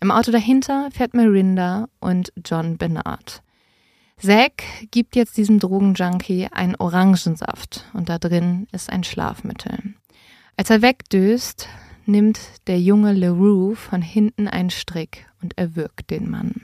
[0.00, 3.42] Im Auto dahinter fährt Mirinda und John Bernard.
[4.18, 4.62] Zack
[4.92, 9.94] gibt jetzt diesem Drogenjunkie einen Orangensaft und da drin ist ein Schlafmittel.
[10.56, 11.66] Als er wegdöst,
[12.06, 12.38] nimmt
[12.68, 16.60] der junge LeRoux von hinten einen Strick und erwürgt den Mann.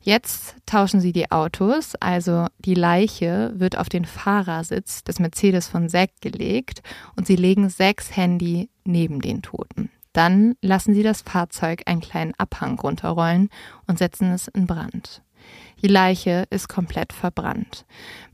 [0.00, 5.88] Jetzt tauschen sie die Autos, also die Leiche wird auf den Fahrersitz des Mercedes von
[5.88, 6.82] Zack gelegt
[7.16, 9.90] und sie legen Zacks Handy neben den Toten.
[10.12, 13.50] Dann lassen sie das Fahrzeug einen kleinen Abhang runterrollen
[13.86, 15.22] und setzen es in Brand.
[15.82, 17.84] Die Leiche ist komplett verbrannt.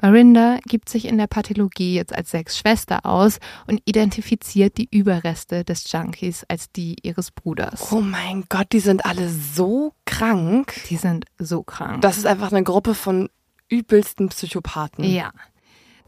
[0.00, 5.90] Marinda gibt sich in der Pathologie jetzt als Sechs-Schwester aus und identifiziert die Überreste des
[5.92, 7.92] Junkies als die ihres Bruders.
[7.92, 10.74] Oh mein Gott, die sind alle so krank.
[10.88, 12.00] Die sind so krank.
[12.00, 13.28] Das ist einfach eine Gruppe von
[13.68, 15.04] übelsten Psychopathen.
[15.04, 15.30] Ja.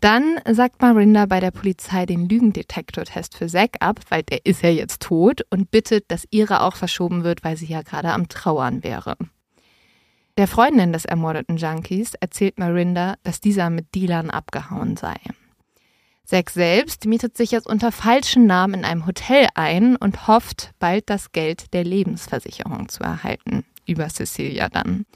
[0.00, 4.68] Dann sagt Marinda bei der Polizei den Lügendetektortest für Zack ab, weil der ist ja
[4.68, 8.84] jetzt tot und bittet, dass ihre auch verschoben wird, weil sie ja gerade am Trauern
[8.84, 9.16] wäre.
[10.36, 15.16] Der Freundin des ermordeten Junkies erzählt Marinda, dass dieser mit Dealern abgehauen sei.
[16.24, 21.08] Zack selbst mietet sich jetzt unter falschen Namen in einem Hotel ein und hofft, bald
[21.08, 23.64] das Geld der Lebensversicherung zu erhalten.
[23.86, 25.06] Über Cecilia dann.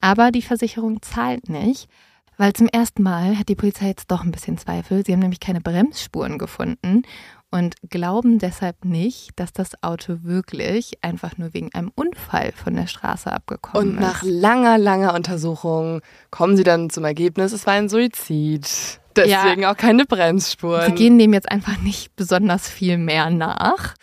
[0.00, 1.88] Aber die Versicherung zahlt nicht,
[2.36, 5.04] weil zum ersten Mal hat die Polizei jetzt doch ein bisschen Zweifel.
[5.04, 7.02] Sie haben nämlich keine Bremsspuren gefunden
[7.50, 12.86] und glauben deshalb nicht, dass das Auto wirklich einfach nur wegen einem Unfall von der
[12.86, 13.94] Straße abgekommen ist.
[13.94, 19.00] Und nach langer, langer Untersuchung kommen sie dann zum Ergebnis, es war ein Suizid.
[19.16, 19.72] Deswegen ja.
[19.72, 20.86] auch keine Bremsspuren.
[20.86, 23.94] Sie gehen dem jetzt einfach nicht besonders viel mehr nach.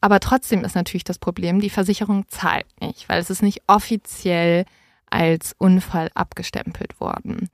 [0.00, 4.64] Aber trotzdem ist natürlich das Problem, die Versicherung zahlt nicht, weil es ist nicht offiziell
[5.10, 7.48] als Unfall abgestempelt worden.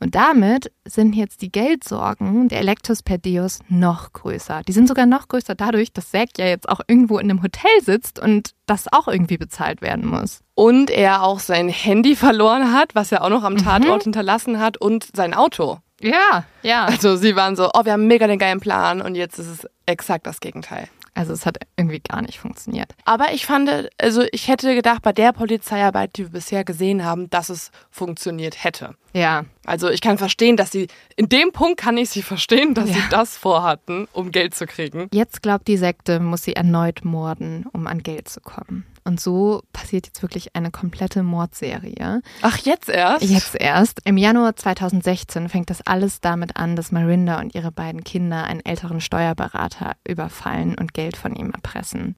[0.00, 4.62] Und damit sind jetzt die Geldsorgen der Electus per Deus noch größer.
[4.66, 7.70] Die sind sogar noch größer dadurch, dass Zack ja jetzt auch irgendwo in einem Hotel
[7.82, 10.40] sitzt und das auch irgendwie bezahlt werden muss.
[10.54, 13.58] Und er auch sein Handy verloren hat, was er auch noch am mhm.
[13.58, 14.04] Tatort mhm.
[14.04, 15.78] hinterlassen hat und sein Auto.
[16.00, 16.84] Ja, ja.
[16.84, 19.68] Also sie waren so, oh, wir haben mega den geilen Plan und jetzt ist es
[19.86, 20.88] exakt das Gegenteil.
[21.14, 22.94] Also es hat irgendwie gar nicht funktioniert.
[23.04, 27.28] Aber ich fand, also ich hätte gedacht, bei der Polizeiarbeit, die wir bisher gesehen haben,
[27.30, 28.94] dass es funktioniert hätte.
[29.12, 29.44] Ja.
[29.64, 32.96] Also ich kann verstehen, dass sie, in dem Punkt kann ich sie verstehen, dass ja.
[32.96, 35.08] sie das vorhatten, um Geld zu kriegen.
[35.12, 38.86] Jetzt glaubt die Sekte, muss sie erneut morden, um an Geld zu kommen.
[39.08, 42.20] Und so passiert jetzt wirklich eine komplette Mordserie.
[42.42, 43.24] Ach, jetzt erst?
[43.24, 44.00] Jetzt erst.
[44.04, 48.60] Im Januar 2016 fängt das alles damit an, dass Marinda und ihre beiden Kinder einen
[48.60, 52.16] älteren Steuerberater überfallen und Geld von ihm erpressen.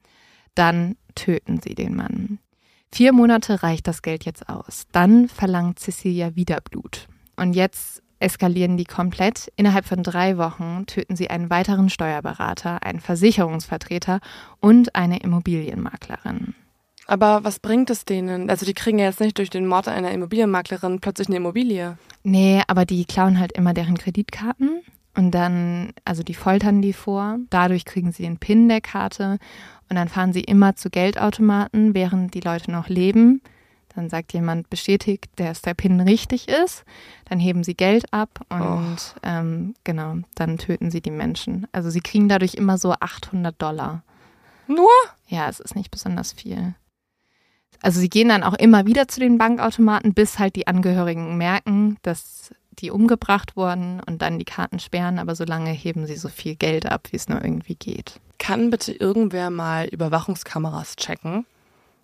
[0.56, 2.40] Dann töten sie den Mann.
[2.90, 4.88] Vier Monate reicht das Geld jetzt aus.
[4.90, 7.06] Dann verlangt Cecilia wieder Blut.
[7.36, 9.52] Und jetzt eskalieren die komplett.
[9.54, 14.18] Innerhalb von drei Wochen töten sie einen weiteren Steuerberater, einen Versicherungsvertreter
[14.58, 16.56] und eine Immobilienmaklerin.
[17.10, 18.48] Aber was bringt es denen?
[18.50, 21.98] Also die kriegen ja jetzt nicht durch den Mord einer Immobilienmaklerin plötzlich eine Immobilie.
[22.22, 24.82] Nee, aber die klauen halt immer deren Kreditkarten
[25.16, 27.38] und dann, also die foltern die vor.
[27.50, 29.38] Dadurch kriegen sie den PIN der Karte
[29.88, 33.42] und dann fahren sie immer zu Geldautomaten, während die Leute noch leben.
[33.96, 36.84] Dann sagt jemand bestätigt, dass der PIN richtig ist.
[37.24, 39.18] Dann heben sie Geld ab und oh.
[39.24, 41.66] ähm, genau, dann töten sie die Menschen.
[41.72, 44.04] Also sie kriegen dadurch immer so 800 Dollar.
[44.68, 44.88] Nur?
[45.26, 46.76] Ja, es ist nicht besonders viel.
[47.82, 51.96] Also sie gehen dann auch immer wieder zu den Bankautomaten, bis halt die Angehörigen merken,
[52.02, 56.56] dass die umgebracht wurden und dann die Karten sperren, aber solange heben sie so viel
[56.56, 58.20] Geld ab, wie es nur irgendwie geht.
[58.38, 61.46] Kann bitte irgendwer mal Überwachungskameras checken?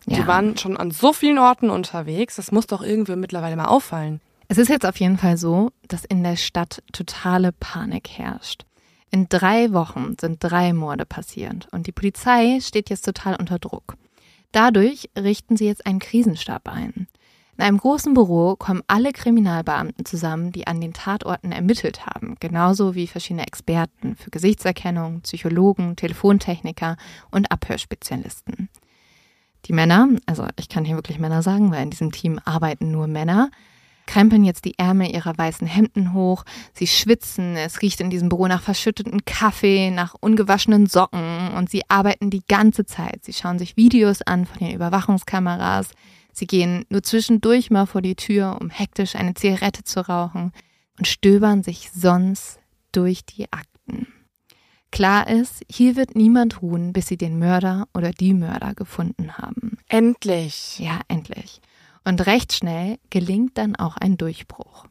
[0.06, 0.18] Ja.
[0.18, 4.20] Die waren schon an so vielen Orten unterwegs, das muss doch irgendwie mittlerweile mal auffallen.
[4.48, 8.64] Es ist jetzt auf jeden Fall so, dass in der Stadt totale Panik herrscht.
[9.10, 13.96] In drei Wochen sind drei Morde passiert und die Polizei steht jetzt total unter Druck.
[14.56, 17.08] Dadurch richten sie jetzt einen Krisenstab ein.
[17.58, 22.94] In einem großen Büro kommen alle Kriminalbeamten zusammen, die an den Tatorten ermittelt haben, genauso
[22.94, 26.96] wie verschiedene Experten für Gesichtserkennung, Psychologen, Telefontechniker
[27.30, 28.70] und Abhörspezialisten.
[29.66, 33.08] Die Männer, also ich kann hier wirklich Männer sagen, weil in diesem Team arbeiten nur
[33.08, 33.50] Männer,
[34.06, 38.46] krempeln jetzt die Ärmel ihrer weißen Hemden hoch, sie schwitzen, es riecht in diesem Büro
[38.46, 43.24] nach verschütteten Kaffee, nach ungewaschenen Socken und sie arbeiten die ganze Zeit.
[43.24, 45.90] Sie schauen sich Videos an von den Überwachungskameras,
[46.38, 50.52] Sie gehen nur zwischendurch mal vor die Tür, um hektisch eine Zigarette zu rauchen
[50.98, 52.60] und stöbern sich sonst
[52.92, 54.06] durch die Akten.
[54.90, 59.78] Klar ist, hier wird niemand ruhen, bis sie den Mörder oder die Mörder gefunden haben.
[59.88, 60.78] Endlich.
[60.78, 61.62] Ja, endlich.
[62.06, 64.86] Und recht schnell gelingt dann auch ein Durchbruch.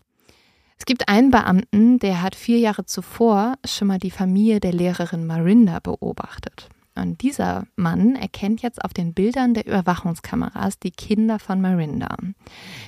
[0.77, 5.25] Es gibt einen Beamten, der hat vier Jahre zuvor schon mal die Familie der Lehrerin
[5.25, 6.67] Marinda beobachtet.
[6.93, 12.17] Und dieser Mann erkennt jetzt auf den Bildern der Überwachungskameras die Kinder von Marinda.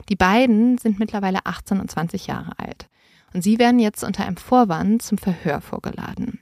[0.09, 2.89] Die beiden sind mittlerweile 18 und 20 Jahre alt.
[3.33, 6.41] Und sie werden jetzt unter einem Vorwand zum Verhör vorgeladen.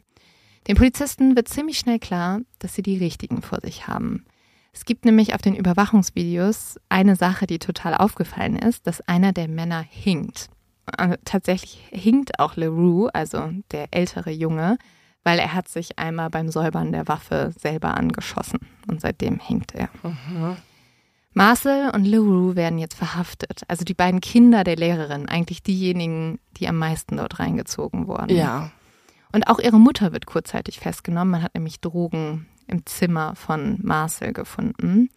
[0.68, 4.26] Den Polizisten wird ziemlich schnell klar, dass sie die richtigen vor sich haben.
[4.76, 9.48] Es gibt nämlich auf den Überwachungsvideos eine Sache, die total aufgefallen ist, dass einer der
[9.48, 10.50] Männer hinkt.
[11.00, 14.78] Und tatsächlich hinkt auch LeRoux, also der ältere Junge,
[15.24, 19.90] weil er hat sich einmal beim Säubern der Waffe selber angeschossen und seitdem hinkt er.
[20.04, 20.58] Mhm.
[21.34, 23.64] Marcel und LeRoux werden jetzt verhaftet.
[23.70, 28.36] Also die beiden Kinder der Lehrerin, eigentlich diejenigen, die am meisten dort reingezogen wurden.
[28.36, 28.72] Ja.
[29.32, 31.32] Und auch ihre Mutter wird kurzzeitig festgenommen.
[31.32, 35.10] Man hat nämlich Drogen im Zimmer von Marcel gefunden.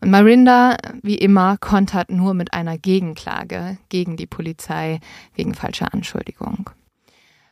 [0.00, 5.00] Und Marinda, wie immer, kontert nur mit einer Gegenklage gegen die Polizei
[5.34, 6.70] wegen falscher Anschuldigung.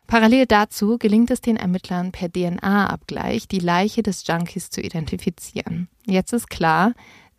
[0.06, 5.88] Parallel dazu gelingt es den Ermittlern per DNA-Abgleich, die Leiche des Junkies zu identifizieren.
[6.06, 6.92] Jetzt ist klar,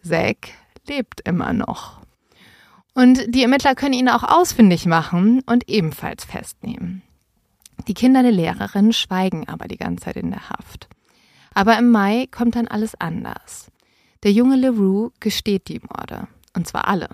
[0.04, 0.50] Zack
[0.88, 2.02] lebt immer noch.
[2.94, 7.04] Und die Ermittler können ihn auch ausfindig machen und ebenfalls festnehmen.
[7.88, 10.90] Die Kinder der Lehrerin schweigen aber die ganze Zeit in der Haft.
[11.58, 13.72] Aber im Mai kommt dann alles anders.
[14.22, 16.28] Der junge LeRoux gesteht die Morde.
[16.56, 17.10] Und zwar alle.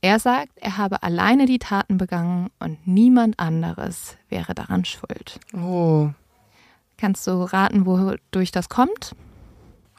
[0.00, 5.40] Er sagt, er habe alleine die Taten begangen und niemand anderes wäre daran schuld.
[5.60, 6.10] Oh.
[6.98, 9.16] Kannst du raten, wodurch das kommt?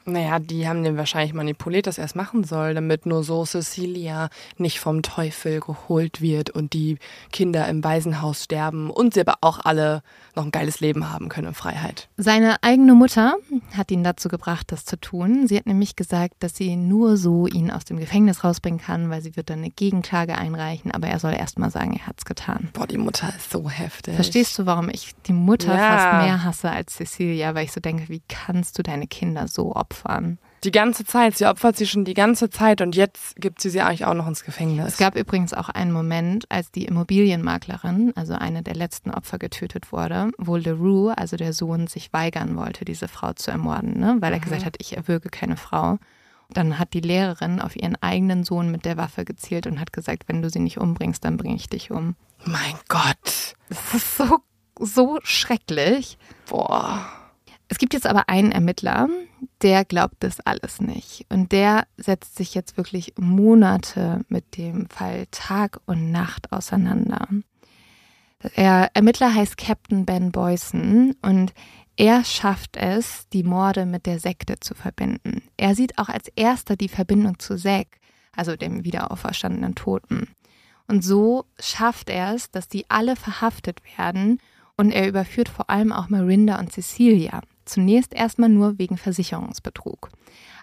[0.04, 4.28] Naja, die haben den wahrscheinlich manipuliert, dass er es machen soll, damit nur so Cecilia
[4.58, 6.98] nicht vom Teufel geholt wird und die
[7.30, 10.02] Kinder im Waisenhaus sterben und sie aber auch alle
[10.34, 12.08] noch ein geiles Leben haben können in Freiheit.
[12.16, 13.36] Seine eigene Mutter
[13.76, 15.46] hat ihn dazu gebracht, das zu tun.
[15.46, 19.22] Sie hat nämlich gesagt, dass sie nur so ihn aus dem Gefängnis rausbringen kann, weil
[19.22, 22.24] sie wird dann eine Gegenklage einreichen, aber er soll erst mal sagen, er hat es
[22.24, 22.70] getan.
[22.72, 24.14] Boah, die Mutter ist so heftig.
[24.14, 25.96] Verstehst du, warum ich die Mutter ja.
[25.96, 29.74] fast mehr hasse als Cecilia, weil ich so denke, wie kannst du deine Kinder so
[29.74, 29.91] opfern?
[30.64, 31.36] Die ganze Zeit.
[31.36, 34.28] Sie opfert sie schon die ganze Zeit und jetzt gibt sie sie eigentlich auch noch
[34.28, 34.86] ins Gefängnis.
[34.86, 39.90] Es gab übrigens auch einen Moment, als die Immobilienmaklerin, also eine der letzten Opfer, getötet
[39.90, 44.16] wurde, wo LeRoux, also der Sohn, sich weigern wollte, diese Frau zu ermorden, ne?
[44.20, 44.44] weil er mhm.
[44.44, 45.98] gesagt hat, ich erwürge keine Frau.
[46.50, 50.24] Dann hat die Lehrerin auf ihren eigenen Sohn mit der Waffe gezielt und hat gesagt,
[50.28, 52.14] wenn du sie nicht umbringst, dann bringe ich dich um.
[52.44, 53.54] Mein Gott.
[53.68, 54.38] Das ist so,
[54.78, 56.18] so schrecklich.
[56.48, 57.06] Boah.
[57.68, 59.08] Es gibt jetzt aber einen Ermittler,
[59.62, 61.26] der glaubt das alles nicht.
[61.28, 67.28] Und der setzt sich jetzt wirklich Monate mit dem Fall Tag und Nacht auseinander.
[68.56, 71.52] Der Ermittler heißt Captain Ben Boyson und
[71.96, 75.42] er schafft es, die Morde mit der Sekte zu verbinden.
[75.56, 78.00] Er sieht auch als erster die Verbindung zu Zack,
[78.34, 80.28] also dem wiederauferstandenen Toten.
[80.88, 84.38] Und so schafft er es, dass die alle verhaftet werden
[84.76, 87.42] und er überführt vor allem auch Marinda und Cecilia.
[87.64, 90.10] Zunächst erstmal nur wegen Versicherungsbetrug.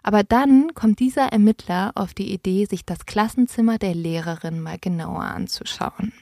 [0.03, 5.23] Aber dann kommt dieser Ermittler auf die Idee, sich das Klassenzimmer der Lehrerin mal genauer
[5.23, 6.13] anzuschauen.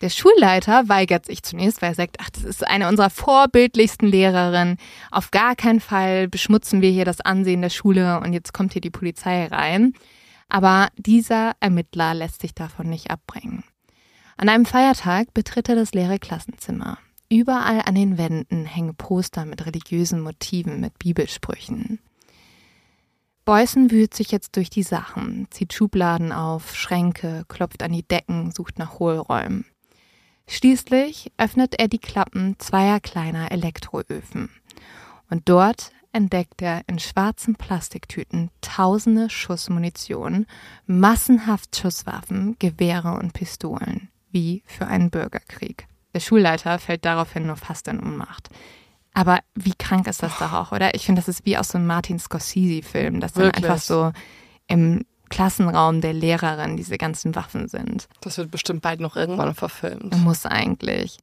[0.00, 4.78] Der Schulleiter weigert sich zunächst, weil er sagt, ach, das ist eine unserer vorbildlichsten Lehrerinnen.
[5.10, 8.80] Auf gar keinen Fall beschmutzen wir hier das Ansehen der Schule und jetzt kommt hier
[8.80, 9.92] die Polizei rein.
[10.48, 13.62] Aber dieser Ermittler lässt sich davon nicht abbringen.
[14.38, 16.98] An einem Feiertag betritt er das leere Klassenzimmer.
[17.32, 22.00] Überall an den Wänden hängen Poster mit religiösen Motiven, mit Bibelsprüchen.
[23.44, 28.50] Beußen wühlt sich jetzt durch die Sachen, zieht Schubladen auf, Schränke, klopft an die Decken,
[28.50, 29.64] sucht nach Hohlräumen.
[30.48, 34.50] Schließlich öffnet er die Klappen zweier kleiner Elektroöfen.
[35.30, 40.46] Und dort entdeckt er in schwarzen Plastiktüten tausende Schuss Munition,
[40.86, 45.86] massenhaft Schusswaffen, Gewehre und Pistolen, wie für einen Bürgerkrieg.
[46.14, 48.48] Der Schulleiter fällt daraufhin nur fast in Ohnmacht.
[49.12, 50.94] Aber wie krank ist das doch auch, oder?
[50.94, 54.12] Ich finde, das ist wie aus so einem Martin Scorsese-Film, dass dann einfach so
[54.68, 58.08] im Klassenraum der Lehrerin diese ganzen Waffen sind.
[58.20, 60.16] Das wird bestimmt bald noch irgendwann verfilmt.
[60.18, 61.18] Muss eigentlich.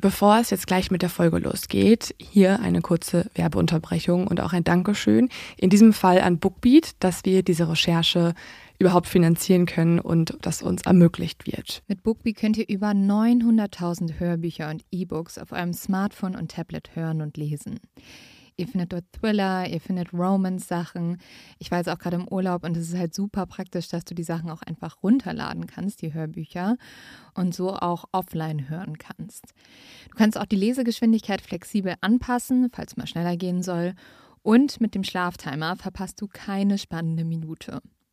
[0.00, 4.64] Bevor es jetzt gleich mit der Folge losgeht, hier eine kurze Werbeunterbrechung und auch ein
[4.64, 5.30] Dankeschön.
[5.56, 8.34] In diesem Fall an Bookbeat, dass wir diese Recherche
[8.78, 11.82] überhaupt finanzieren können und das uns ermöglicht wird.
[11.88, 17.22] Mit Bookbeat könnt ihr über 900.000 Hörbücher und E-Books auf eurem Smartphone und Tablet hören
[17.22, 17.80] und lesen.
[18.56, 21.18] Ihr findet dort Thriller, ihr findet Romance-Sachen.
[21.58, 24.14] Ich war jetzt auch gerade im Urlaub und es ist halt super praktisch, dass du
[24.14, 26.76] die Sachen auch einfach runterladen kannst, die Hörbücher,
[27.34, 29.54] und so auch offline hören kannst.
[30.10, 33.94] Du kannst auch die Lesegeschwindigkeit flexibel anpassen, falls mal schneller gehen soll.
[34.42, 37.80] Und mit dem Schlaftimer verpasst du keine spannende Minute.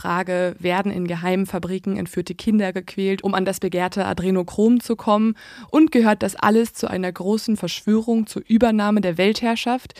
[0.00, 5.34] Frage, werden in geheimen Fabriken entführte Kinder gequält, um an das begehrte Adrenochrom zu kommen?
[5.70, 9.92] Und gehört das alles zu einer großen Verschwörung zur Übernahme der Weltherrschaft?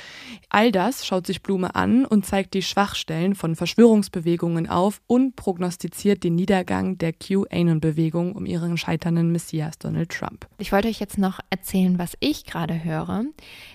[0.48, 6.24] All das schaut sich Blume an und zeigt die Schwachstellen von Verschwörungsbewegungen auf und prognostiziert
[6.24, 10.46] den Niedergang der QAnon-Bewegung um ihren scheiternden Messias Donald Trump.
[10.58, 13.24] Ich wollte euch jetzt noch erzählen, was ich gerade höre.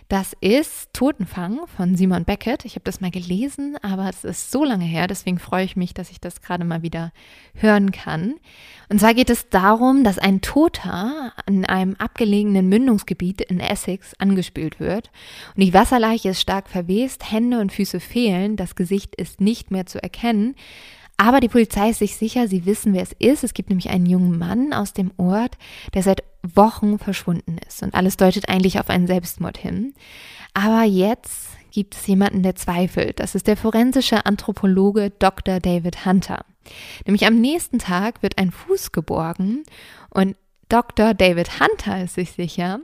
[0.08, 2.66] Das ist Totenfang von Simon Beckett.
[2.66, 5.94] Ich habe das mal gelesen, aber es ist so lange her, deswegen freue ich mich,
[5.94, 7.12] dass ich das gerade mal wieder
[7.56, 8.36] hören kann.
[8.90, 14.80] Und zwar geht es darum, dass ein Toter in einem abgelegenen Mündungsgebiet in Essex angespült
[14.80, 15.12] wird.
[15.56, 19.86] Und die Wasserleiche ist stark verwest, Hände und Füße fehlen, das Gesicht ist nicht mehr
[19.86, 20.56] zu erkennen.
[21.18, 23.44] Aber die Polizei ist sich sicher, sie wissen, wer es ist.
[23.44, 25.58] Es gibt nämlich einen jungen Mann aus dem Ort,
[25.94, 27.84] der seit Wochen verschwunden ist.
[27.84, 29.94] Und alles deutet eigentlich auf einen Selbstmord hin.
[30.54, 33.20] Aber jetzt gibt es jemanden, der zweifelt.
[33.20, 35.60] Das ist der forensische Anthropologe Dr.
[35.60, 36.46] David Hunter.
[37.06, 39.64] Nämlich am nächsten Tag wird ein Fuß geborgen
[40.10, 40.38] und
[40.70, 41.14] Dr.
[41.14, 42.80] David Hunter ist sich sicher,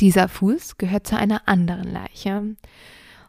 [0.00, 2.56] dieser Fuß gehört zu einer anderen Leiche.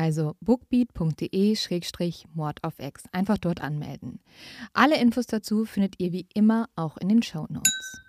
[0.00, 3.04] Also bookbeat.de-mord auf X.
[3.12, 4.20] Einfach dort anmelden.
[4.72, 8.00] Alle Infos dazu findet ihr wie immer auch in den Show Notes.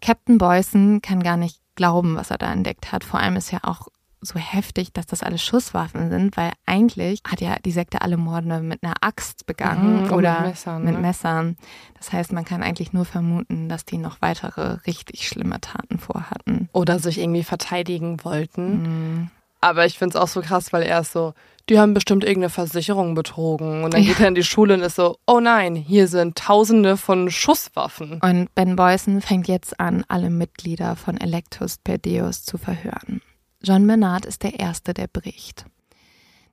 [0.00, 3.04] Captain Boyson kann gar nicht glauben, was er da entdeckt hat.
[3.04, 3.88] Vor allem ist ja auch
[4.22, 8.62] so heftig, dass das alles Schusswaffen sind, weil eigentlich hat ja die Sekte alle Morde
[8.62, 11.00] mit einer Axt begangen mhm, oder mit Messern, mit ne?
[11.00, 11.56] Messern.
[11.98, 16.70] Das heißt, man kann eigentlich nur vermuten, dass die noch weitere richtig schlimme Taten vorhatten.
[16.72, 18.82] Oder sich irgendwie verteidigen wollten.
[18.82, 19.30] Mhm.
[19.62, 21.34] Aber ich finde es auch so krass, weil er ist so,
[21.68, 23.84] die haben bestimmt irgendeine Versicherung betrogen.
[23.84, 24.08] Und dann ja.
[24.08, 28.20] geht er in die Schule und ist so, oh nein, hier sind tausende von Schusswaffen.
[28.20, 33.22] Und Ben Boyson fängt jetzt an, alle Mitglieder von Electus per Deus zu verhören.
[33.62, 35.64] John Bernard ist der Erste, der bricht.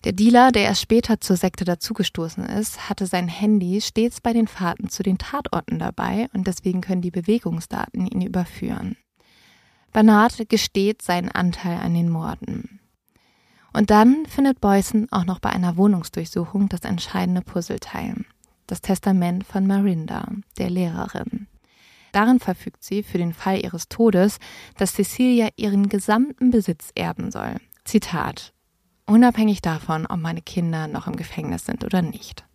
[0.05, 4.47] Der Dealer, der erst später zur Sekte dazugestoßen ist, hatte sein Handy stets bei den
[4.47, 8.95] Fahrten zu den Tatorten dabei und deswegen können die Bewegungsdaten ihn überführen.
[9.91, 12.78] Bernard gesteht seinen Anteil an den Morden.
[13.73, 18.25] Und dann findet Boyson auch noch bei einer Wohnungsdurchsuchung das entscheidende Puzzleteil.
[18.67, 20.27] Das Testament von Marinda,
[20.57, 21.47] der Lehrerin.
[22.11, 24.39] Darin verfügt sie für den Fall ihres Todes,
[24.77, 27.57] dass Cecilia ihren gesamten Besitz erben soll.
[27.83, 28.53] Zitat.
[29.05, 32.45] Unabhängig davon, ob meine Kinder noch im Gefängnis sind oder nicht.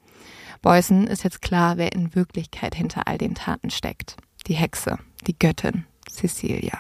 [0.63, 4.17] Boyson ist jetzt klar, wer in Wirklichkeit hinter all den Taten steckt.
[4.47, 6.79] Die Hexe, die Göttin, Cecilia.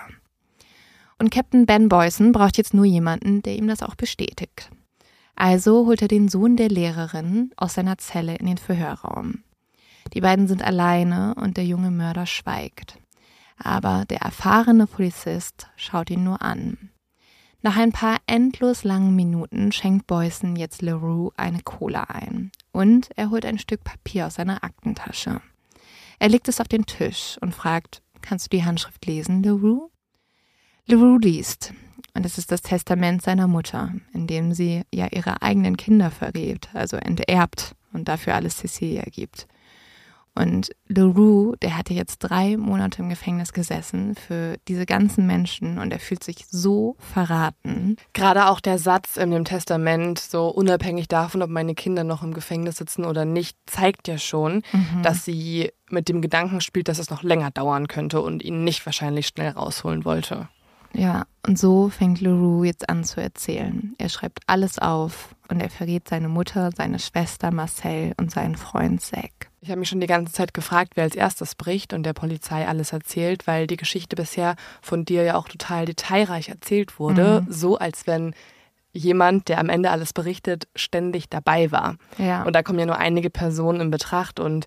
[1.24, 4.70] Und Captain Ben Boyson braucht jetzt nur jemanden, der ihm das auch bestätigt.
[5.34, 9.42] Also holt er den Sohn der Lehrerin aus seiner Zelle in den Verhörraum.
[10.12, 12.98] Die beiden sind alleine und der junge Mörder schweigt.
[13.56, 16.90] Aber der erfahrene Polizist schaut ihn nur an.
[17.62, 22.52] Nach ein paar endlos langen Minuten schenkt Boyson jetzt LaRue eine Cola ein.
[22.70, 25.40] Und er holt ein Stück Papier aus seiner Aktentasche.
[26.18, 29.88] Er legt es auf den Tisch und fragt, kannst du die Handschrift lesen, LaRue?
[30.86, 31.73] LaRue liest.
[32.15, 36.69] Und es ist das Testament seiner Mutter, in dem sie ja ihre eigenen Kinder verrät,
[36.73, 39.48] also enterbt und dafür alles Cecilia gibt.
[40.36, 45.93] Und LaRue, der hatte jetzt drei Monate im Gefängnis gesessen für diese ganzen Menschen und
[45.93, 47.97] er fühlt sich so verraten.
[48.15, 52.35] Gerade auch der Satz in dem Testament, so unabhängig davon, ob meine Kinder noch im
[52.35, 55.02] Gefängnis sitzen oder nicht, zeigt ja schon, mhm.
[55.02, 58.85] dass sie mit dem Gedanken spielt, dass es noch länger dauern könnte und ihn nicht
[58.86, 60.48] wahrscheinlich schnell rausholen wollte.
[60.94, 63.94] Ja, und so fängt LaRue jetzt an zu erzählen.
[63.98, 69.02] Er schreibt alles auf und er verrät seine Mutter, seine Schwester Marcel und seinen Freund
[69.02, 69.50] Zack.
[69.60, 72.66] Ich habe mich schon die ganze Zeit gefragt, wer als erstes bricht und der Polizei
[72.66, 77.52] alles erzählt, weil die Geschichte bisher von dir ja auch total detailreich erzählt wurde, mhm.
[77.52, 78.34] so als wenn
[78.92, 81.96] jemand, der am Ende alles berichtet, ständig dabei war.
[82.16, 82.44] Ja.
[82.44, 84.66] Und da kommen ja nur einige Personen in Betracht und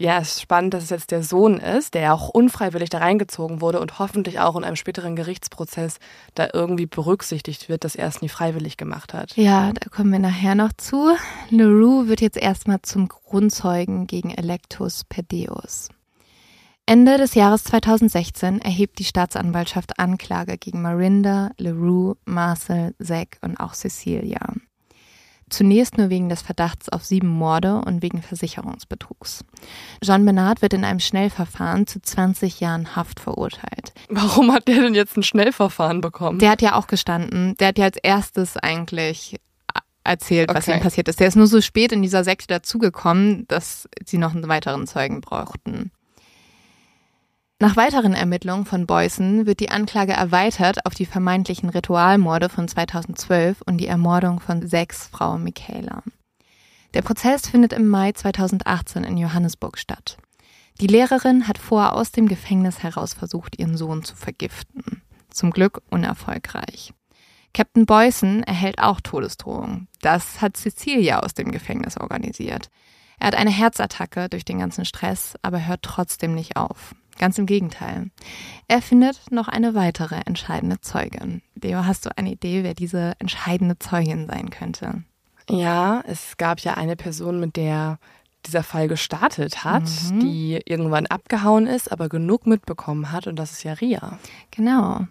[0.00, 2.98] ja, es ist spannend, dass es jetzt der Sohn ist, der ja auch unfreiwillig da
[2.98, 5.98] reingezogen wurde und hoffentlich auch in einem späteren Gerichtsprozess
[6.34, 9.36] da irgendwie berücksichtigt wird, dass er es nie freiwillig gemacht hat.
[9.36, 11.14] Ja, da kommen wir nachher noch zu.
[11.50, 15.90] LaRue wird jetzt erstmal zum Grundzeugen gegen Electus Pedeus.
[16.86, 23.74] Ende des Jahres 2016 erhebt die Staatsanwaltschaft Anklage gegen Marinda, LaRue, Marcel, Zack und auch
[23.74, 24.54] Cecilia.
[25.50, 29.44] Zunächst nur wegen des Verdachts auf sieben Morde und wegen Versicherungsbetrugs.
[30.02, 33.92] Jean Bernard wird in einem Schnellverfahren zu 20 Jahren Haft verurteilt.
[34.08, 36.38] Warum hat der denn jetzt ein Schnellverfahren bekommen?
[36.38, 37.54] Der hat ja auch gestanden.
[37.58, 39.36] Der hat ja als erstes eigentlich
[40.04, 40.78] erzählt, was okay.
[40.78, 41.20] ihm passiert ist.
[41.20, 45.20] Der ist nur so spät in dieser Sekte dazugekommen, dass sie noch einen weiteren Zeugen
[45.20, 45.90] brauchten.
[47.62, 53.60] Nach weiteren Ermittlungen von Beuys wird die Anklage erweitert auf die vermeintlichen Ritualmorde von 2012
[53.60, 56.02] und die Ermordung von sechs Frauen Michaela.
[56.94, 60.16] Der Prozess findet im Mai 2018 in Johannesburg statt.
[60.80, 65.02] Die Lehrerin hat vorher aus dem Gefängnis heraus versucht, ihren Sohn zu vergiften.
[65.28, 66.94] Zum Glück unerfolgreich.
[67.52, 69.86] Captain Boyson erhält auch Todesdrohungen.
[70.00, 72.70] Das hat Cecilia aus dem Gefängnis organisiert.
[73.18, 76.94] Er hat eine Herzattacke durch den ganzen Stress, aber hört trotzdem nicht auf.
[77.20, 78.10] Ganz im Gegenteil.
[78.66, 81.42] Er findet noch eine weitere entscheidende Zeugin.
[81.54, 85.04] Leo, hast du eine Idee, wer diese entscheidende Zeugin sein könnte?
[85.50, 87.98] Ja, es gab ja eine Person, mit der
[88.46, 90.20] dieser Fall gestartet hat, mhm.
[90.20, 94.18] die irgendwann abgehauen ist, aber genug mitbekommen hat und das ist ja Ria.
[94.50, 95.06] Genau.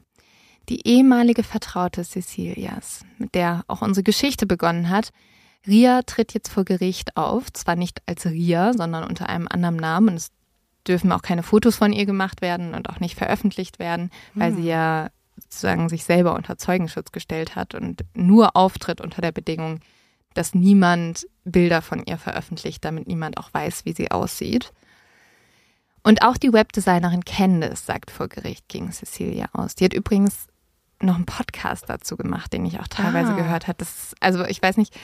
[0.67, 5.11] Die ehemalige Vertraute Cecilias, mit der auch unsere Geschichte begonnen hat.
[5.67, 10.09] Ria tritt jetzt vor Gericht auf, zwar nicht als Ria, sondern unter einem anderen Namen
[10.09, 10.31] und es
[10.87, 14.61] dürfen auch keine Fotos von ihr gemacht werden und auch nicht veröffentlicht werden, weil sie
[14.61, 14.67] hm.
[14.67, 19.79] ja sozusagen sich selber unter Zeugenschutz gestellt hat und nur auftritt unter der Bedingung,
[20.33, 24.71] dass niemand Bilder von ihr veröffentlicht, damit niemand auch weiß, wie sie aussieht.
[26.03, 29.75] Und auch die Webdesignerin Candice sagt vor Gericht gegen Cecilia aus.
[29.75, 30.47] Die hat übrigens
[31.01, 33.35] noch einen Podcast dazu gemacht, den ich auch teilweise ah.
[33.35, 33.85] gehört habe.
[34.19, 34.97] also ich weiß nicht,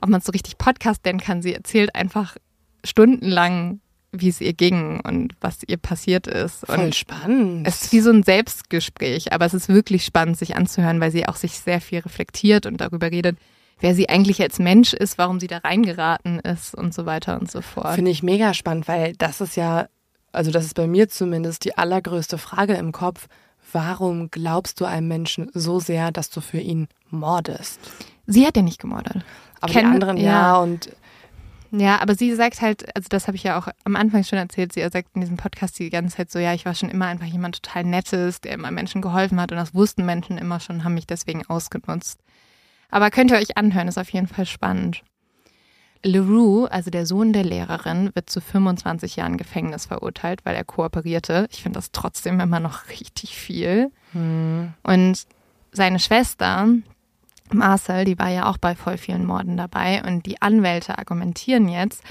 [0.00, 1.42] ob man es so richtig Podcast nennen kann.
[1.42, 2.36] Sie erzählt einfach
[2.84, 3.80] stundenlang
[4.12, 6.66] wie es ihr ging und was ihr passiert ist.
[6.66, 7.66] Voll und spannend.
[7.66, 11.28] Es ist wie so ein Selbstgespräch, aber es ist wirklich spannend, sich anzuhören, weil sie
[11.28, 13.38] auch sich sehr viel reflektiert und darüber redet,
[13.78, 17.50] wer sie eigentlich als Mensch ist, warum sie da reingeraten ist und so weiter und
[17.50, 17.94] so fort.
[17.94, 19.86] Finde ich mega spannend, weil das ist ja,
[20.32, 23.28] also das ist bei mir zumindest die allergrößte Frage im Kopf.
[23.72, 27.78] Warum glaubst du einem Menschen so sehr, dass du für ihn mordest?
[28.26, 29.24] Sie hat ja nicht gemordet.
[29.60, 30.90] Aber Ken, die anderen ja, ja und
[31.72, 34.72] ja, aber sie sagt halt, also das habe ich ja auch am Anfang schon erzählt,
[34.72, 37.26] sie sagt in diesem Podcast die ganze Zeit so, ja, ich war schon immer einfach
[37.26, 40.94] jemand total Nettes, der immer Menschen geholfen hat und das wussten Menschen immer schon, haben
[40.94, 42.20] mich deswegen ausgenutzt.
[42.90, 45.02] Aber könnt ihr euch anhören, ist auf jeden Fall spannend.
[46.02, 51.46] LeRoux, also der Sohn der Lehrerin, wird zu 25 Jahren Gefängnis verurteilt, weil er kooperierte.
[51.50, 53.92] Ich finde das trotzdem immer noch richtig viel.
[54.12, 54.72] Hm.
[54.82, 55.26] Und
[55.72, 56.68] seine Schwester,
[57.54, 62.02] Marcel, die war ja auch bei voll vielen Morden dabei und die Anwälte argumentieren jetzt,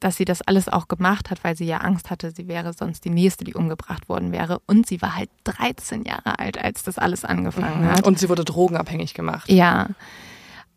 [0.00, 3.04] dass sie das alles auch gemacht hat, weil sie ja Angst hatte, sie wäre sonst
[3.04, 4.60] die nächste, die umgebracht worden wäre.
[4.66, 7.90] Und sie war halt 13 Jahre alt, als das alles angefangen mhm.
[7.90, 8.06] hat.
[8.06, 9.50] Und sie wurde drogenabhängig gemacht.
[9.50, 9.88] Ja.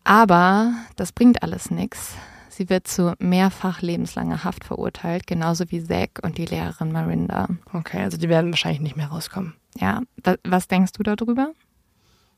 [0.04, 2.14] Aber das bringt alles nichts.
[2.48, 7.48] Sie wird zu mehrfach lebenslanger Haft verurteilt, genauso wie Zack und die Lehrerin Marinda.
[7.72, 9.54] Okay, also die werden wahrscheinlich nicht mehr rauskommen.
[9.78, 10.02] Ja,
[10.44, 11.52] was denkst du darüber?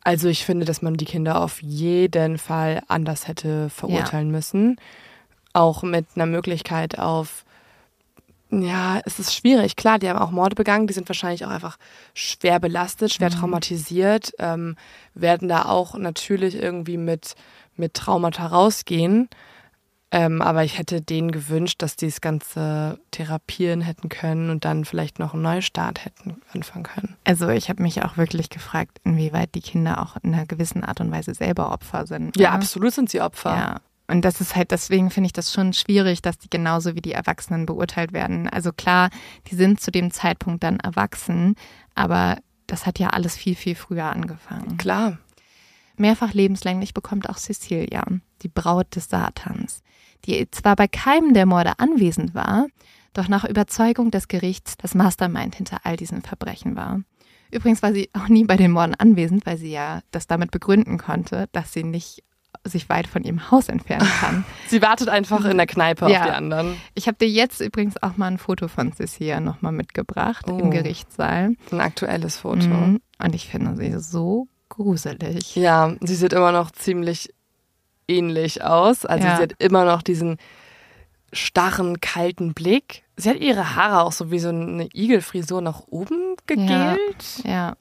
[0.04, 4.32] Also ich finde, dass man die Kinder auf jeden Fall anders hätte verurteilen ja.
[4.32, 4.76] müssen.
[5.52, 7.44] Auch mit einer Möglichkeit auf,
[8.50, 9.76] ja, es ist schwierig.
[9.76, 11.78] Klar, die haben auch Morde begangen, die sind wahrscheinlich auch einfach
[12.14, 13.34] schwer belastet, schwer mhm.
[13.34, 14.76] traumatisiert, ähm,
[15.14, 17.34] werden da auch natürlich irgendwie mit,
[17.76, 19.28] mit Traumata rausgehen.
[20.14, 24.84] Ähm, aber ich hätte denen gewünscht, dass die das Ganze therapieren hätten können und dann
[24.84, 27.16] vielleicht noch einen Neustart hätten anfangen können.
[27.24, 31.00] Also ich habe mich auch wirklich gefragt, inwieweit die Kinder auch in einer gewissen Art
[31.00, 32.36] und Weise selber Opfer sind.
[32.36, 32.56] Ja, ne?
[32.56, 33.56] absolut sind sie Opfer.
[33.56, 33.80] Ja.
[34.06, 37.12] Und das ist halt, deswegen finde ich das schon schwierig, dass die genauso wie die
[37.12, 38.50] Erwachsenen beurteilt werden.
[38.50, 39.08] Also klar,
[39.46, 41.54] die sind zu dem Zeitpunkt dann erwachsen,
[41.94, 42.36] aber
[42.66, 44.76] das hat ja alles viel, viel früher angefangen.
[44.76, 45.16] Klar.
[45.96, 48.04] Mehrfach lebenslänglich bekommt auch Cecilia,
[48.42, 49.81] die Braut des Satans,
[50.24, 52.66] die zwar bei keinem der Morde anwesend war,
[53.12, 57.00] doch nach Überzeugung des Gerichts das Mastermind hinter all diesen Verbrechen war.
[57.50, 60.96] Übrigens war sie auch nie bei den Morden anwesend, weil sie ja das damit begründen
[60.96, 62.24] konnte, dass sie nicht
[62.64, 64.44] sich weit von ihrem Haus entfernen kann.
[64.68, 66.20] Sie wartet einfach in der Kneipe ja.
[66.20, 66.76] auf die anderen.
[66.94, 70.58] Ich habe dir jetzt übrigens auch mal ein Foto von Cecilia nochmal mitgebracht oh.
[70.58, 71.54] im Gerichtssaal.
[71.70, 72.68] Ein aktuelles Foto.
[72.68, 73.00] Mhm.
[73.22, 75.56] Und ich finde sie so gruselig.
[75.56, 77.34] Ja, sie sieht immer noch ziemlich
[78.12, 79.04] ähnlich aus.
[79.04, 79.36] Also ja.
[79.36, 80.38] sie hat immer noch diesen
[81.32, 83.04] starren, kalten Blick.
[83.16, 87.42] Sie hat ihre Haare auch so wie so eine Igelfrisur nach oben gegelt.
[87.44, 87.76] Ja, ja.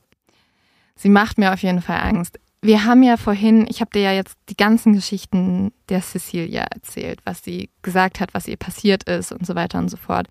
[0.96, 2.40] Sie macht mir auf jeden Fall Angst.
[2.62, 7.20] Wir haben ja vorhin, ich habe dir ja jetzt die ganzen Geschichten der Cecilia erzählt,
[7.26, 10.28] was sie gesagt hat, was ihr passiert ist und so weiter und so fort.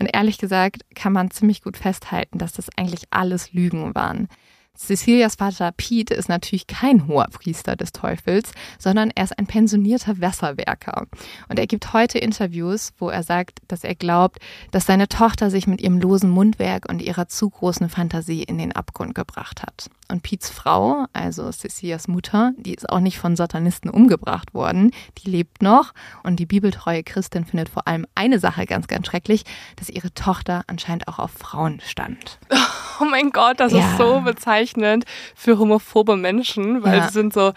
[0.00, 4.28] Und ehrlich gesagt kann man ziemlich gut festhalten, dass das eigentlich alles Lügen waren.
[4.76, 10.20] Cecilias Vater Pete ist natürlich kein hoher Priester des Teufels, sondern er ist ein pensionierter
[10.20, 11.06] Wasserwerker.
[11.48, 14.38] Und er gibt heute Interviews, wo er sagt, dass er glaubt,
[14.72, 18.72] dass seine Tochter sich mit ihrem losen Mundwerk und ihrer zu großen Fantasie in den
[18.72, 19.90] Abgrund gebracht hat.
[20.10, 25.30] Und Pete's Frau, also Cecilias Mutter, die ist auch nicht von Satanisten umgebracht worden, die
[25.30, 25.94] lebt noch.
[26.24, 29.44] Und die bibeltreue Christin findet vor allem eine Sache ganz, ganz schrecklich,
[29.76, 32.38] dass ihre Tochter anscheinend auch auf Frauen stand.
[33.00, 33.80] Oh mein Gott, das ja.
[33.80, 34.63] ist so bezeichnend
[35.34, 37.06] für homophobe Menschen, weil ja.
[37.06, 37.52] sie sind so,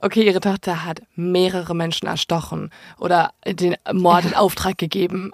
[0.00, 5.32] okay, ihre Tochter hat mehrere Menschen erstochen oder den Mord in Auftrag gegeben.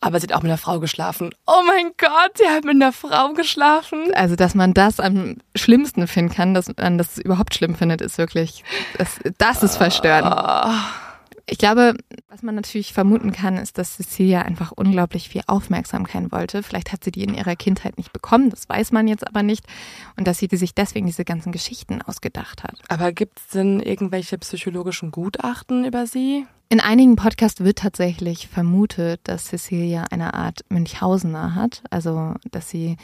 [0.00, 1.30] Aber sie hat auch mit einer Frau geschlafen.
[1.46, 4.12] Oh mein Gott, sie hat mit einer Frau geschlafen.
[4.14, 8.18] Also, dass man das am schlimmsten finden kann, dass man das überhaupt schlimm findet, ist
[8.18, 8.62] wirklich,
[8.98, 10.34] das, das ist verstörend.
[10.36, 11.05] Oh.
[11.48, 11.94] Ich glaube,
[12.28, 16.64] was man natürlich vermuten kann, ist, dass Cecilia einfach unglaublich viel Aufmerksamkeit wollte.
[16.64, 19.64] Vielleicht hat sie die in ihrer Kindheit nicht bekommen, das weiß man jetzt aber nicht.
[20.16, 22.80] Und dass sie sich deswegen diese ganzen Geschichten ausgedacht hat.
[22.88, 26.46] Aber gibt es denn irgendwelche psychologischen Gutachten über sie?
[26.68, 31.84] In einigen Podcasts wird tatsächlich vermutet, dass Cecilia eine Art Münchhausener hat.
[31.90, 32.96] Also, dass sie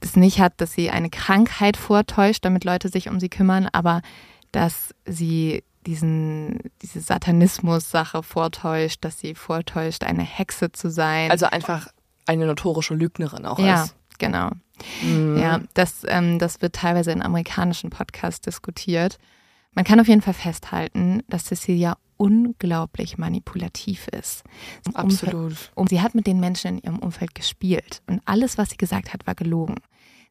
[0.00, 4.02] es nicht hat, dass sie eine Krankheit vortäuscht, damit Leute sich um sie kümmern, aber
[4.52, 11.30] dass sie diesen, diese Satanismus-Sache vortäuscht, dass sie vortäuscht, eine Hexe zu sein.
[11.30, 11.88] Also einfach
[12.26, 13.96] eine notorische Lügnerin auch ja, ist.
[14.18, 14.50] Genau.
[15.02, 15.38] Mhm.
[15.38, 19.18] Ja, das, ähm, das wird teilweise in amerikanischen Podcasts diskutiert.
[19.72, 24.42] Man kann auf jeden Fall festhalten, dass Cecilia unglaublich manipulativ ist.
[24.94, 25.34] Absolut.
[25.34, 28.78] Umfeld, um, sie hat mit den Menschen in ihrem Umfeld gespielt und alles, was sie
[28.78, 29.76] gesagt hat, war gelogen.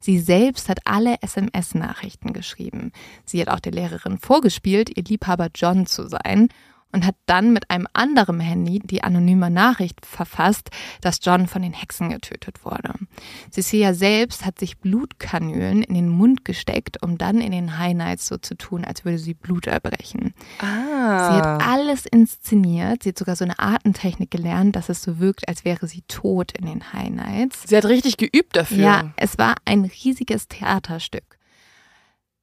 [0.05, 2.91] Sie selbst hat alle SMS-Nachrichten geschrieben.
[3.25, 6.49] Sie hat auch der Lehrerin vorgespielt, ihr Liebhaber John zu sein
[6.95, 10.69] und hat dann mit einem anderen Handy die anonyme Nachricht verfasst,
[11.01, 12.93] dass John von den Hexen getötet wurde.
[13.51, 18.37] Cecilia selbst hat sich Blutkanülen in den Mund gesteckt, um dann in den Highlights so
[18.37, 20.33] zu tun, als würde sie Blut erbrechen.
[20.59, 20.63] Ah.
[21.27, 23.03] Sie hat alles inszeniert.
[23.03, 26.53] Sie hat sogar so eine Artentechnik gelernt, dass es so wirkt, als wäre sie tot
[26.57, 27.63] in den Highlights.
[27.67, 28.77] Sie hat richtig geübt dafür.
[28.77, 31.39] Ja, es war ein riesiges Theaterstück.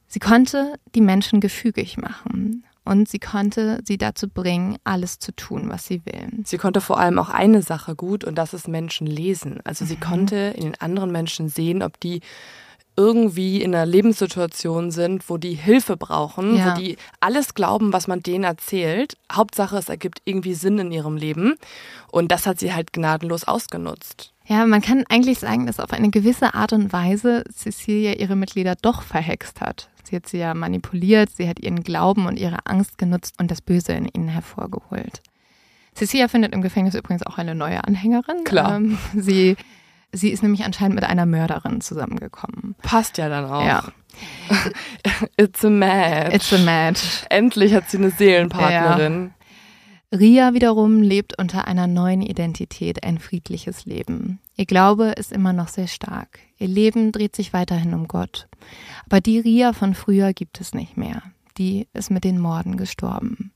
[0.09, 5.69] Sie konnte die Menschen gefügig machen und sie konnte sie dazu bringen, alles zu tun,
[5.69, 6.29] was sie will.
[6.45, 9.61] Sie konnte vor allem auch eine Sache gut und das ist Menschen lesen.
[9.65, 10.01] Also sie mhm.
[10.01, 12.21] konnte in den anderen Menschen sehen, ob die
[12.97, 16.73] irgendwie in einer Lebenssituation sind, wo die Hilfe brauchen, ja.
[16.73, 19.17] wo die alles glauben, was man denen erzählt.
[19.31, 21.55] Hauptsache, es ergibt irgendwie Sinn in ihrem Leben.
[22.11, 24.32] Und das hat sie halt gnadenlos ausgenutzt.
[24.53, 28.75] Ja, man kann eigentlich sagen, dass auf eine gewisse Art und Weise Cecilia ihre Mitglieder
[28.83, 29.89] doch verhext hat.
[30.03, 33.63] Sie hat sie ja manipuliert, sie hat ihren Glauben und ihre Angst genutzt und das
[33.63, 35.23] Böse in ihnen hervorgeholt.
[35.95, 38.45] Cecilia findet im Gefängnis übrigens auch eine neue Anhängerin.
[38.45, 38.77] Klar.
[38.77, 39.57] Ähm, sie,
[40.13, 42.75] sie ist nämlich anscheinend mit einer Mörderin zusammengekommen.
[42.83, 43.65] Passt ja dann auch.
[43.65, 43.85] Ja.
[45.39, 46.35] It's a match.
[46.35, 47.25] It's a match.
[47.31, 49.33] Endlich hat sie eine Seelenpartnerin.
[49.39, 49.42] Ja.
[50.13, 54.41] Ria wiederum lebt unter einer neuen Identität ein friedliches Leben.
[54.57, 56.39] Ihr Glaube ist immer noch sehr stark.
[56.59, 58.47] Ihr Leben dreht sich weiterhin um Gott.
[59.07, 61.23] Aber die Ria von früher gibt es nicht mehr.
[61.57, 63.53] Die ist mit den Morden gestorben.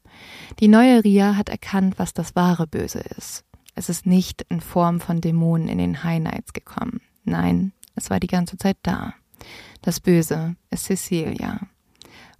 [0.58, 3.44] Die neue Ria hat erkannt, was das wahre Böse ist.
[3.74, 7.02] Es ist nicht in Form von Dämonen in den High Nights gekommen.
[7.24, 9.12] Nein, es war die ganze Zeit da.
[9.82, 11.60] Das Böse ist Cecilia.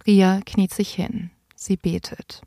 [0.07, 1.29] Ria kniet sich hin.
[1.55, 2.41] Sie betet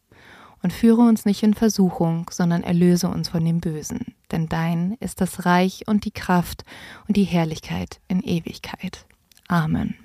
[0.63, 4.15] und führe uns nicht in Versuchung, sondern erlöse uns von dem Bösen.
[4.31, 6.65] Denn dein ist das Reich und die Kraft
[7.09, 9.07] und die Herrlichkeit in Ewigkeit.
[9.49, 9.97] Amen.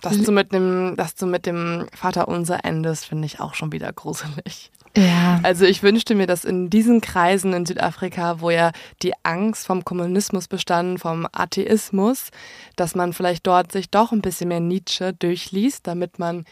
[0.00, 3.72] Dass du mit dem, dass du mit dem Vater unser endest, finde ich auch schon
[3.72, 4.70] wieder gruselig.
[4.96, 5.40] Ja.
[5.42, 8.72] Also ich wünschte mir, dass in diesen Kreisen in Südafrika, wo ja
[9.02, 12.30] die Angst vom Kommunismus bestand, vom Atheismus,
[12.76, 16.44] dass man vielleicht dort sich doch ein bisschen mehr Nietzsche durchliest, damit man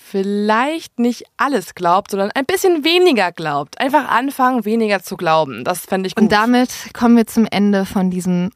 [0.00, 3.80] vielleicht nicht alles glaubt, sondern ein bisschen weniger glaubt.
[3.80, 5.64] Einfach anfangen, weniger zu glauben.
[5.64, 6.22] Das fände ich gut.
[6.22, 8.50] Und damit kommen wir zum Ende von diesem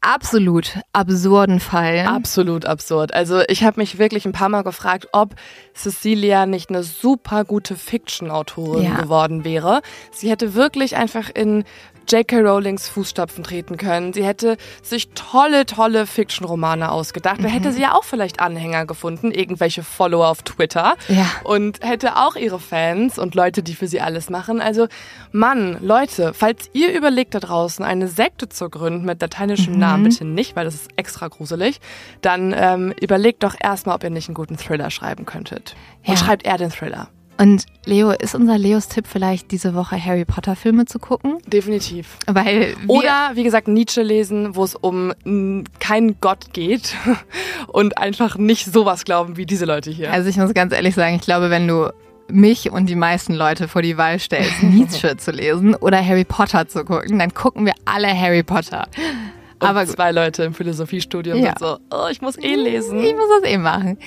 [0.00, 2.06] absolut absurden Fall.
[2.06, 3.12] Absolut absurd.
[3.14, 5.34] Also ich habe mich wirklich ein paar Mal gefragt, ob
[5.74, 9.00] Cecilia nicht eine super gute Fiction-Autorin Ja.
[9.00, 9.82] geworden wäre.
[10.12, 11.64] Sie hätte wirklich einfach in
[12.10, 12.40] J.K.
[12.40, 14.12] Rowlings Fußstapfen treten können.
[14.12, 17.38] Sie hätte sich tolle, tolle Fiction-Romane ausgedacht.
[17.42, 20.96] Da hätte sie ja auch vielleicht Anhänger gefunden, irgendwelche Follower auf Twitter.
[21.08, 21.26] Ja.
[21.44, 24.60] Und hätte auch ihre Fans und Leute, die für sie alles machen.
[24.60, 24.88] Also,
[25.32, 30.24] Mann, Leute, falls ihr überlegt da draußen, eine Sekte zu gründen mit lateinischem Namen, bitte
[30.24, 31.80] nicht, weil das ist extra gruselig,
[32.22, 35.76] dann ähm, überlegt doch erstmal, ob ihr nicht einen guten Thriller schreiben könntet.
[36.06, 36.24] Und Ja.
[36.24, 37.08] schreibt er den Thriller.
[37.40, 41.38] Und Leo, ist unser Leos Tipp vielleicht diese Woche Harry Potter Filme zu gucken?
[41.46, 42.16] Definitiv.
[42.26, 45.12] Weil Oder, wie gesagt, Nietzsche lesen, wo es um
[45.78, 46.94] keinen Gott geht
[47.68, 50.12] und einfach nicht sowas glauben wie diese Leute hier.
[50.12, 51.90] also ich muss ganz ehrlich sagen, ich glaube, wenn du
[52.30, 56.68] mich und die meisten Leute vor die Wahl stellst, Nietzsche zu lesen oder Harry Potter
[56.68, 58.88] zu gucken, dann gucken wir alle Harry Potter.
[59.60, 61.46] Und Aber zwei Leute im Philosophiestudium Ja.
[61.48, 62.98] sind so, oh, ich muss eh lesen.
[63.00, 63.98] Ich muss das eh machen.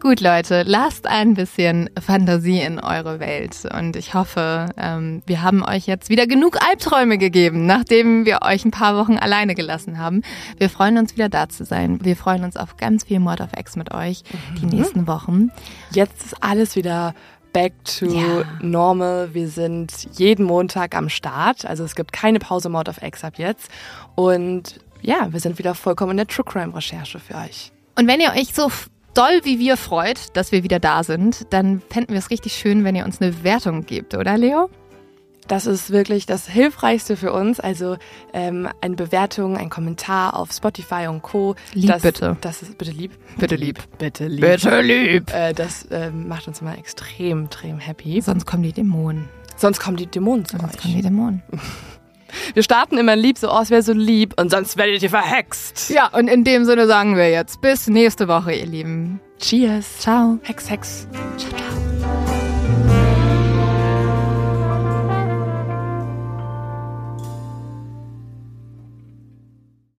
[0.00, 3.56] Gut, Leute, lasst ein bisschen Fantasie in eure Welt.
[3.76, 8.64] Und ich hoffe, ähm, wir haben euch jetzt wieder genug Albträume gegeben, nachdem wir euch
[8.64, 10.22] ein paar Wochen alleine gelassen haben.
[10.58, 11.98] Wir freuen uns wieder da zu sein.
[12.02, 14.22] Wir freuen uns auf ganz viel Mord of X mit euch
[14.60, 15.50] die nächsten Wochen.
[15.92, 17.14] Jetzt ist alles wieder
[17.54, 18.44] back to Ja.
[18.60, 19.30] normal.
[19.32, 21.64] Wir sind jeden Montag am Start.
[21.64, 23.70] Also es gibt keine Pause Mode of X ab jetzt.
[24.14, 27.72] Und ja, wir sind wieder vollkommen in der True Crime Recherche für euch.
[27.96, 28.70] Und wenn ihr euch so
[29.14, 32.84] doll wie wir freut, dass wir wieder da sind, dann fänden wir es richtig schön,
[32.84, 34.70] wenn ihr uns eine Bewertung gebt, oder Leo?
[35.48, 37.58] Das ist wirklich das Hilfreichste für uns.
[37.58, 37.96] Also
[38.34, 41.56] ähm, eine Bewertung, ein Kommentar auf Spotify und Co.
[41.72, 42.36] Lieb das, bitte.
[42.42, 43.12] Das ist bitte lieb.
[43.38, 43.82] Bitte lieb.
[43.98, 44.40] Bitte lieb.
[44.42, 45.32] Bitte lieb.
[45.32, 48.20] Äh, das ähm, macht uns immer extrem, extrem happy.
[48.20, 49.30] Sonst kommen die Dämonen.
[49.56, 50.96] Sonst kommen die Dämonen zu Sonst kommen euch.
[50.96, 51.42] die Dämonen.
[52.54, 55.90] Wir starten immer lieb, so, oh, es wäre so lieb und sonst werdet ihr verhext.
[55.90, 59.20] Ja, und in dem Sinne sagen wir jetzt bis nächste Woche, ihr Lieben.
[59.40, 59.98] Cheers.
[59.98, 60.38] Ciao.
[60.42, 61.08] Hex, Hex.
[61.36, 61.97] Ciao, ciao.